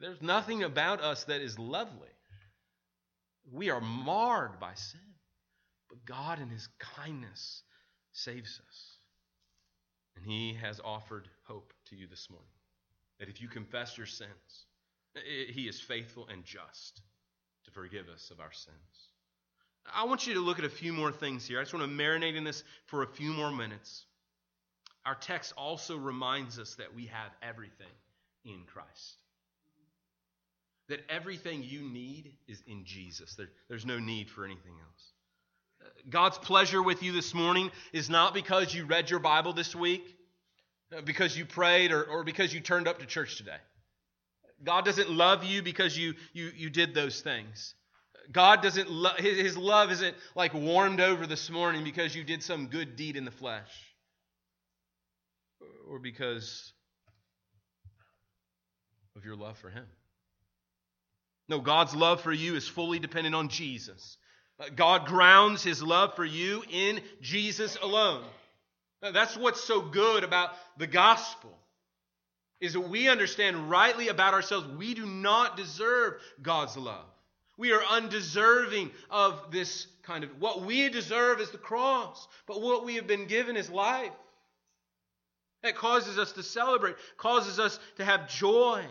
there's 0.00 0.22
nothing 0.22 0.62
about 0.62 1.00
us 1.02 1.24
that 1.24 1.40
is 1.40 1.58
lovely. 1.58 2.08
We 3.52 3.70
are 3.70 3.80
marred 3.80 4.60
by 4.60 4.74
sin. 4.74 5.00
But 5.88 6.04
God, 6.04 6.40
in 6.40 6.48
His 6.48 6.68
kindness, 6.78 7.62
saves 8.12 8.60
us. 8.66 8.98
And 10.16 10.24
He 10.24 10.54
has 10.60 10.80
offered 10.84 11.28
hope 11.44 11.72
to 11.90 11.96
you 11.96 12.06
this 12.06 12.28
morning 12.30 12.48
that 13.18 13.28
if 13.28 13.40
you 13.40 13.48
confess 13.48 13.96
your 13.96 14.06
sins, 14.06 14.66
He 15.50 15.68
is 15.68 15.80
faithful 15.80 16.28
and 16.28 16.44
just 16.44 17.02
to 17.64 17.70
forgive 17.70 18.08
us 18.08 18.30
of 18.30 18.40
our 18.40 18.52
sins. 18.52 19.07
I 19.94 20.04
want 20.04 20.26
you 20.26 20.34
to 20.34 20.40
look 20.40 20.58
at 20.58 20.64
a 20.64 20.70
few 20.70 20.92
more 20.92 21.12
things 21.12 21.46
here. 21.46 21.58
I 21.58 21.62
just 21.62 21.74
want 21.74 21.86
to 21.86 21.92
marinate 21.92 22.36
in 22.36 22.44
this 22.44 22.64
for 22.86 23.02
a 23.02 23.06
few 23.06 23.32
more 23.32 23.50
minutes. 23.50 24.04
Our 25.06 25.14
text 25.14 25.52
also 25.56 25.96
reminds 25.96 26.58
us 26.58 26.74
that 26.74 26.94
we 26.94 27.06
have 27.06 27.30
everything 27.42 27.86
in 28.44 28.64
Christ. 28.66 29.16
That 30.88 31.00
everything 31.08 31.62
you 31.62 31.80
need 31.82 32.32
is 32.46 32.62
in 32.66 32.84
Jesus. 32.84 33.34
There, 33.34 33.48
there's 33.68 33.86
no 33.86 33.98
need 33.98 34.30
for 34.30 34.44
anything 34.44 34.74
else. 34.80 35.12
Uh, 35.80 35.88
God's 36.10 36.38
pleasure 36.38 36.82
with 36.82 37.02
you 37.02 37.12
this 37.12 37.34
morning 37.34 37.70
is 37.92 38.10
not 38.10 38.34
because 38.34 38.74
you 38.74 38.84
read 38.84 39.10
your 39.10 39.20
Bible 39.20 39.52
this 39.52 39.74
week, 39.74 40.16
uh, 40.96 41.00
because 41.02 41.36
you 41.36 41.44
prayed, 41.44 41.92
or, 41.92 42.04
or 42.04 42.24
because 42.24 42.52
you 42.52 42.60
turned 42.60 42.88
up 42.88 42.98
to 42.98 43.06
church 43.06 43.36
today. 43.36 43.58
God 44.64 44.84
doesn't 44.84 45.10
love 45.10 45.44
you 45.44 45.62
because 45.62 45.96
you, 45.96 46.14
you, 46.32 46.50
you 46.56 46.70
did 46.70 46.94
those 46.94 47.20
things. 47.20 47.74
God 48.30 48.62
doesn't 48.62 48.90
love, 48.90 49.16
his 49.16 49.56
love 49.56 49.90
isn't 49.90 50.14
like 50.34 50.52
warmed 50.52 51.00
over 51.00 51.26
this 51.26 51.48
morning 51.48 51.84
because 51.84 52.14
you 52.14 52.24
did 52.24 52.42
some 52.42 52.66
good 52.66 52.96
deed 52.96 53.16
in 53.16 53.24
the 53.24 53.30
flesh 53.30 53.70
or 55.88 55.98
because 55.98 56.72
of 59.16 59.24
your 59.24 59.36
love 59.36 59.56
for 59.58 59.70
him. 59.70 59.86
No, 61.48 61.60
God's 61.60 61.94
love 61.94 62.20
for 62.20 62.32
you 62.32 62.56
is 62.56 62.68
fully 62.68 62.98
dependent 62.98 63.34
on 63.34 63.48
Jesus. 63.48 64.18
God 64.76 65.06
grounds 65.06 65.62
his 65.62 65.82
love 65.82 66.14
for 66.14 66.24
you 66.24 66.62
in 66.70 67.00
Jesus 67.22 67.76
alone. 67.80 68.24
That's 69.00 69.36
what's 69.36 69.64
so 69.64 69.80
good 69.80 70.24
about 70.24 70.50
the 70.76 70.86
gospel. 70.86 71.56
Is 72.60 72.72
that 72.72 72.80
we 72.80 73.08
understand 73.08 73.70
rightly 73.70 74.08
about 74.08 74.34
ourselves 74.34 74.66
we 74.66 74.94
do 74.94 75.06
not 75.06 75.56
deserve 75.56 76.14
God's 76.42 76.76
love. 76.76 77.06
We 77.58 77.72
are 77.72 77.82
undeserving 77.84 78.92
of 79.10 79.50
this 79.50 79.88
kind 80.04 80.22
of 80.22 80.30
what 80.40 80.62
we 80.62 80.88
deserve 80.88 81.40
is 81.40 81.50
the 81.50 81.58
cross, 81.58 82.26
but 82.46 82.62
what 82.62 82.84
we 82.84 82.94
have 82.94 83.06
been 83.06 83.26
given 83.26 83.56
is 83.56 83.68
life. 83.68 84.12
That 85.64 85.74
causes 85.74 86.18
us 86.18 86.32
to 86.32 86.44
celebrate, 86.44 86.94
causes 87.16 87.58
us 87.58 87.80
to 87.96 88.04
have 88.04 88.28
joy. 88.28 88.84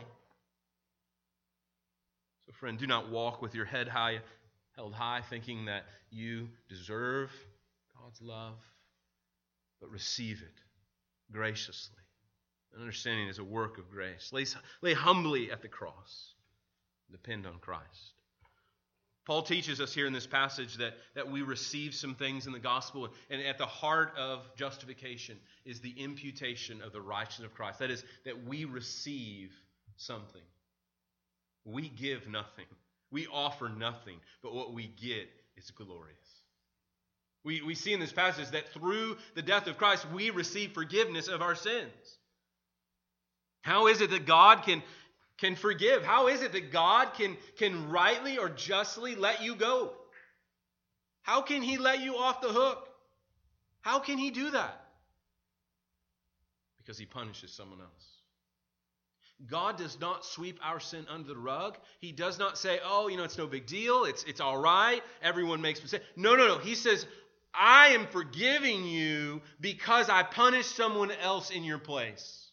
So, 2.46 2.52
friend, 2.60 2.78
do 2.78 2.86
not 2.86 3.10
walk 3.10 3.42
with 3.42 3.56
your 3.56 3.64
head 3.64 3.88
high, 3.88 4.20
held 4.76 4.94
high, 4.94 5.22
thinking 5.30 5.66
that 5.66 5.86
you 6.12 6.50
deserve 6.68 7.32
God's 7.98 8.22
love, 8.22 8.60
but 9.80 9.90
receive 9.90 10.42
it 10.42 10.62
graciously. 11.32 11.96
Understanding 12.78 13.30
is 13.30 13.40
a 13.40 13.44
work 13.46 13.78
of 13.78 13.90
grace. 13.90 14.32
Lay, 14.34 14.46
lay 14.82 14.94
humbly 14.94 15.52
at 15.52 15.62
the 15.62 15.68
cross. 15.70 16.34
Depend 17.10 17.48
on 17.48 17.60
Christ. 17.60 18.17
Paul 19.28 19.42
teaches 19.42 19.82
us 19.82 19.94
here 19.94 20.08
in 20.08 20.14
this 20.14 20.26
passage 20.26 20.78
that, 20.78 20.94
that 21.14 21.30
we 21.30 21.42
receive 21.42 21.94
some 21.94 22.16
things 22.16 22.48
in 22.48 22.54
the 22.54 22.60
gospel, 22.60 23.10
and 23.30 23.42
at 23.42 23.58
the 23.58 23.66
heart 23.66 24.14
of 24.18 24.40
justification 24.56 25.38
is 25.66 25.82
the 25.82 25.94
imputation 25.98 26.82
of 26.82 26.94
the 26.94 27.02
righteousness 27.02 27.48
of 27.48 27.54
Christ. 27.54 27.80
That 27.80 27.92
is, 27.92 28.06
that 28.24 28.46
we 28.46 28.64
receive 28.64 29.52
something. 29.98 30.42
We 31.66 31.90
give 31.90 32.30
nothing, 32.30 32.68
we 33.12 33.28
offer 33.28 33.68
nothing, 33.68 34.16
but 34.42 34.54
what 34.54 34.74
we 34.74 34.88
get 34.88 35.28
is 35.58 35.70
glorious. 35.72 36.16
We, 37.44 37.62
we 37.62 37.76
see 37.76 37.92
in 37.92 38.00
this 38.00 38.14
passage 38.14 38.52
that 38.52 38.70
through 38.70 39.18
the 39.36 39.42
death 39.42 39.68
of 39.68 39.78
Christ, 39.78 40.06
we 40.14 40.30
receive 40.30 40.72
forgiveness 40.72 41.28
of 41.28 41.42
our 41.42 41.56
sins. 41.56 42.18
How 43.62 43.88
is 43.88 44.00
it 44.00 44.12
that 44.12 44.26
God 44.26 44.64
can, 44.64 44.82
can 45.38 45.56
forgive? 45.56 46.04
How 46.04 46.28
is 46.28 46.42
it 46.42 46.52
that 46.54 46.72
God 46.72 47.14
can, 47.14 47.38
can 47.58 47.90
rightly 47.90 48.38
or 48.38 48.50
justly 48.50 49.16
let 49.16 49.44
you 49.44 49.56
go? 49.56 49.94
How 51.22 51.42
can 51.42 51.62
He 51.62 51.78
let 51.78 52.02
you 52.02 52.18
off 52.18 52.42
the 52.42 52.50
hook? 52.50 52.88
How 53.82 54.00
can 54.00 54.18
He 54.18 54.32
do 54.32 54.52
that? 54.52 54.82
Because 56.78 56.98
He 56.98 57.06
punishes 57.06 57.52
someone 57.52 57.80
else. 57.82 58.08
God 59.46 59.78
does 59.78 60.00
not 60.00 60.26
sweep 60.26 60.60
our 60.64 60.80
sin 60.80 61.06
under 61.10 61.28
the 61.28 61.38
rug. 61.38 61.78
He 62.00 62.12
does 62.12 62.40
not 62.40 62.58
say, 62.58 62.80
oh, 62.84 63.08
you 63.08 63.18
know, 63.18 63.24
it's 63.24 63.38
no 63.38 63.46
big 63.46 63.68
deal. 63.68 64.06
It's, 64.06 64.24
it's 64.24 64.42
all 64.42 64.58
right. 64.58 65.04
Everyone 65.22 65.62
makes 65.62 65.80
mistakes. 65.80 66.04
No, 66.16 66.36
no, 66.36 66.48
no. 66.48 66.58
He 66.58 66.74
says, 66.74 67.06
I 67.54 67.90
am 67.90 68.08
forgiving 68.08 68.86
you 68.86 69.42
because 69.62 70.10
I 70.10 70.24
punished 70.24 70.76
someone 70.76 71.12
else 71.12 71.52
in 71.52 71.64
your 71.64 71.78
place. 71.78 72.47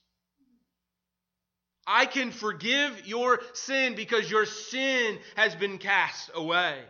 I 1.86 2.06
can 2.06 2.30
forgive 2.30 3.06
your 3.06 3.40
sin 3.52 3.94
because 3.94 4.30
your 4.30 4.46
sin 4.46 5.18
has 5.36 5.54
been 5.54 5.78
cast 5.78 6.30
away. 6.34 6.82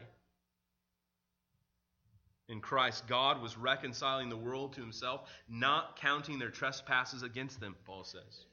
In 2.48 2.60
Christ, 2.60 3.06
God 3.08 3.40
was 3.40 3.56
reconciling 3.56 4.28
the 4.28 4.36
world 4.36 4.74
to 4.74 4.80
himself, 4.80 5.22
not 5.48 5.98
counting 5.98 6.38
their 6.38 6.50
trespasses 6.50 7.22
against 7.22 7.58
them, 7.58 7.74
Paul 7.86 8.04
says. 8.04 8.44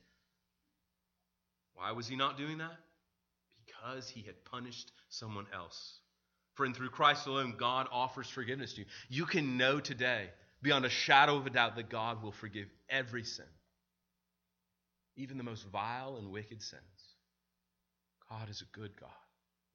Why 1.76 1.92
was 1.92 2.08
he 2.08 2.16
not 2.16 2.38
doing 2.38 2.60
that? 2.60 2.78
Because 3.66 4.10
he 4.10 4.22
had 4.22 4.46
punished 4.46 4.92
someone 5.10 5.46
else. 5.54 6.00
Friend, 6.56 6.76
through 6.76 6.90
Christ 6.90 7.28
alone, 7.28 7.56
God 7.58 7.88
offers 7.92 8.30
forgiveness 8.30 8.74
to 8.74 8.82
you. 8.82 8.86
You 9.10 9.26
can 9.26 9.58
know 9.58 9.80
today, 9.80 10.30
beyond 10.62 10.86
a 10.86 10.90
shadow 10.90 11.36
of 11.38 11.46
a 11.46 11.50
doubt, 11.50 11.76
that 11.76 11.90
God 11.90 12.24
will 12.24 12.32
forgive 12.32 12.68
every 12.90 13.24
sin 13.24 13.46
even 15.16 15.38
the 15.38 15.44
most 15.44 15.68
vile 15.68 16.18
and 16.18 16.32
wicked 16.32 16.62
sins. 16.62 16.82
God 18.30 18.50
is 18.50 18.62
a 18.62 18.78
good 18.78 18.92
God, 19.00 19.10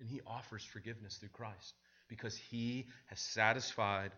and 0.01 0.09
He 0.09 0.21
offers 0.27 0.65
forgiveness 0.65 1.17
through 1.17 1.31
Christ 1.31 1.75
because 2.09 2.37
He 2.37 2.87
has 3.07 3.21
satisfied 3.21 4.13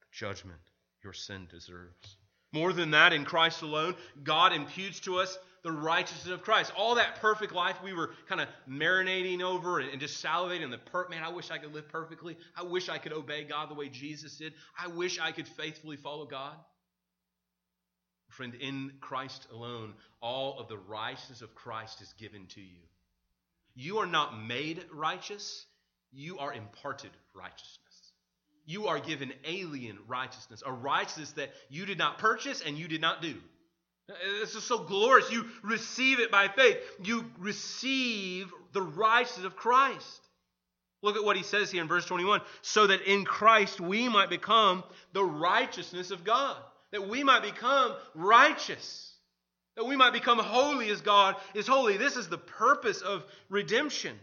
the 0.00 0.06
judgment 0.12 0.60
your 1.02 1.12
sin 1.12 1.46
deserves. 1.50 2.16
More 2.52 2.72
than 2.72 2.92
that, 2.92 3.12
in 3.12 3.24
Christ 3.24 3.62
alone, 3.62 3.94
God 4.22 4.52
imputes 4.52 5.00
to 5.00 5.18
us 5.18 5.36
the 5.64 5.72
righteousness 5.72 6.32
of 6.32 6.42
Christ. 6.42 6.72
All 6.76 6.94
that 6.96 7.16
perfect 7.16 7.52
life 7.52 7.82
we 7.82 7.94
were 7.94 8.10
kind 8.28 8.40
of 8.40 8.48
marinating 8.68 9.42
over 9.42 9.80
and, 9.80 9.98
just 9.98 10.22
salivating 10.22 10.70
the 10.70 10.78
per 10.78 11.08
man, 11.08 11.22
I 11.24 11.30
wish 11.30 11.50
I 11.50 11.58
could 11.58 11.74
live 11.74 11.88
perfectly. 11.88 12.36
I 12.56 12.62
wish 12.62 12.88
I 12.88 12.98
could 12.98 13.12
obey 13.12 13.44
God 13.44 13.70
the 13.70 13.74
way 13.74 13.88
Jesus 13.88 14.36
did. 14.36 14.52
I 14.78 14.88
wish 14.88 15.18
I 15.18 15.32
could 15.32 15.48
faithfully 15.48 15.96
follow 15.96 16.26
God. 16.26 16.54
Friend, 18.34 18.54
in 18.56 18.92
Christ 19.00 19.46
alone, 19.52 19.94
all 20.20 20.58
of 20.58 20.68
the 20.68 20.76
righteousness 20.76 21.40
of 21.40 21.54
Christ 21.54 22.02
is 22.02 22.12
given 22.18 22.46
to 22.48 22.60
you. 22.60 22.80
You 23.76 23.98
are 23.98 24.06
not 24.06 24.44
made 24.44 24.84
righteous, 24.92 25.66
you 26.12 26.38
are 26.38 26.52
imparted 26.52 27.10
righteousness. 27.32 27.78
You 28.66 28.88
are 28.88 28.98
given 28.98 29.32
alien 29.44 29.98
righteousness, 30.08 30.62
a 30.64 30.72
righteousness 30.72 31.32
that 31.32 31.50
you 31.68 31.86
did 31.86 31.98
not 31.98 32.18
purchase 32.18 32.62
and 32.64 32.78
you 32.78 32.88
did 32.88 33.00
not 33.00 33.22
do. 33.22 33.34
This 34.40 34.54
is 34.54 34.64
so 34.64 34.78
glorious. 34.78 35.30
You 35.30 35.44
receive 35.62 36.18
it 36.18 36.30
by 36.30 36.48
faith. 36.48 36.78
You 37.02 37.30
receive 37.38 38.52
the 38.72 38.82
righteousness 38.82 39.46
of 39.46 39.56
Christ. 39.56 40.20
Look 41.02 41.16
at 41.16 41.24
what 41.24 41.36
he 41.36 41.42
says 41.42 41.70
here 41.70 41.82
in 41.82 41.88
verse 41.88 42.06
21 42.06 42.40
so 42.62 42.86
that 42.86 43.02
in 43.02 43.24
Christ 43.24 43.80
we 43.80 44.08
might 44.08 44.30
become 44.30 44.82
the 45.12 45.24
righteousness 45.24 46.10
of 46.10 46.24
God 46.24 46.56
that 46.94 47.08
we 47.08 47.24
might 47.24 47.42
become 47.42 47.92
righteous, 48.14 49.12
that 49.74 49.84
we 49.84 49.96
might 49.96 50.12
become 50.12 50.38
holy 50.38 50.90
as 50.90 51.00
God 51.00 51.34
is 51.52 51.66
holy. 51.66 51.96
This 51.96 52.14
is 52.14 52.28
the 52.28 52.38
purpose 52.38 53.00
of 53.00 53.24
redemption. 53.48 54.16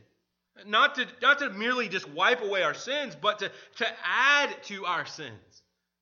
Not 0.65 0.95
to, 0.95 1.05
not 1.21 1.39
to 1.39 1.49
merely 1.49 1.89
just 1.89 2.09
wipe 2.09 2.41
away 2.41 2.63
our 2.63 2.73
sins, 2.73 3.13
but 3.21 3.39
to, 3.39 3.51
to 3.79 3.87
add 4.05 4.55
to 4.67 4.85
our 4.85 5.05
sins. 5.05 5.33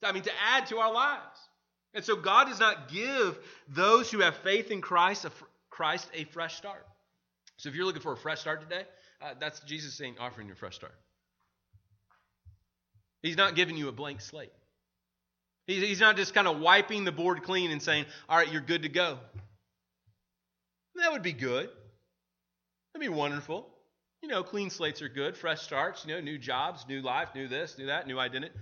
I 0.03 0.11
mean, 0.11 0.21
to 0.21 0.31
add 0.47 0.67
to 0.67 0.77
our 0.77 0.93
lives. 0.93 1.39
And 1.95 2.05
so 2.05 2.15
God 2.15 2.45
does 2.45 2.59
not 2.59 2.91
give 2.93 3.39
those 3.67 4.11
who 4.11 4.19
have 4.19 4.35
faith 4.37 4.69
in 4.69 4.79
Christ 4.79 5.25
a, 5.25 5.31
Christ 5.71 6.07
a 6.13 6.25
fresh 6.25 6.55
start. 6.55 6.85
So 7.57 7.69
if 7.69 7.75
you're 7.75 7.85
looking 7.85 8.03
for 8.03 8.13
a 8.13 8.17
fresh 8.17 8.41
start 8.41 8.61
today, 8.61 8.83
uh, 9.23 9.33
that's 9.39 9.59
Jesus 9.61 9.95
saying, 9.95 10.17
offering 10.19 10.45
you 10.45 10.53
a 10.53 10.55
fresh 10.55 10.75
start. 10.75 10.93
He's 13.23 13.37
not 13.37 13.55
giving 13.55 13.75
you 13.75 13.87
a 13.87 13.91
blank 13.91 14.21
slate. 14.21 14.51
He's 15.69 15.99
not 15.99 16.17
just 16.17 16.33
kind 16.33 16.47
of 16.47 16.59
wiping 16.59 17.03
the 17.03 17.11
board 17.11 17.43
clean 17.43 17.71
and 17.71 17.81
saying, 17.81 18.05
All 18.27 18.37
right, 18.37 18.51
you're 18.51 18.61
good 18.61 18.83
to 18.83 18.89
go. 18.89 19.19
That 20.95 21.11
would 21.11 21.21
be 21.21 21.33
good. 21.33 21.69
That'd 22.93 23.07
be 23.07 23.09
wonderful. 23.09 23.67
You 24.21 24.27
know, 24.27 24.43
clean 24.43 24.69
slates 24.69 25.01
are 25.01 25.07
good, 25.07 25.37
fresh 25.37 25.61
starts, 25.61 26.05
you 26.05 26.13
know, 26.13 26.19
new 26.19 26.37
jobs, 26.37 26.85
new 26.89 27.01
life, 27.01 27.29
new 27.35 27.47
this, 27.47 27.77
new 27.77 27.85
that, 27.85 28.05
new 28.05 28.19
identity. 28.19 28.53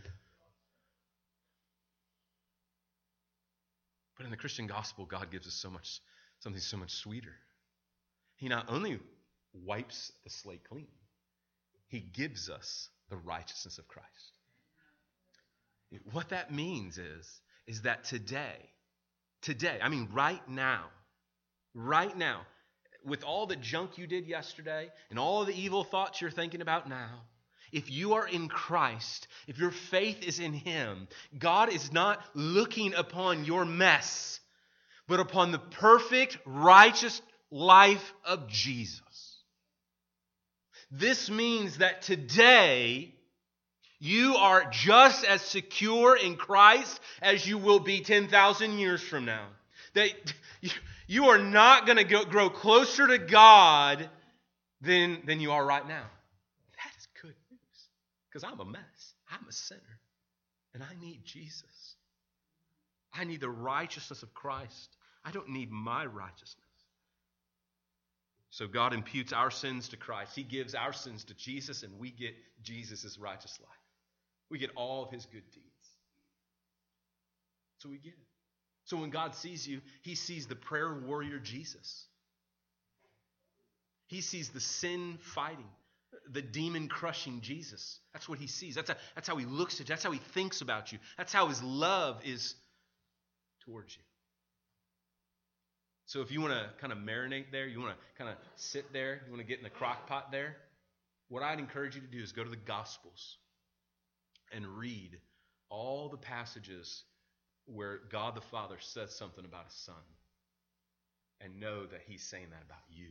But 4.17 4.25
in 4.25 4.31
the 4.31 4.37
Christian 4.37 4.67
gospel, 4.67 5.05
God 5.05 5.31
gives 5.31 5.47
us 5.47 5.53
so 5.53 5.69
much 5.69 6.01
something 6.39 6.61
so 6.61 6.77
much 6.77 6.91
sweeter. 6.91 7.33
He 8.35 8.47
not 8.47 8.65
only 8.69 8.99
wipes 9.53 10.11
the 10.23 10.29
slate 10.29 10.63
clean, 10.69 10.87
he 11.87 11.99
gives 11.99 12.49
us 12.49 12.89
the 13.09 13.17
righteousness 13.17 13.79
of 13.79 13.87
Christ. 13.87 14.36
What 16.11 16.29
that 16.29 16.53
means 16.53 16.97
is, 16.97 17.41
is 17.67 17.81
that 17.83 18.05
today, 18.05 18.57
today, 19.41 19.79
I 19.81 19.89
mean 19.89 20.09
right 20.13 20.47
now, 20.49 20.85
right 21.73 22.15
now, 22.15 22.41
with 23.05 23.23
all 23.23 23.45
the 23.45 23.55
junk 23.55 23.97
you 23.97 24.07
did 24.07 24.27
yesterday 24.27 24.89
and 25.09 25.17
all 25.17 25.45
the 25.45 25.55
evil 25.55 25.83
thoughts 25.83 26.21
you're 26.21 26.31
thinking 26.31 26.61
about 26.61 26.89
now, 26.89 27.21
if 27.71 27.91
you 27.91 28.13
are 28.13 28.27
in 28.27 28.47
Christ, 28.47 29.27
if 29.47 29.57
your 29.57 29.71
faith 29.71 30.23
is 30.23 30.39
in 30.39 30.53
Him, 30.53 31.07
God 31.37 31.71
is 31.71 31.91
not 31.91 32.21
looking 32.33 32.93
upon 32.93 33.45
your 33.45 33.65
mess, 33.65 34.39
but 35.07 35.19
upon 35.19 35.51
the 35.51 35.59
perfect, 35.59 36.37
righteous 36.45 37.21
life 37.51 38.13
of 38.25 38.47
Jesus. 38.47 39.01
This 40.91 41.29
means 41.29 41.79
that 41.79 42.01
today, 42.03 43.13
you 43.99 44.35
are 44.35 44.69
just 44.69 45.25
as 45.25 45.41
secure 45.41 46.15
in 46.15 46.35
Christ 46.35 46.99
as 47.21 47.47
you 47.47 47.57
will 47.57 47.79
be 47.79 48.01
10,000 48.01 48.77
years 48.77 49.01
from 49.01 49.25
now. 49.25 49.47
That 49.95 50.11
you 51.07 51.25
are 51.25 51.39
not 51.39 51.85
going 51.85 51.97
to 51.97 52.25
grow 52.25 52.49
closer 52.49 53.07
to 53.07 53.17
God 53.17 54.07
than, 54.81 55.23
than 55.25 55.39
you 55.39 55.51
are 55.51 55.65
right 55.65 55.87
now. 55.87 56.05
That 56.75 56.97
is 56.97 57.07
good 57.21 57.35
news 57.49 57.89
because 58.29 58.43
I'm 58.43 58.59
a 58.59 58.65
mess. 58.65 59.13
I'm 59.31 59.47
a 59.47 59.51
sinner. 59.51 59.81
And 60.75 60.83
I 60.83 60.93
need 61.03 61.21
Jesus. 61.25 61.95
I 63.13 63.23
need 63.23 63.41
the 63.41 63.49
righteousness 63.49 64.21
of 64.21 64.33
Christ. 64.35 64.95
I 65.25 65.31
don't 65.31 65.49
need 65.49 65.71
my 65.71 66.05
righteousness. 66.05 66.63
So 68.51 68.67
God 68.67 68.93
imputes 68.93 69.33
our 69.33 69.49
sins 69.51 69.89
to 69.89 69.97
Christ. 69.97 70.35
He 70.35 70.43
gives 70.43 70.75
our 70.75 70.93
sins 70.93 71.23
to 71.25 71.33
Jesus, 71.33 71.83
and 71.83 71.97
we 71.99 72.11
get 72.11 72.35
Jesus' 72.63 73.17
righteous 73.19 73.59
life. 73.59 73.86
We 74.49 74.59
get 74.59 74.71
all 74.75 75.03
of 75.03 75.11
his 75.11 75.25
good 75.25 75.43
deeds. 75.53 75.65
So 77.79 77.89
we 77.89 77.97
get 77.97 78.13
it. 78.13 78.27
So 78.85 78.97
when 78.97 79.09
God 79.09 79.35
sees 79.35 79.67
you, 79.67 79.81
he 80.01 80.15
sees 80.15 80.47
the 80.47 80.55
prayer 80.55 80.93
warrior 80.93 81.39
Jesus. 81.39 82.05
He 84.07 84.21
sees 84.21 84.49
the 84.49 84.61
sin 84.61 85.17
fighting, 85.19 85.67
the 86.31 86.41
demon 86.41 86.87
crushing 86.87 87.41
Jesus. 87.41 87.99
That's 88.13 88.29
what 88.29 88.39
he 88.39 88.47
sees. 88.47 88.75
That's, 88.75 88.89
that's 89.15 89.27
how 89.27 89.35
he 89.35 89.45
looks 89.45 89.75
at 89.75 89.79
you. 89.81 89.85
That's 89.93 90.03
how 90.03 90.11
he 90.11 90.21
thinks 90.33 90.61
about 90.61 90.93
you. 90.93 90.99
That's 91.17 91.33
how 91.33 91.47
his 91.47 91.61
love 91.61 92.21
is 92.23 92.55
towards 93.65 93.95
you. 93.95 94.01
So 96.05 96.21
if 96.21 96.31
you 96.31 96.39
want 96.39 96.53
to 96.53 96.69
kind 96.79 96.93
of 96.93 96.99
marinate 96.99 97.51
there, 97.51 97.67
you 97.67 97.81
want 97.81 97.91
to 97.91 98.17
kind 98.17 98.29
of 98.29 98.37
sit 98.55 98.93
there, 98.93 99.21
you 99.25 99.31
want 99.31 99.41
to 99.41 99.47
get 99.47 99.57
in 99.57 99.65
the 99.65 99.69
crock 99.69 100.07
pot 100.07 100.31
there, 100.31 100.55
what 101.27 101.43
I'd 101.43 101.59
encourage 101.59 101.95
you 101.95 102.01
to 102.01 102.07
do 102.07 102.23
is 102.23 102.31
go 102.31 102.45
to 102.45 102.49
the 102.49 102.55
Gospels 102.55 103.37
and 104.51 104.65
read 104.65 105.17
all 105.69 106.09
the 106.09 106.17
passages 106.17 107.03
where 107.65 107.99
God 108.09 108.35
the 108.35 108.41
Father 108.41 108.77
says 108.79 109.13
something 109.13 109.45
about 109.45 109.65
his 109.65 109.73
son 109.73 109.95
and 111.41 111.59
know 111.59 111.85
that 111.85 112.01
he's 112.07 112.23
saying 112.23 112.47
that 112.51 112.63
about 112.65 112.83
you. 112.89 113.09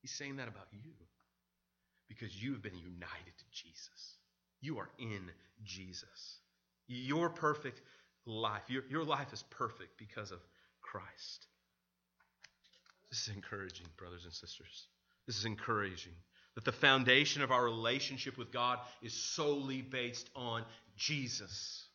He's 0.00 0.12
saying 0.12 0.36
that 0.36 0.48
about 0.48 0.66
you 0.72 0.92
because 2.08 2.42
you 2.42 2.52
have 2.52 2.62
been 2.62 2.76
united 2.76 3.38
to 3.38 3.44
Jesus. 3.52 4.18
You 4.60 4.78
are 4.78 4.88
in 4.98 5.30
Jesus. 5.64 6.38
Your 6.86 7.30
perfect 7.30 7.80
life, 8.26 8.62
your, 8.68 8.82
your 8.88 9.04
life 9.04 9.32
is 9.32 9.44
perfect 9.50 9.98
because 9.98 10.30
of 10.30 10.40
Christ. 10.80 11.46
This 13.10 13.28
is 13.28 13.34
encouraging, 13.34 13.86
brothers 13.96 14.24
and 14.24 14.32
sisters. 14.32 14.88
This 15.26 15.38
is 15.38 15.44
encouraging 15.44 16.12
that 16.54 16.64
the 16.64 16.72
foundation 16.72 17.42
of 17.42 17.50
our 17.50 17.64
relationship 17.64 18.38
with 18.38 18.52
God 18.52 18.78
is 19.02 19.12
solely 19.12 19.82
based 19.82 20.30
on 20.36 20.64
Jesus. 20.96 21.86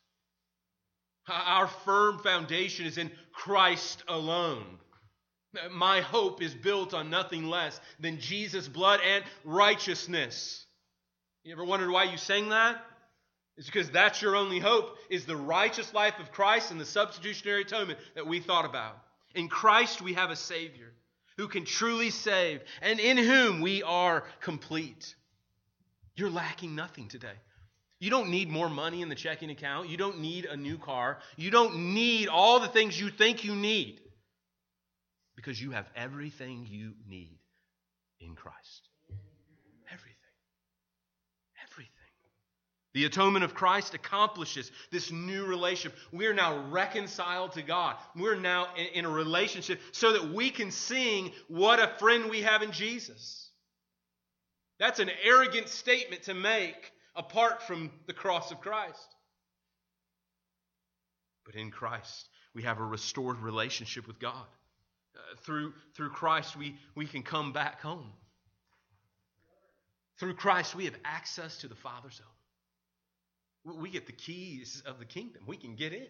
Our 1.28 1.68
firm 1.68 2.18
foundation 2.18 2.86
is 2.86 2.98
in 2.98 3.10
Christ 3.32 4.02
alone. 4.08 4.64
My 5.70 6.00
hope 6.00 6.42
is 6.42 6.54
built 6.54 6.94
on 6.94 7.10
nothing 7.10 7.48
less 7.48 7.80
than 7.98 8.20
Jesus' 8.20 8.68
blood 8.68 9.00
and 9.00 9.24
righteousness. 9.44 10.64
You 11.44 11.52
ever 11.52 11.64
wondered 11.64 11.90
why 11.90 12.04
you 12.04 12.16
sang 12.16 12.50
that? 12.50 12.84
It's 13.56 13.66
because 13.66 13.90
that's 13.90 14.22
your 14.22 14.36
only 14.36 14.58
hope 14.58 14.96
is 15.08 15.26
the 15.26 15.36
righteous 15.36 15.92
life 15.92 16.18
of 16.18 16.32
Christ 16.32 16.70
and 16.70 16.80
the 16.80 16.86
substitutionary 16.86 17.62
atonement 17.62 17.98
that 18.14 18.26
we 18.26 18.40
thought 18.40 18.64
about. 18.64 18.96
In 19.34 19.48
Christ 19.48 20.00
we 20.00 20.14
have 20.14 20.30
a 20.30 20.36
Savior 20.36 20.92
who 21.40 21.48
can 21.48 21.64
truly 21.64 22.10
save 22.10 22.60
and 22.82 23.00
in 23.00 23.16
whom 23.16 23.62
we 23.62 23.82
are 23.82 24.24
complete. 24.42 25.14
You're 26.14 26.28
lacking 26.28 26.74
nothing 26.76 27.08
today. 27.08 27.38
You 27.98 28.10
don't 28.10 28.28
need 28.28 28.50
more 28.50 28.68
money 28.68 29.00
in 29.00 29.08
the 29.08 29.14
checking 29.14 29.48
account. 29.48 29.88
You 29.88 29.96
don't 29.96 30.20
need 30.20 30.44
a 30.44 30.54
new 30.54 30.76
car. 30.76 31.18
You 31.36 31.50
don't 31.50 31.94
need 31.94 32.28
all 32.28 32.60
the 32.60 32.68
things 32.68 33.00
you 33.00 33.08
think 33.08 33.42
you 33.42 33.54
need 33.54 34.02
because 35.34 35.60
you 35.60 35.70
have 35.70 35.86
everything 35.96 36.66
you 36.68 36.92
need 37.08 37.38
in 38.20 38.34
Christ. 38.34 38.88
Everything. 39.90 40.14
Everything. 41.64 41.90
The 42.92 43.04
atonement 43.04 43.44
of 43.44 43.54
Christ 43.54 43.94
accomplishes 43.94 44.70
this 44.90 45.12
new 45.12 45.44
relationship. 45.46 45.96
We 46.12 46.26
are 46.26 46.34
now 46.34 46.66
reconciled 46.70 47.52
to 47.52 47.62
God. 47.62 47.96
We're 48.16 48.34
now 48.34 48.68
in 48.94 49.04
a 49.04 49.10
relationship 49.10 49.80
so 49.92 50.12
that 50.14 50.32
we 50.32 50.50
can 50.50 50.72
sing 50.72 51.32
what 51.46 51.78
a 51.78 51.92
friend 51.98 52.28
we 52.28 52.42
have 52.42 52.62
in 52.62 52.72
Jesus. 52.72 53.50
That's 54.80 54.98
an 54.98 55.10
arrogant 55.22 55.68
statement 55.68 56.24
to 56.24 56.34
make 56.34 56.92
apart 57.14 57.62
from 57.62 57.92
the 58.06 58.12
cross 58.12 58.50
of 58.50 58.60
Christ. 58.60 59.14
But 61.44 61.54
in 61.54 61.70
Christ, 61.70 62.28
we 62.54 62.62
have 62.64 62.80
a 62.80 62.84
restored 62.84 63.38
relationship 63.38 64.08
with 64.08 64.18
God. 64.18 64.46
Uh, 65.14 65.36
through, 65.42 65.74
through 65.94 66.10
Christ, 66.10 66.56
we, 66.56 66.76
we 66.94 67.06
can 67.06 67.22
come 67.22 67.52
back 67.52 67.80
home. 67.82 68.12
Through 70.18 70.34
Christ, 70.34 70.74
we 70.74 70.86
have 70.86 70.96
access 71.04 71.58
to 71.58 71.68
the 71.68 71.74
Father's 71.74 72.18
home. 72.18 72.39
We 73.64 73.90
get 73.90 74.06
the 74.06 74.12
keys 74.12 74.82
of 74.86 74.98
the 74.98 75.04
kingdom. 75.04 75.42
We 75.46 75.56
can 75.56 75.74
get 75.74 75.92
in. 75.92 76.06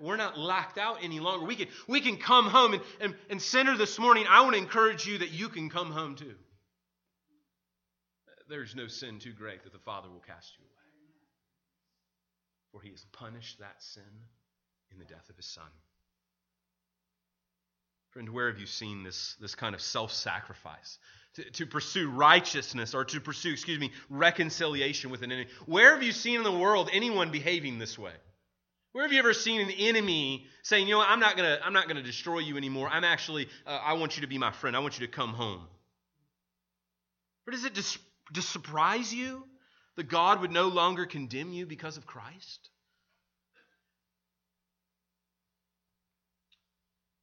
We're 0.00 0.16
not 0.16 0.38
locked 0.38 0.78
out 0.78 0.98
any 1.02 1.20
longer. 1.20 1.44
We 1.46 1.56
can, 1.56 1.68
we 1.88 2.00
can 2.00 2.16
come 2.16 2.46
home. 2.46 2.74
And, 2.74 2.82
and, 3.00 3.14
and, 3.28 3.42
Center, 3.42 3.76
this 3.76 3.98
morning, 3.98 4.24
I 4.28 4.42
want 4.42 4.54
to 4.54 4.58
encourage 4.58 5.06
you 5.06 5.18
that 5.18 5.30
you 5.30 5.48
can 5.48 5.68
come 5.68 5.90
home 5.90 6.14
too. 6.14 6.34
There's 8.48 8.74
no 8.74 8.86
sin 8.88 9.18
too 9.18 9.32
great 9.32 9.64
that 9.64 9.72
the 9.72 9.78
Father 9.78 10.08
will 10.08 10.20
cast 10.20 10.52
you 10.58 10.64
away. 10.64 10.70
For 12.72 12.80
he 12.82 12.90
has 12.90 13.04
punished 13.12 13.58
that 13.58 13.82
sin 13.82 14.02
in 14.92 14.98
the 14.98 15.04
death 15.04 15.28
of 15.28 15.36
his 15.36 15.46
Son. 15.46 15.70
Friend, 18.10 18.28
where 18.30 18.50
have 18.50 18.58
you 18.58 18.66
seen 18.66 19.04
this, 19.04 19.36
this 19.40 19.54
kind 19.54 19.74
of 19.74 19.80
self 19.80 20.12
sacrifice? 20.12 20.98
To, 21.34 21.44
to, 21.44 21.66
pursue 21.66 22.10
righteousness 22.10 22.92
or 22.92 23.04
to 23.04 23.20
pursue, 23.20 23.52
excuse 23.52 23.78
me, 23.78 23.92
reconciliation 24.08 25.10
with 25.10 25.22
an 25.22 25.30
enemy. 25.30 25.48
Where 25.64 25.94
have 25.94 26.02
you 26.02 26.10
seen 26.10 26.38
in 26.38 26.42
the 26.42 26.50
world 26.50 26.90
anyone 26.92 27.30
behaving 27.30 27.78
this 27.78 27.96
way? 27.96 28.10
Where 28.92 29.04
have 29.04 29.12
you 29.12 29.20
ever 29.20 29.32
seen 29.32 29.60
an 29.60 29.70
enemy 29.70 30.46
saying, 30.62 30.88
you 30.88 30.94
know 30.94 30.98
what, 30.98 31.08
I'm 31.08 31.20
not 31.20 31.36
to 31.36 31.60
I'm 31.64 31.72
not 31.72 31.88
to 31.88 32.02
destroy 32.02 32.40
you 32.40 32.56
anymore. 32.56 32.88
I'm 32.88 33.04
actually, 33.04 33.48
uh, 33.64 33.78
I 33.84 33.92
want 33.92 34.16
you 34.16 34.22
to 34.22 34.26
be 34.26 34.38
my 34.38 34.50
friend. 34.50 34.74
I 34.74 34.80
want 34.80 34.98
you 34.98 35.06
to 35.06 35.12
come 35.12 35.32
home. 35.32 35.66
Or 37.46 37.52
does 37.52 37.64
it 37.64 37.74
dis- 37.74 37.98
to 38.34 38.42
surprise 38.42 39.14
you 39.14 39.44
that 39.96 40.08
God 40.08 40.40
would 40.40 40.50
no 40.50 40.68
longer 40.68 41.06
condemn 41.06 41.52
you 41.52 41.66
because 41.66 41.96
of 41.96 42.06
Christ? 42.06 42.68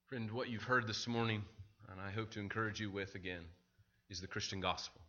Friend, 0.07 0.31
what 0.31 0.49
you've 0.49 0.63
heard 0.63 0.87
this 0.87 1.05
morning, 1.05 1.43
and 1.91 1.99
I 1.99 2.11
hope 2.11 2.31
to 2.31 2.39
encourage 2.39 2.79
you 2.79 2.89
with 2.89 3.15
again, 3.15 3.43
is 4.09 4.21
the 4.21 4.27
Christian 4.27 4.59
gospel. 4.59 5.01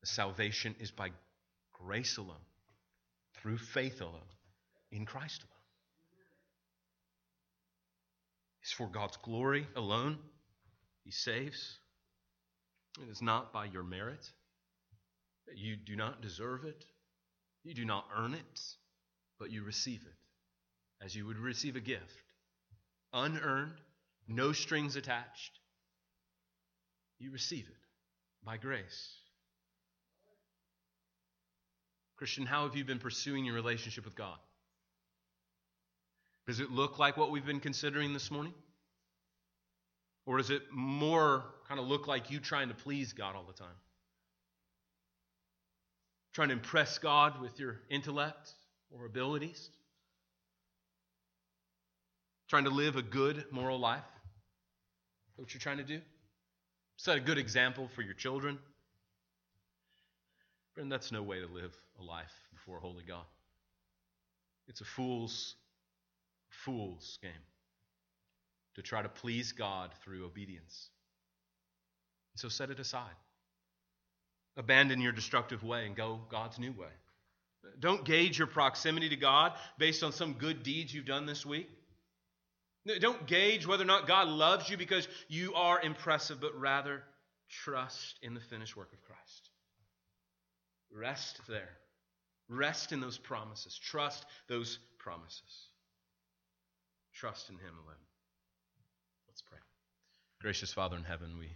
The 0.00 0.06
salvation 0.06 0.74
is 0.80 0.90
by 0.90 1.10
grace 1.72 2.16
alone, 2.16 2.36
through 3.34 3.58
faith 3.58 4.00
alone, 4.00 4.20
in 4.90 5.04
Christ 5.04 5.42
alone. 5.42 5.52
It's 8.62 8.72
for 8.72 8.86
God's 8.88 9.16
glory 9.18 9.66
alone. 9.76 10.18
He 11.04 11.10
saves. 11.10 11.78
It 13.00 13.08
is 13.08 13.22
not 13.22 13.52
by 13.52 13.66
your 13.66 13.84
merit. 13.84 14.30
You 15.54 15.76
do 15.76 15.96
not 15.96 16.20
deserve 16.20 16.64
it. 16.64 16.84
You 17.64 17.74
do 17.74 17.84
not 17.84 18.06
earn 18.16 18.34
it. 18.34 18.60
but 19.38 19.50
you 19.50 19.62
receive 19.62 20.02
it 20.02 21.04
as 21.04 21.14
you 21.14 21.26
would 21.26 21.38
receive 21.38 21.76
a 21.76 21.80
gift, 21.80 22.24
unearned, 23.12 23.80
no 24.26 24.52
strings 24.52 24.96
attached. 24.96 25.57
You 27.18 27.30
receive 27.30 27.66
it 27.68 27.76
by 28.44 28.56
grace. 28.56 29.14
Christian, 32.16 32.46
how 32.46 32.64
have 32.64 32.76
you 32.76 32.84
been 32.84 32.98
pursuing 32.98 33.44
your 33.44 33.54
relationship 33.54 34.04
with 34.04 34.16
God? 34.16 34.38
Does 36.46 36.60
it 36.60 36.70
look 36.70 36.98
like 36.98 37.16
what 37.16 37.30
we've 37.30 37.46
been 37.46 37.60
considering 37.60 38.12
this 38.12 38.30
morning? 38.30 38.54
Or 40.26 40.38
does 40.38 40.50
it 40.50 40.62
more 40.72 41.44
kind 41.68 41.78
of 41.80 41.86
look 41.86 42.06
like 42.06 42.30
you 42.30 42.40
trying 42.40 42.68
to 42.68 42.74
please 42.74 43.12
God 43.12 43.36
all 43.36 43.44
the 43.44 43.52
time? 43.52 43.76
Trying 46.34 46.48
to 46.48 46.54
impress 46.54 46.98
God 46.98 47.40
with 47.40 47.58
your 47.60 47.80
intellect 47.90 48.50
or 48.90 49.06
abilities? 49.06 49.70
Trying 52.48 52.64
to 52.64 52.70
live 52.70 52.96
a 52.96 53.02
good 53.02 53.44
moral 53.50 53.78
life? 53.78 54.02
Is 55.32 55.38
what 55.38 55.54
you're 55.54 55.60
trying 55.60 55.78
to 55.78 55.84
do? 55.84 56.00
Set 56.98 57.16
a 57.16 57.20
good 57.20 57.38
example 57.38 57.88
for 57.94 58.02
your 58.02 58.12
children? 58.12 58.58
Friend, 60.74 60.90
that's 60.90 61.12
no 61.12 61.22
way 61.22 61.40
to 61.40 61.46
live 61.46 61.72
a 62.00 62.02
life 62.02 62.32
before 62.52 62.78
a 62.78 62.80
holy 62.80 63.04
God. 63.06 63.24
It's 64.66 64.80
a 64.80 64.84
fool's, 64.84 65.54
fool's 66.50 67.18
game 67.22 67.30
to 68.74 68.82
try 68.82 69.00
to 69.00 69.08
please 69.08 69.52
God 69.52 69.90
through 70.02 70.26
obedience. 70.26 70.90
So 72.34 72.48
set 72.48 72.70
it 72.70 72.80
aside. 72.80 73.14
Abandon 74.56 75.00
your 75.00 75.12
destructive 75.12 75.62
way 75.62 75.86
and 75.86 75.94
go 75.94 76.20
God's 76.28 76.58
new 76.58 76.72
way. 76.72 76.90
Don't 77.78 78.04
gauge 78.04 78.38
your 78.38 78.48
proximity 78.48 79.08
to 79.08 79.16
God 79.16 79.52
based 79.78 80.02
on 80.02 80.12
some 80.12 80.32
good 80.32 80.64
deeds 80.64 80.92
you've 80.92 81.06
done 81.06 81.26
this 81.26 81.46
week. 81.46 81.70
Don't 83.00 83.26
gauge 83.26 83.66
whether 83.66 83.82
or 83.82 83.86
not 83.86 84.06
God 84.06 84.28
loves 84.28 84.70
you 84.70 84.76
because 84.76 85.06
you 85.28 85.54
are 85.54 85.80
impressive, 85.80 86.40
but 86.40 86.58
rather 86.58 87.02
trust 87.64 88.18
in 88.22 88.34
the 88.34 88.40
finished 88.40 88.76
work 88.76 88.92
of 88.92 89.02
Christ. 89.02 89.50
Rest 90.90 91.40
there. 91.48 91.76
Rest 92.48 92.92
in 92.92 93.00
those 93.00 93.18
promises. 93.18 93.78
Trust 93.78 94.24
those 94.48 94.78
promises. 94.98 95.68
Trust 97.14 97.50
in 97.50 97.56
Him 97.56 97.74
alone. 97.84 97.96
Let's 99.28 99.42
pray. 99.42 99.58
Gracious 100.40 100.72
Father 100.72 100.96
in 100.96 101.04
heaven, 101.04 101.38
we, 101.38 101.50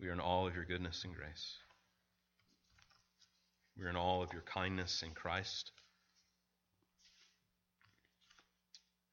we 0.00 0.08
are 0.08 0.12
in 0.12 0.20
all 0.20 0.46
of 0.46 0.54
your 0.54 0.64
goodness 0.64 1.04
and 1.04 1.14
grace. 1.14 1.56
We 3.76 3.84
are 3.84 3.90
in 3.90 3.96
all 3.96 4.22
of 4.22 4.32
your 4.32 4.42
kindness 4.42 5.02
in 5.02 5.12
Christ. 5.12 5.70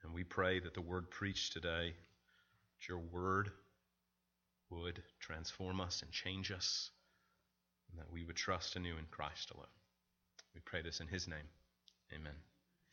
And 0.04 0.14
we 0.14 0.24
pray 0.24 0.60
that 0.60 0.74
the 0.74 0.82
word 0.82 1.10
preached 1.10 1.54
today, 1.54 1.94
that 1.94 2.88
your 2.88 3.00
word 3.00 3.52
would 4.70 5.02
transform 5.20 5.80
us 5.80 6.02
and 6.02 6.12
change 6.12 6.52
us, 6.52 6.90
and 7.92 8.00
that 8.00 8.12
we 8.12 8.24
would 8.24 8.36
trust 8.36 8.76
anew 8.76 8.98
in 8.98 9.06
Christ 9.12 9.52
alone. 9.52 9.66
We 10.54 10.62
pray 10.66 10.82
this 10.82 11.00
in 11.00 11.08
his 11.08 11.28
name. 11.28 11.48
Amen. 12.14 12.34